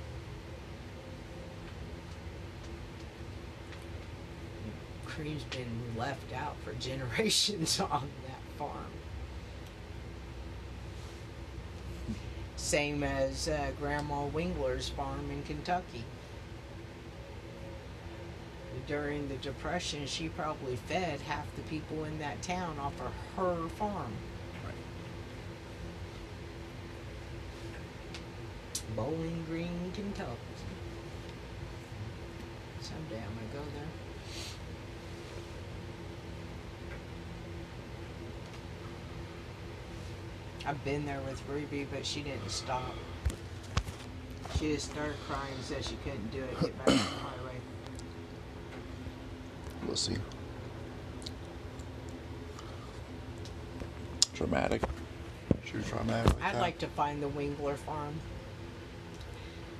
[5.19, 5.67] Cream's been
[5.97, 8.93] left out for generations on that farm.
[12.57, 16.05] Same as uh, Grandma Wingler's farm in Kentucky.
[18.87, 23.69] During the Depression, she probably fed half the people in that town off of her
[23.71, 24.13] farm.
[28.95, 30.31] Bowling Green, Kentucky.
[32.81, 34.08] Someday I'm gonna go there.
[40.69, 42.93] I've been there with Ruby, but she didn't stop.
[44.59, 46.61] She just started crying and said she couldn't do it.
[46.61, 47.55] Get back on the highway.
[49.87, 50.17] We'll see.
[54.35, 54.83] Dramatic.
[55.65, 56.35] True dramatic.
[56.43, 56.61] I'd that.
[56.61, 58.13] like to find the Wingler farm.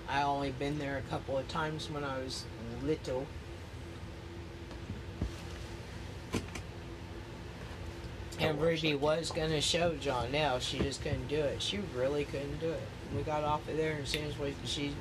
[0.09, 2.47] I only been there a couple of times when I was
[2.83, 3.27] little.
[8.41, 11.61] And Ruby was gonna show John now, she just couldn't do it.
[11.61, 12.89] She really couldn't do it.
[13.15, 14.95] We got off of there, and as soon as we, she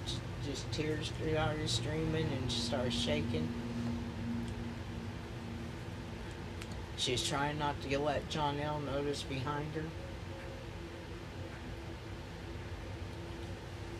[0.45, 3.47] just tears started streaming and she started shaking.
[6.97, 9.83] She's trying not to let John L notice behind her.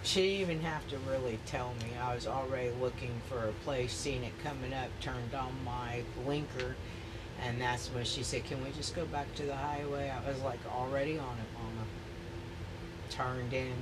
[0.01, 1.89] She didn't even have to really tell me.
[2.01, 6.75] I was already looking for a place, seen it coming up, turned on my blinker,
[7.43, 10.09] and that's when she said, Can we just go back to the highway?
[10.11, 11.87] I was like, Already on it, Mama.
[13.09, 13.73] Turned in,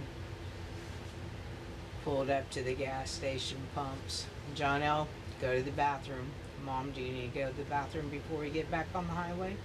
[2.03, 4.25] pulled up to the gas station pumps.
[4.53, 5.07] John L.,
[5.41, 6.27] go to the bathroom.
[6.63, 9.13] Mom, do you need to go to the bathroom before we get back on the
[9.13, 9.55] highway?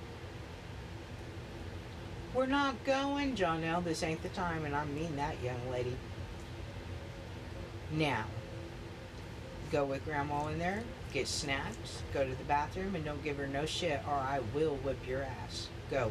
[2.35, 3.81] We're not going, John L.
[3.81, 5.97] This ain't the time, and I mean that, young lady.
[7.93, 8.25] Now,
[9.73, 13.47] go with grandma in there, get snacks, go to the bathroom, and don't give her
[13.47, 15.69] no shit, or I will whip your ass.
[15.91, 16.11] Go.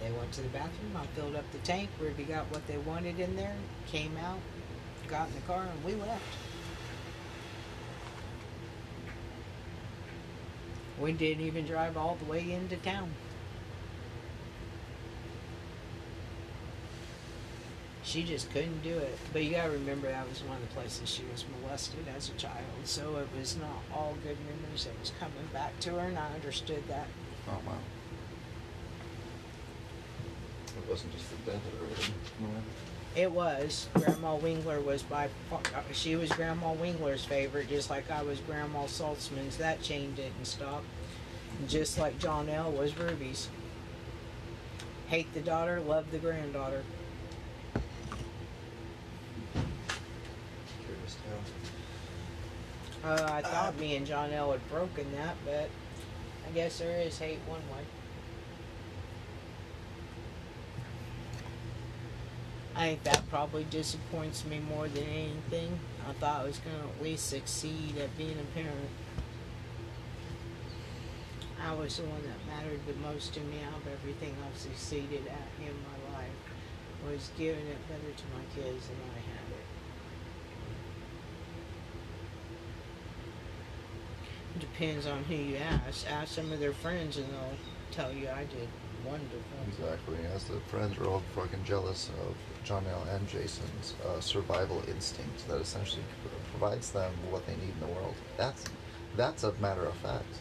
[0.00, 0.96] They went to the bathroom.
[0.96, 1.90] I filled up the tank.
[2.00, 3.54] Ruby got what they wanted in there,
[3.86, 4.38] came out,
[5.08, 6.22] got in the car, and we left.
[10.98, 13.10] We didn't even drive all the way into town.
[18.02, 19.18] She just couldn't do it.
[19.32, 22.32] But you gotta remember that was one of the places she was molested as a
[22.32, 22.64] child.
[22.84, 26.32] So it was not all good memories that was coming back to her, and I
[26.34, 27.06] understood that.
[27.48, 27.74] Oh wow.
[30.78, 32.12] It wasn't just the death of her.
[33.16, 33.88] It was.
[33.94, 38.38] Grandma Wingler was by far, uh, she was Grandma Wingler's favorite, just like I was
[38.40, 39.56] Grandma Saltsman's.
[39.56, 40.84] That chain didn't stop.
[41.66, 42.70] Just like John L.
[42.70, 43.48] was Ruby's.
[45.08, 46.84] Hate the daughter, love the granddaughter.
[53.02, 54.52] Uh, I thought me and John L.
[54.52, 55.70] had broken that, but
[56.46, 57.84] I guess there is hate one way.
[62.76, 65.78] I think that probably disappoints me more than anything.
[66.08, 68.90] I thought I was going to at least succeed at being a parent.
[71.62, 75.26] I was the one that mattered the most to me out of everything I've succeeded
[75.26, 76.30] at in my life
[77.04, 79.66] was giving it better to my kids than I had it.
[84.60, 86.10] Depends on who you ask.
[86.10, 87.56] Ask some of their friends and they'll
[87.90, 88.68] tell you I did
[89.04, 89.40] wonderful.
[89.68, 90.18] Exactly.
[90.34, 92.34] As the friends are all fucking jealous of
[92.64, 93.06] John L.
[93.10, 96.02] and Jason's uh, survival instinct that essentially
[96.50, 98.14] provides them what they need in the world.
[98.36, 98.64] That's
[99.16, 100.38] that's a matter of fact.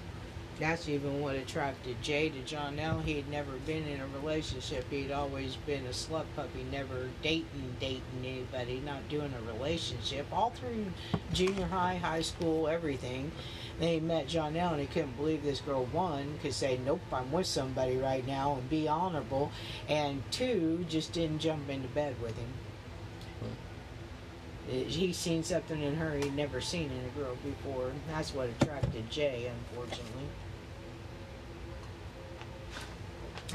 [0.60, 3.00] That's even what attracted Jay to John L.
[3.00, 4.86] He had never been in a relationship.
[4.90, 10.26] He'd always been a slut puppy, never dating, dating anybody, not doing a relationship.
[10.34, 10.88] All through
[11.32, 13.32] junior high, high school, everything.
[13.80, 14.74] Then he met John L.
[14.74, 18.56] and he couldn't believe this girl, one, could say, Nope, I'm with somebody right now
[18.56, 19.52] and be honorable.
[19.88, 22.50] And two, just didn't jump into bed with him.
[24.70, 27.92] Uh, He seen something in her he'd never seen in a girl before.
[28.10, 30.28] That's what attracted Jay, unfortunately.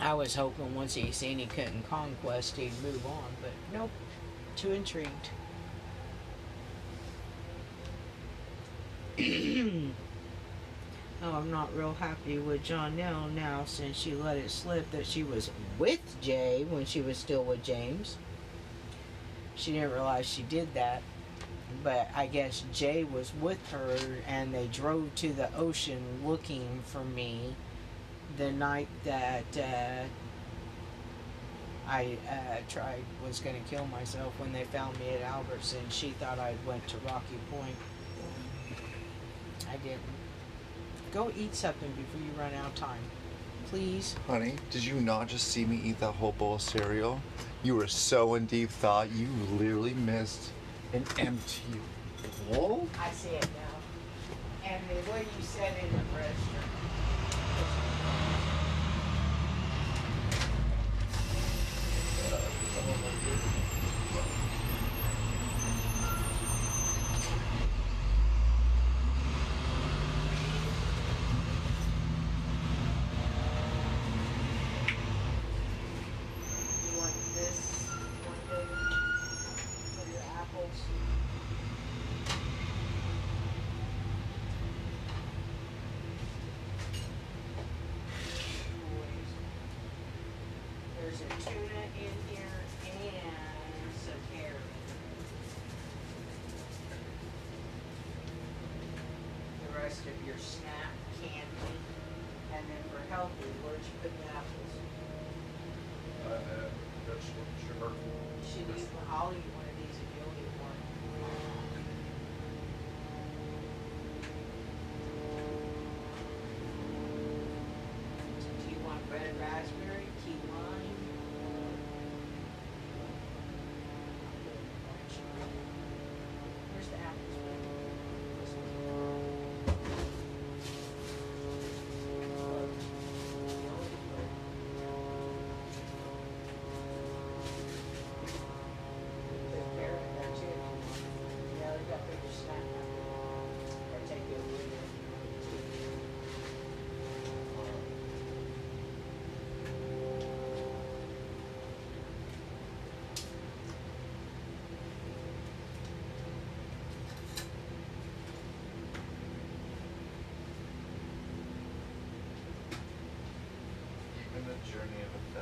[0.00, 3.90] I was hoping once he seen he couldn't conquest, he'd move on, but nope.
[4.56, 5.30] Too intrigued.
[11.22, 15.22] oh, I'm not real happy with now, now since she let it slip that she
[15.22, 18.16] was with Jay when she was still with James.
[19.54, 21.02] She didn't realize she did that.
[21.82, 23.96] But I guess Jay was with her
[24.26, 27.54] and they drove to the ocean looking for me
[28.36, 30.04] the night that uh,
[31.88, 35.80] I uh, tried was going to kill myself when they found me at Albertson.
[35.90, 37.76] She thought I went to Rocky Point.
[39.70, 40.00] I didn't.
[41.12, 43.00] Go eat something before you run out of time.
[43.70, 44.16] please.
[44.26, 47.20] Honey, did you not just see me eat that whole bowl of cereal?
[47.62, 49.28] You were so in deep thought, you
[49.58, 50.50] literally missed
[50.92, 51.62] an empty
[52.50, 52.88] bowl?
[53.00, 54.68] I see it now.
[54.70, 56.00] And the way you said it in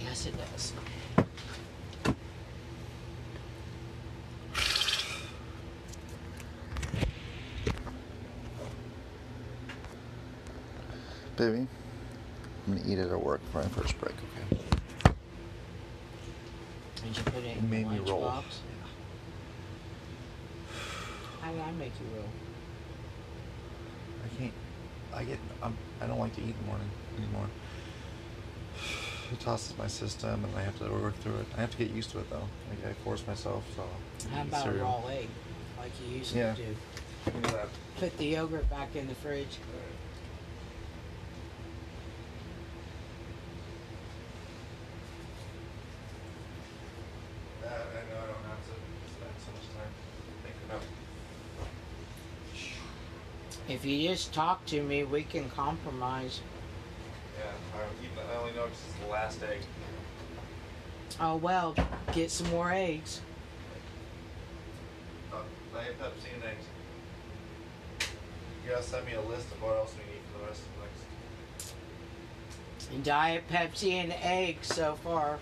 [0.02, 0.72] Yes, it does.
[11.36, 11.68] Baby,
[12.66, 14.62] I'm gonna eat it at work for my first break, okay?
[16.96, 18.22] Did you put it It in made the me roll.
[18.22, 18.44] lunchbox?
[21.40, 22.47] How did I make you roll?
[25.18, 25.38] I get.
[25.64, 26.88] I'm, I don't like to eat in the morning
[27.18, 27.46] anymore.
[29.30, 31.46] It tosses my system, and I have to work through it.
[31.54, 32.48] I have to get used to it though.
[32.70, 33.62] Like I force myself.
[33.76, 33.82] So.
[33.82, 35.28] I How eat about a raw egg,
[35.78, 36.54] like you used Yeah.
[36.54, 36.76] to do?
[37.26, 37.68] I can do that.
[37.98, 39.58] Put the yogurt back in the fridge.
[47.62, 48.74] That I know I don't have to
[49.12, 49.92] spend so much time
[50.42, 50.82] thinking about.
[53.68, 56.40] If you just talk to me, we can compromise.
[57.38, 59.60] Yeah, I, even, I only know because it's the last egg.
[61.20, 61.74] Oh well,
[62.12, 63.20] get some more eggs.
[65.32, 65.36] Uh,
[65.72, 66.64] Diet Pepsi and eggs.
[68.64, 70.68] You gotta send me a list of what else we need for the rest of
[70.76, 70.80] the
[72.92, 73.04] next.
[73.04, 75.38] Diet Pepsi and eggs so far.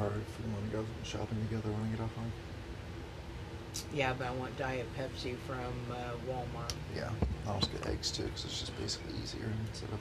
[0.00, 2.26] Alright, if we want to go shopping together when I get off work.
[3.94, 6.72] Yeah, but I want Diet Pepsi from uh, Walmart.
[6.94, 7.10] Yeah,
[7.46, 10.00] I'll just get eggs too, because it's just basically easier instead of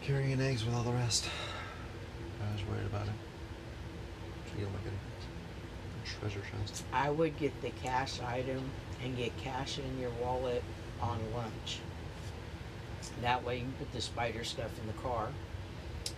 [0.00, 1.28] carrying eggs with all the rest.
[2.40, 3.12] I was worried about it.
[4.56, 6.84] Feel like a treasure chest.
[6.92, 8.62] I would get the cash item
[9.02, 10.62] and get cash in your wallet
[11.02, 11.80] on lunch.
[13.20, 15.28] That way you can put the spider stuff in the car.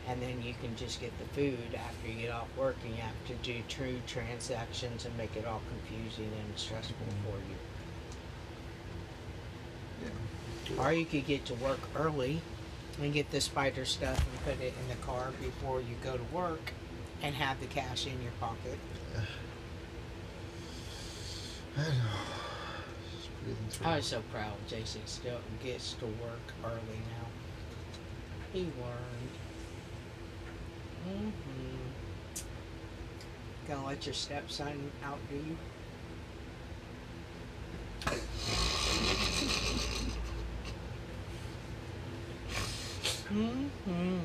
[0.08, 3.02] And then you can just get the food after you get off work and you
[3.02, 7.30] have to do true transactions and make it all confusing and stressful mm-hmm.
[7.30, 7.56] for you.
[10.76, 10.84] Yeah.
[10.84, 12.40] Or you could get to work early
[13.00, 16.24] and get the spider stuff and put it in the car before you go to
[16.34, 16.72] work
[17.22, 18.78] and have the cash in your pocket.
[21.76, 21.86] I know.
[23.16, 23.86] Just breathing through.
[23.86, 27.26] I was so proud Jason still gets to work early now.
[28.52, 29.30] He learned.
[31.06, 32.42] Mm-hmm.
[33.68, 35.56] Gonna let your stepson outdo you?
[43.32, 44.18] Mm-hmm.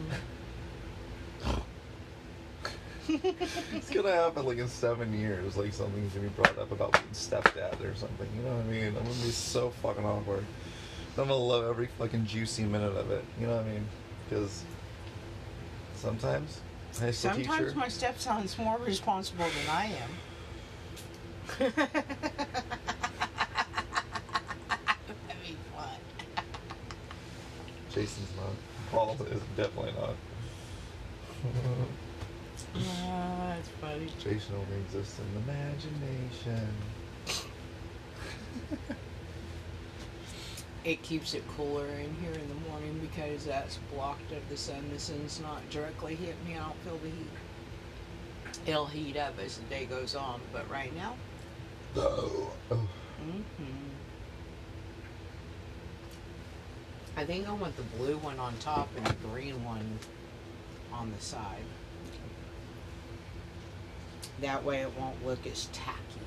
[3.76, 5.58] it's gonna happen like in seven years.
[5.58, 8.28] Like something's gonna be brought up about being stepdad or something.
[8.36, 8.88] You know what I mean?
[8.88, 10.46] I'm gonna be so fucking awkward.
[11.18, 13.26] I'm gonna love every fucking juicy minute of it.
[13.40, 13.86] You know what I mean?
[14.30, 14.64] Because
[15.96, 16.62] sometimes
[17.00, 17.80] high school Sometimes teacher.
[17.80, 20.10] my stepson's more responsible than I am.
[21.60, 21.76] That'd
[25.44, 26.00] be fun.
[27.94, 28.56] Jason's not.
[28.92, 30.16] Paul is definitely not.
[32.76, 34.08] Ah, that's funny.
[34.20, 36.68] Jason only exists in imagination.
[40.84, 44.90] It keeps it cooler in here in the morning because that's blocked of the sun.
[44.92, 46.56] The sun's not directly hitting me.
[46.56, 47.30] I don't feel the heat.
[48.66, 51.16] It'll heat up as the day goes on, but right now,
[51.96, 52.52] Oh.
[52.72, 52.76] oh.
[52.76, 53.42] hmm
[57.18, 60.00] I think I want the blue one on top and the green one
[60.94, 61.66] on the side.
[64.40, 66.21] That way it won't look as tacky.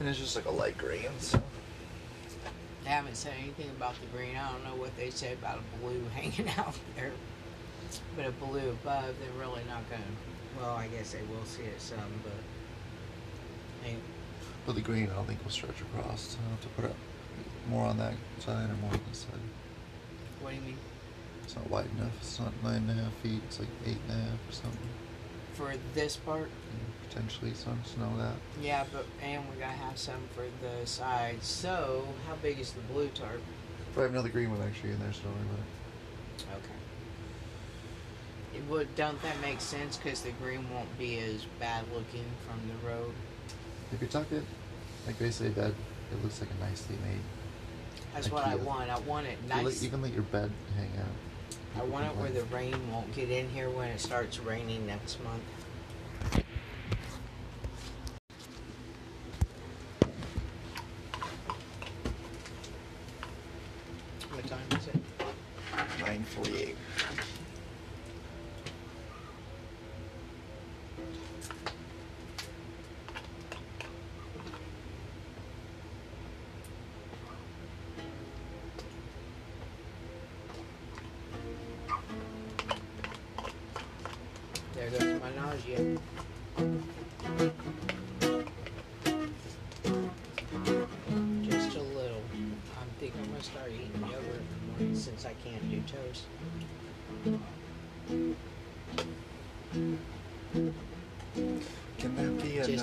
[0.00, 1.08] And it's just like a light green.
[1.18, 1.42] So.
[2.84, 4.36] They haven't said anything about the green.
[4.36, 7.12] I don't know what they said about a blue hanging out there.
[8.16, 10.60] But a blue above, they're really not going to.
[10.60, 12.32] Well, I guess they will see it some, but.
[13.84, 13.96] They,
[14.66, 16.20] But the green, I don't think will stretch across.
[16.20, 16.96] So I'll have to put it
[17.68, 19.40] more on that side or more on this side.
[20.40, 20.76] what do you mean?
[21.44, 22.12] It's not wide enough.
[22.20, 23.40] It's not nine and a half feet.
[23.46, 24.88] It's like eight and a half or something.
[25.54, 26.42] For this part?
[26.72, 28.34] And potentially some snow that.
[28.62, 29.06] Yeah, but.
[29.22, 31.46] And we got to have some for the sides.
[31.46, 33.40] So, how big is the blue tarp?
[33.94, 36.64] But I have another green one actually in there, so don't worry about it.
[36.64, 36.74] Okay.
[38.58, 39.96] It would, don't that make sense?
[39.96, 43.12] Because the green won't be as bad looking from the road.
[43.92, 44.42] If you tuck it,
[45.06, 45.74] like basically a bed,
[46.12, 47.20] it looks like a nicely made.
[48.14, 48.64] That's what I Ikea.
[48.64, 48.90] want.
[48.90, 49.82] I want it You let- nice.
[49.82, 51.82] You can let your bed hang out.
[51.82, 55.22] I want it where the rain won't get in here when it starts raining next
[55.22, 55.42] month.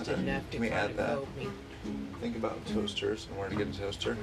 [0.06, 1.38] That be Just enough to Can we kind add of that?
[1.38, 1.50] me.
[2.22, 4.18] Think about toasters and where to get a toaster.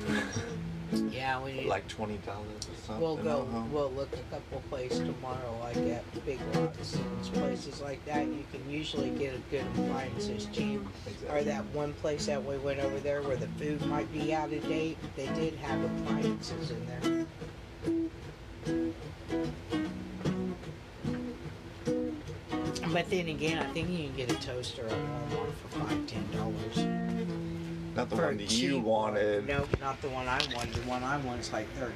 [1.11, 1.67] Yeah, we need.
[1.69, 3.01] like twenty dollars or something.
[3.01, 3.43] We'll go.
[3.51, 3.63] uh-huh.
[3.73, 8.27] We'll look a couple places tomorrow, like at Big Lots and places like that.
[8.27, 10.83] You can usually get a good appliances cheap.
[11.31, 14.53] Or that one place that we went over there where the food might be out
[14.53, 14.99] of date.
[15.17, 17.22] They did have appliances in there.
[23.13, 26.79] Then again, I think you can get a toaster at Walmart for five, ten dollars.
[27.95, 29.47] Not the for one that you wanted.
[29.47, 30.73] Nope, not the one I wanted.
[30.73, 31.93] The one I want is like thirty.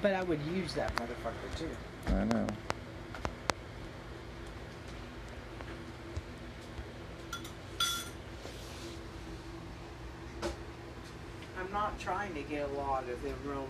[0.00, 1.68] But I would use that motherfucker too.
[2.06, 2.46] I know.
[11.60, 13.68] I'm not trying to get a lot of them real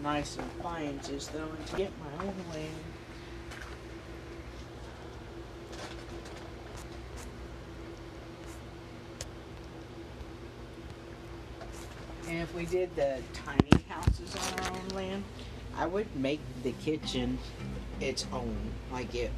[0.00, 2.68] nice appliances though, and to get my own land.
[12.28, 15.24] And if we did the tiny houses on our own land,
[15.76, 17.38] I would make the kitchen
[18.00, 18.56] its own.
[18.92, 19.30] Like it,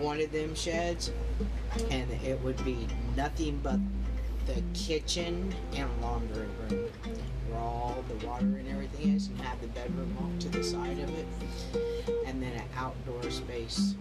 [0.00, 1.12] one of them sheds,
[1.90, 2.86] and it would be
[3.16, 3.78] nothing but
[4.46, 6.88] the kitchen and laundry room
[7.48, 10.98] where all the water and everything is and have the bedroom off to the side
[10.98, 11.26] of it
[12.26, 13.94] and then an outdoor space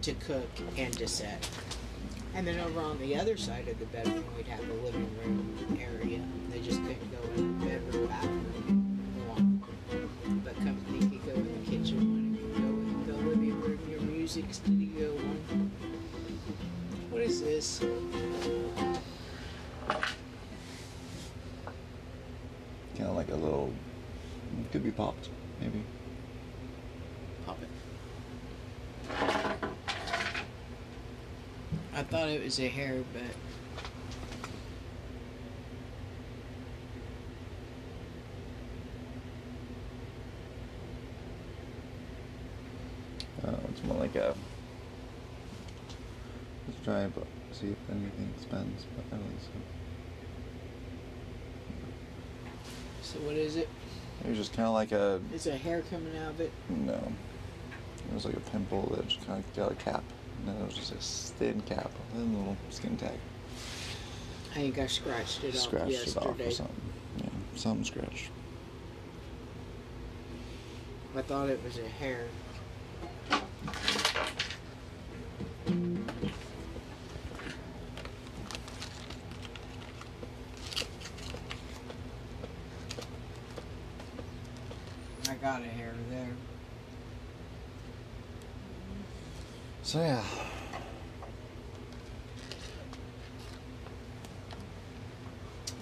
[0.00, 0.48] to cook
[0.78, 1.46] and to set
[2.34, 5.78] and then over on the other side of the bedroom we'd have the living room
[5.78, 8.08] area they just couldn't go bathroom
[11.26, 15.10] go in the kitchen one go in the living room your music studio
[17.10, 17.84] what is this
[22.96, 23.70] Kind of like a little.
[24.72, 25.28] Could be popped,
[25.60, 25.82] maybe.
[27.44, 27.68] Pop it.
[31.94, 33.22] I thought it was a hair, but
[44.16, 44.34] a.
[46.68, 47.12] Let's try and
[47.52, 49.48] see if anything spends, but I don't think so.
[53.02, 53.68] So what is it?
[54.24, 56.52] It was just kind of like a Is there hair coming out of it?
[56.68, 57.00] no.
[58.08, 60.04] It was like a pimple that just kind of got a cap,
[60.38, 63.18] and then it was just a thin cap, a little skin tag.
[64.52, 66.76] I think I scratched it off Scratched it off or something.
[67.18, 68.30] Yeah, something scratched.
[71.16, 72.26] I thought it was a hair.
[75.68, 75.70] I
[85.42, 86.28] got a hair there.
[89.82, 90.22] So yeah,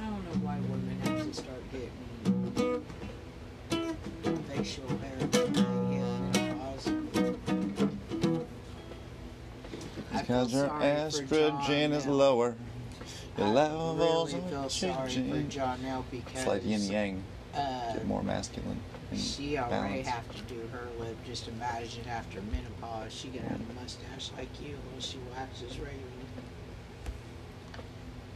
[0.01, 2.85] I don't know why women have to start getting
[4.48, 5.84] facial hair
[10.25, 10.81] because your sorry
[11.27, 12.13] for John estrogen is now.
[12.13, 12.55] lower.
[13.37, 15.49] Your levels really feel are sorry for changing.
[15.49, 17.23] Janelle because It's like yin yang,
[17.55, 18.81] uh, get more masculine.
[19.15, 20.09] she already balance.
[20.09, 21.17] have to do her lip.
[21.27, 26.09] Just imagine after menopause, she gonna have a mustache like you when she waxes regularly.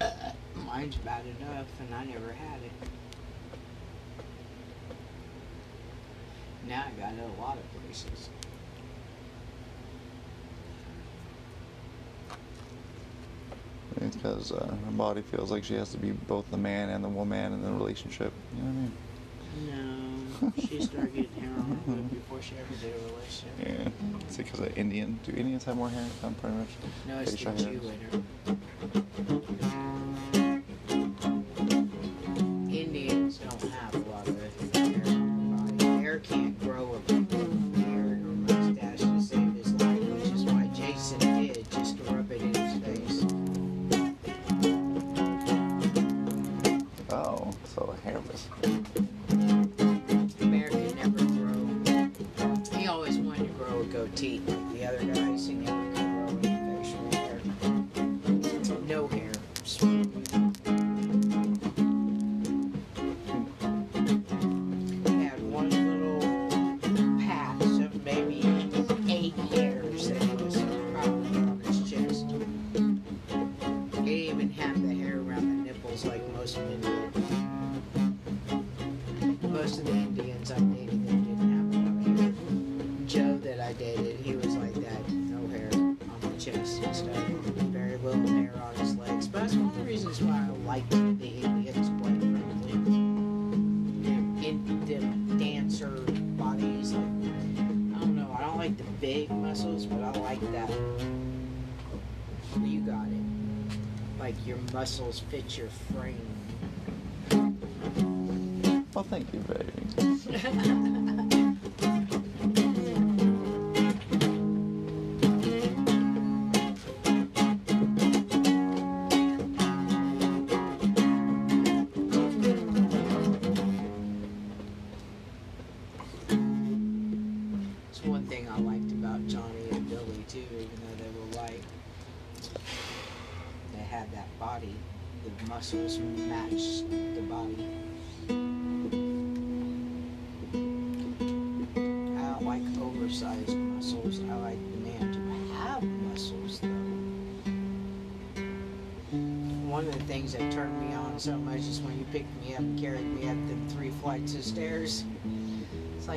[0.01, 0.33] Uh,
[0.67, 2.89] mine's bad enough, and I never had it.
[6.69, 8.29] Now I got it a lot of places.
[13.97, 17.05] It's because uh, her body feels like she has to be both the man and
[17.05, 18.33] the woman in the relationship.
[18.57, 18.93] You know what I mean?
[20.41, 23.53] No, she started getting hair on her before she ever did a relationship.
[23.61, 24.17] Yeah.
[24.21, 25.19] It's because of Indian.
[25.25, 26.07] Do Indians have more hair?
[26.23, 26.69] I'm pretty much.
[27.09, 28.01] No, it's the Jew in
[30.33, 30.38] her.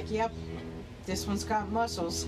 [0.01, 0.31] Like, yep,
[1.05, 2.27] this one's got muscles.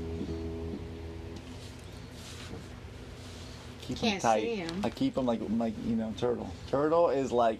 [3.81, 4.41] Keep Can't them tight.
[4.43, 4.81] see 'em.
[4.83, 6.49] I keep them like like you know turtle.
[6.69, 7.59] Turtle is like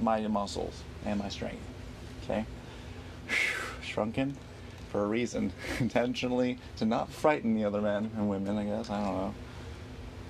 [0.00, 1.62] my muscles and my strength.
[2.24, 2.44] Okay,
[3.82, 4.36] shrunken
[4.90, 8.56] for a reason, intentionally to not frighten the other men and women.
[8.56, 9.34] I guess I don't know.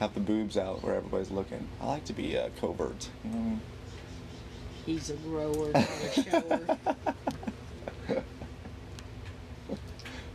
[0.00, 1.66] Have the boobs out where everybody's looking.
[1.80, 3.08] I like to be uh, covert.
[3.24, 3.60] You know what I mean?
[4.84, 6.78] He's a grower, not a shower.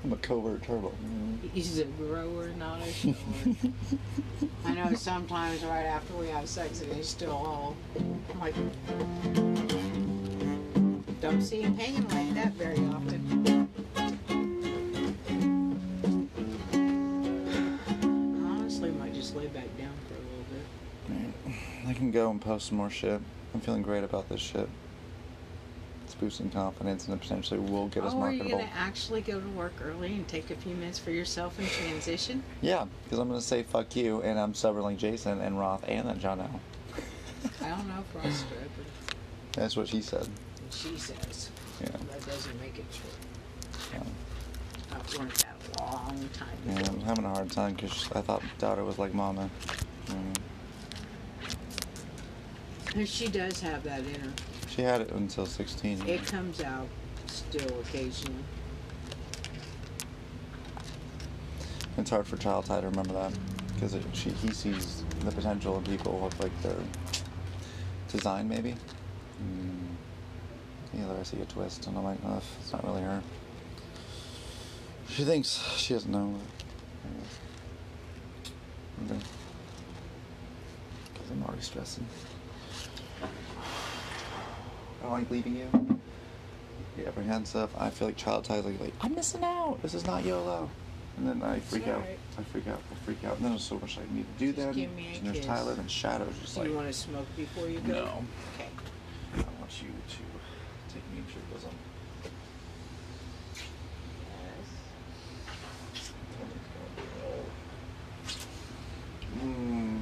[0.03, 0.93] I'm a covert turtle.
[1.53, 3.13] He's a grower, not a shower.
[4.65, 7.75] I know sometimes right after we have sex and he's still all
[8.39, 8.55] like
[11.21, 13.69] don't see him hanging like that very often.
[18.43, 20.65] Honestly, might just lay back down for a little bit.
[21.11, 23.21] Alright, I can go and post some more shit.
[23.53, 24.67] I'm feeling great about this shit.
[26.21, 28.59] Boosting confidence, and potentially will get us Oh, are you marketable.
[28.59, 32.43] gonna actually go to work early and take a few minutes for yourself and transition?
[32.61, 36.19] Yeah, because I'm gonna say fuck you, and I'm severing Jason and Roth and then
[36.19, 36.59] John L.
[37.63, 38.33] I don't know if did,
[38.77, 39.15] but
[39.53, 40.27] That's what she said.
[40.69, 41.49] she says.
[41.81, 41.87] Yeah.
[42.11, 43.09] That doesn't make it true.
[43.93, 44.95] yeah.
[44.95, 46.91] I've learned that a long time Yeah, ago.
[46.93, 49.49] I'm having a hard time because I thought daughter was like mama.
[50.05, 50.35] Mm.
[52.95, 54.33] And she does have that in her.
[54.75, 56.07] She had it until 16.
[56.07, 56.87] It comes out
[57.25, 58.43] still occasionally.
[61.97, 63.33] It's hard for child Ty to remember that
[63.73, 66.77] because she he sees the potential in people with like their
[68.07, 68.75] design maybe.
[69.43, 71.01] Mm.
[71.01, 73.21] Either I see a twist and I'm like, oh, it's not really her.
[75.09, 76.39] She thinks she doesn't know.
[79.05, 79.19] Okay.
[81.13, 82.05] Because I'm already stressing.
[85.01, 85.99] I don't like leaving you.
[86.97, 87.69] You're apprehensive.
[87.77, 89.79] I feel like child Ty's like, like, I'm missing out.
[89.81, 90.69] This is not YOLO.
[91.17, 91.95] And then I freak out.
[91.95, 92.19] alright.
[92.37, 92.81] I freak out.
[92.91, 93.35] I freak out.
[93.37, 94.73] And then there's so much I need to do Just then.
[94.73, 95.45] give me a and there's kiss.
[95.45, 97.93] Tyler and Shadow's just Do like, you want to smoke before you go?
[97.93, 98.25] no.
[98.55, 98.69] Okay.
[99.35, 101.71] I want you to take me into your bosom.
[109.39, 109.99] Mmm.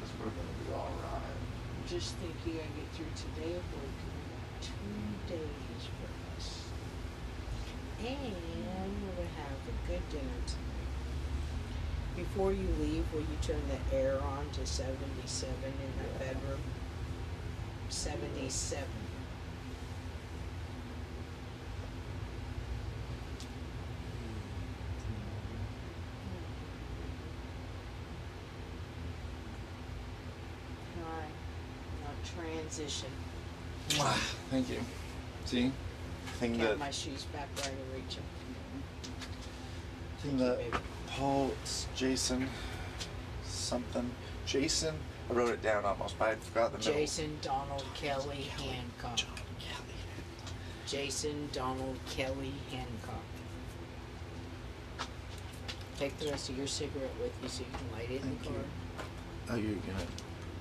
[0.00, 1.22] This we're gonna be alright.
[1.88, 3.96] Just think you gotta get through today of work
[5.28, 6.62] days for us.
[8.00, 10.66] And we're gonna have a good dinner tonight.
[12.16, 16.60] Before you leave, will you turn the air on to 77 in that bedroom?
[17.90, 18.84] 77.
[30.98, 31.28] Alright.
[32.02, 33.25] Now transition.
[34.50, 34.80] Thank you.
[35.44, 35.72] See?
[36.38, 38.24] Thing Get that, my shoes back where I can reach them.
[40.20, 40.58] thing that
[41.08, 42.48] Paul, s- Jason,
[43.44, 44.10] something.
[44.44, 44.94] Jason,
[45.30, 46.92] I wrote it down almost, but I forgot the middle.
[46.92, 49.16] Jason Donald Kelly Hancock.
[49.16, 49.94] John Kelly.
[50.86, 53.22] Jason Donald Kelly Hancock.
[55.98, 58.42] Take the rest of your cigarette with you so you can light it in Thank
[58.42, 58.54] the you.
[58.54, 58.64] car.
[59.52, 60.06] Oh, you're gonna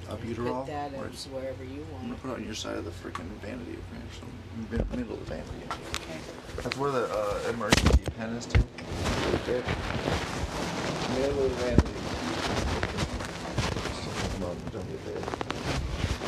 [0.09, 0.65] a Put butyrol?
[0.67, 2.21] that Or- as wherever you I'm gonna want.
[2.21, 4.29] put it on your side of the freaking vanity, actually.
[4.71, 5.65] Mid- Middle of the vanity.
[5.69, 6.19] Okay.
[6.63, 8.59] That's where the uh, emergency pen is too.
[8.61, 9.63] Right there.
[11.19, 11.91] Middle of the vanity.
[14.33, 16.25] Come on, don't get there.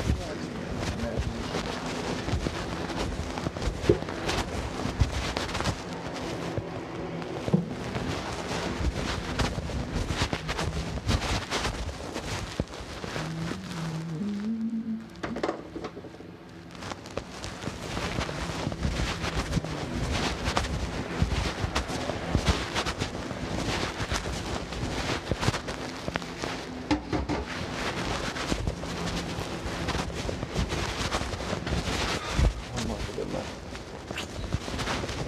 [31.58, 33.48] One more for good luck.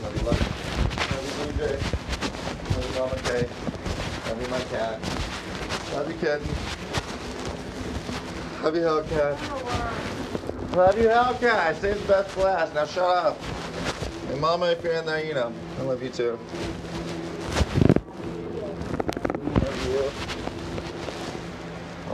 [0.03, 0.49] Love you, love you.
[1.09, 1.63] Love you, BJ.
[2.76, 3.43] Love you, Mama Kay.
[4.30, 4.99] Love you, my cat.
[5.93, 6.47] Love you, kitten.
[8.63, 10.76] Love you, Hellcat.
[10.76, 11.76] Love you, Hellcat.
[11.81, 12.73] Saves best for last.
[12.73, 13.38] Now shut up.
[14.30, 16.39] And Mama, if you're in there, you know, I love you too.
[19.61, 20.11] Love you.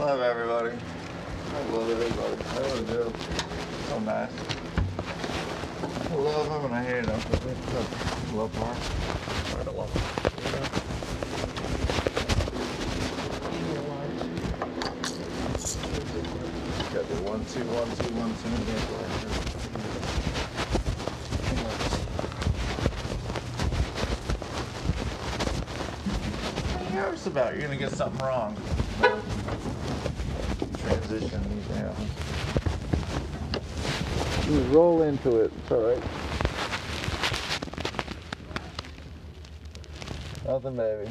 [0.00, 0.76] Love everybody.
[1.54, 2.36] I love everybody.
[2.50, 3.12] I really do.
[3.88, 4.30] So nice.
[6.10, 7.20] I love him and I hate him.
[8.36, 8.76] Love part.
[9.52, 9.92] Part of love.
[16.96, 18.48] Got the one, two, one, two, one, two.
[26.76, 27.54] Are you nervous about?
[27.54, 28.54] You're gonna get something wrong.
[30.80, 31.42] Transition.
[34.50, 35.52] You roll into it.
[35.62, 36.02] It's all right.
[40.46, 41.10] Nothing, baby.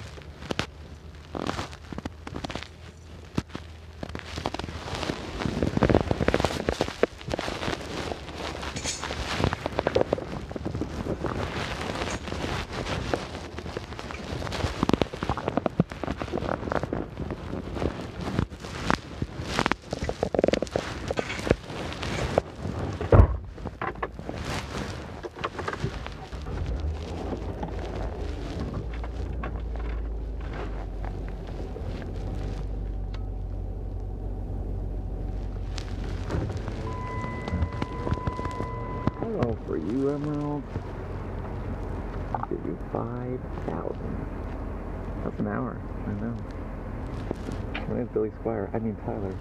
[48.26, 48.74] Billy Squier.
[48.74, 49.36] I mean Tyler.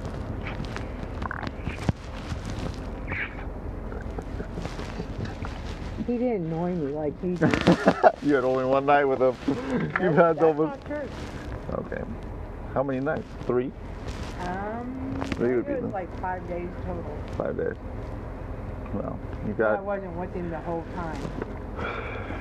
[6.06, 7.40] He didn't annoy me like he did.
[8.22, 9.36] you had only one night with him.
[10.02, 10.80] You've had that's almost.
[10.80, 11.08] not true.
[11.78, 12.02] Okay.
[12.74, 13.24] How many nights?
[13.46, 13.72] Three?
[14.40, 17.18] Um, Three would it be was like five days total.
[17.38, 17.76] Five days.
[18.92, 21.22] Well, you But I wasn't with him the whole time.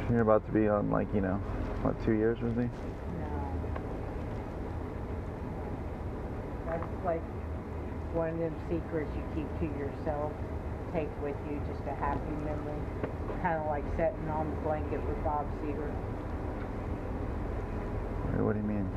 [0.11, 1.35] You're about to be on like you know,
[1.83, 2.69] what two years with me?
[3.19, 3.43] No.
[6.65, 7.21] That's like
[8.13, 10.31] one of them secrets you keep to yourself,
[10.93, 12.79] take with you, just a happy memory.
[13.41, 15.91] Kind of like sitting on the blanket with Bob Seger
[18.43, 18.87] What do you mean?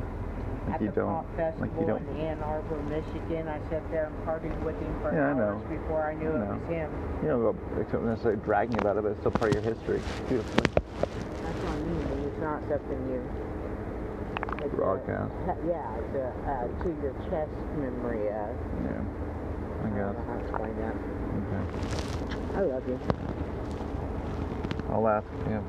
[0.67, 1.07] Like at you the don't.
[1.23, 2.03] Pop Festival Like you don't.
[2.09, 3.49] in Ann Arbor, Michigan.
[3.49, 5.79] I sat there and partied with him for Yeah, I hours know.
[5.79, 6.59] before I knew I it know.
[6.59, 6.91] was him.
[7.23, 10.03] You don't go except necessarily bragging about it, but it's still part of your history.
[10.29, 10.63] Beautiful.
[11.43, 12.27] That's what I mean.
[12.27, 13.46] It's not something you.
[14.75, 15.33] Broadcast.
[15.67, 18.29] Yeah, it's uh, to your chest memory.
[18.29, 18.49] Uh,
[18.85, 19.03] Yeah.
[19.85, 19.97] I guess.
[19.97, 20.17] I don't guess.
[20.17, 20.95] know how to explain that.
[21.37, 21.63] Okay.
[22.57, 22.99] I love you.
[24.91, 25.27] I'll ask.
[25.49, 25.63] Yeah.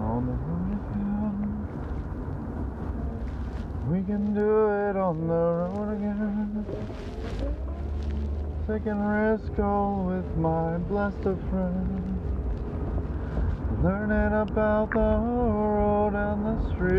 [0.00, 1.36] On the road again.
[3.90, 6.66] We can do it on the road again.
[8.84, 12.20] Taking risk all with my blessed of friends.
[13.82, 16.92] Learning about the road and the streets.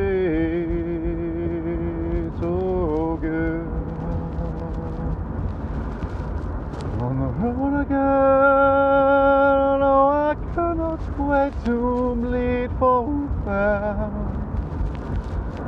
[2.41, 3.67] Oh, good.
[7.03, 9.79] On the road again.
[9.79, 14.09] No, I cannot wait to bleed for fair.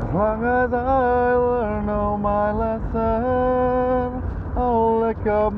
[0.02, 3.86] As long as I learn all my lesson, I'll lick up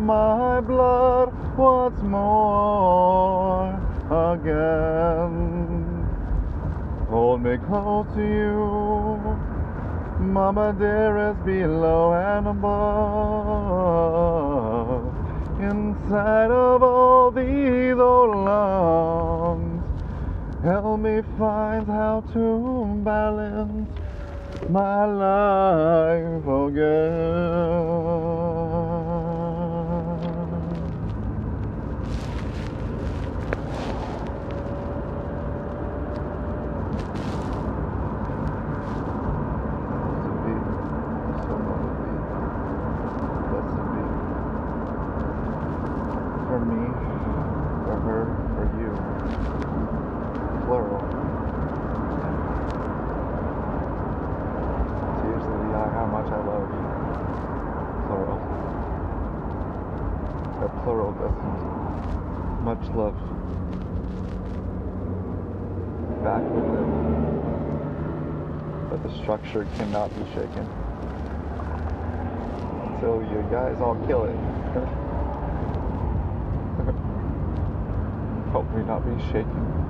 [0.10, 3.70] my blood once more
[4.10, 5.70] again.
[7.10, 9.38] Hold me close to you,
[10.20, 12.80] Mama dearest, below and above.
[15.62, 19.84] Inside of all these old lungs,
[20.64, 23.88] help me find how to balance
[24.70, 28.00] my life again.
[40.10, 40.54] Blessed be
[41.28, 42.24] the soul of the beat.
[43.50, 44.04] Blessed be
[46.48, 46.84] for me,
[47.86, 48.24] for her,
[48.56, 48.92] for you.
[50.66, 51.02] Plural.
[55.20, 56.86] Tears of the eye, how much I love you.
[58.08, 58.40] Plural.
[60.66, 61.64] A plural distance.
[62.70, 63.18] Much love.
[66.24, 66.88] Back with it.
[68.90, 69.12] But the
[69.50, 70.68] structure cannot be shaken.
[72.94, 74.36] Until you guys all kill it.
[78.52, 79.89] Help me not be shaken.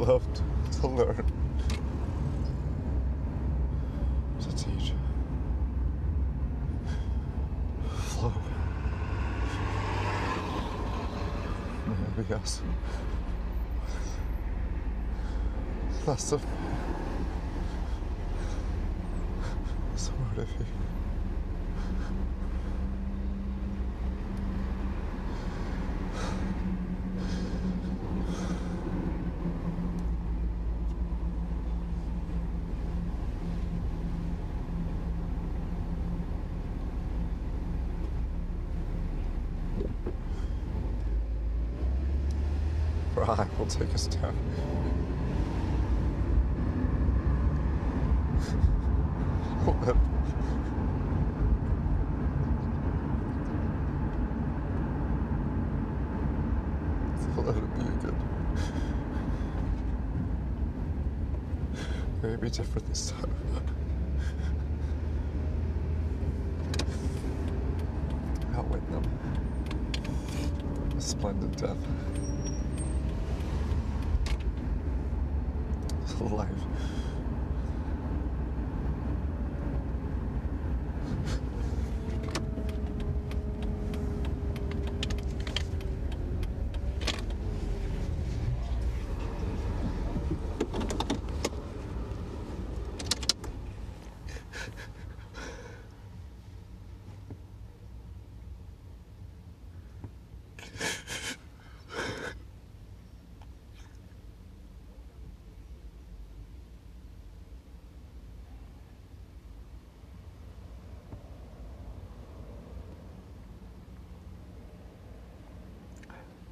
[0.00, 1.24] Loved to learn,
[4.40, 4.92] to teach,
[7.96, 8.32] flow.
[12.16, 12.62] Maybe else.
[16.06, 16.44] Less of
[19.96, 20.64] so what if he
[43.16, 44.36] Right, will take us down.
[49.68, 50.00] Again.
[62.22, 63.30] Maybe different this time.
[68.54, 69.04] Outwit them.
[70.96, 72.19] A splendid death.
[76.20, 76.69] Life.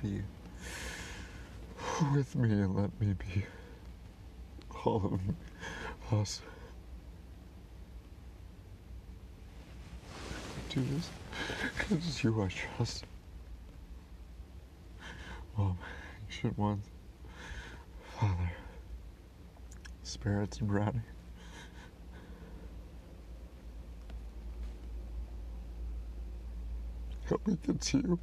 [0.03, 0.23] Be
[2.15, 3.45] with me and let me be
[4.85, 5.19] all
[6.13, 6.41] of us.
[10.69, 11.11] Do this.
[11.91, 13.05] It's you I trust.
[15.57, 15.77] Mom,
[16.29, 16.87] ancient ones,
[18.21, 18.53] Father,
[20.05, 21.01] spirits and brownie.
[27.27, 28.19] Help me get to you.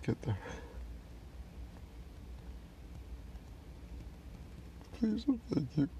[0.00, 0.38] Us get there.
[4.98, 5.90] Please thank you.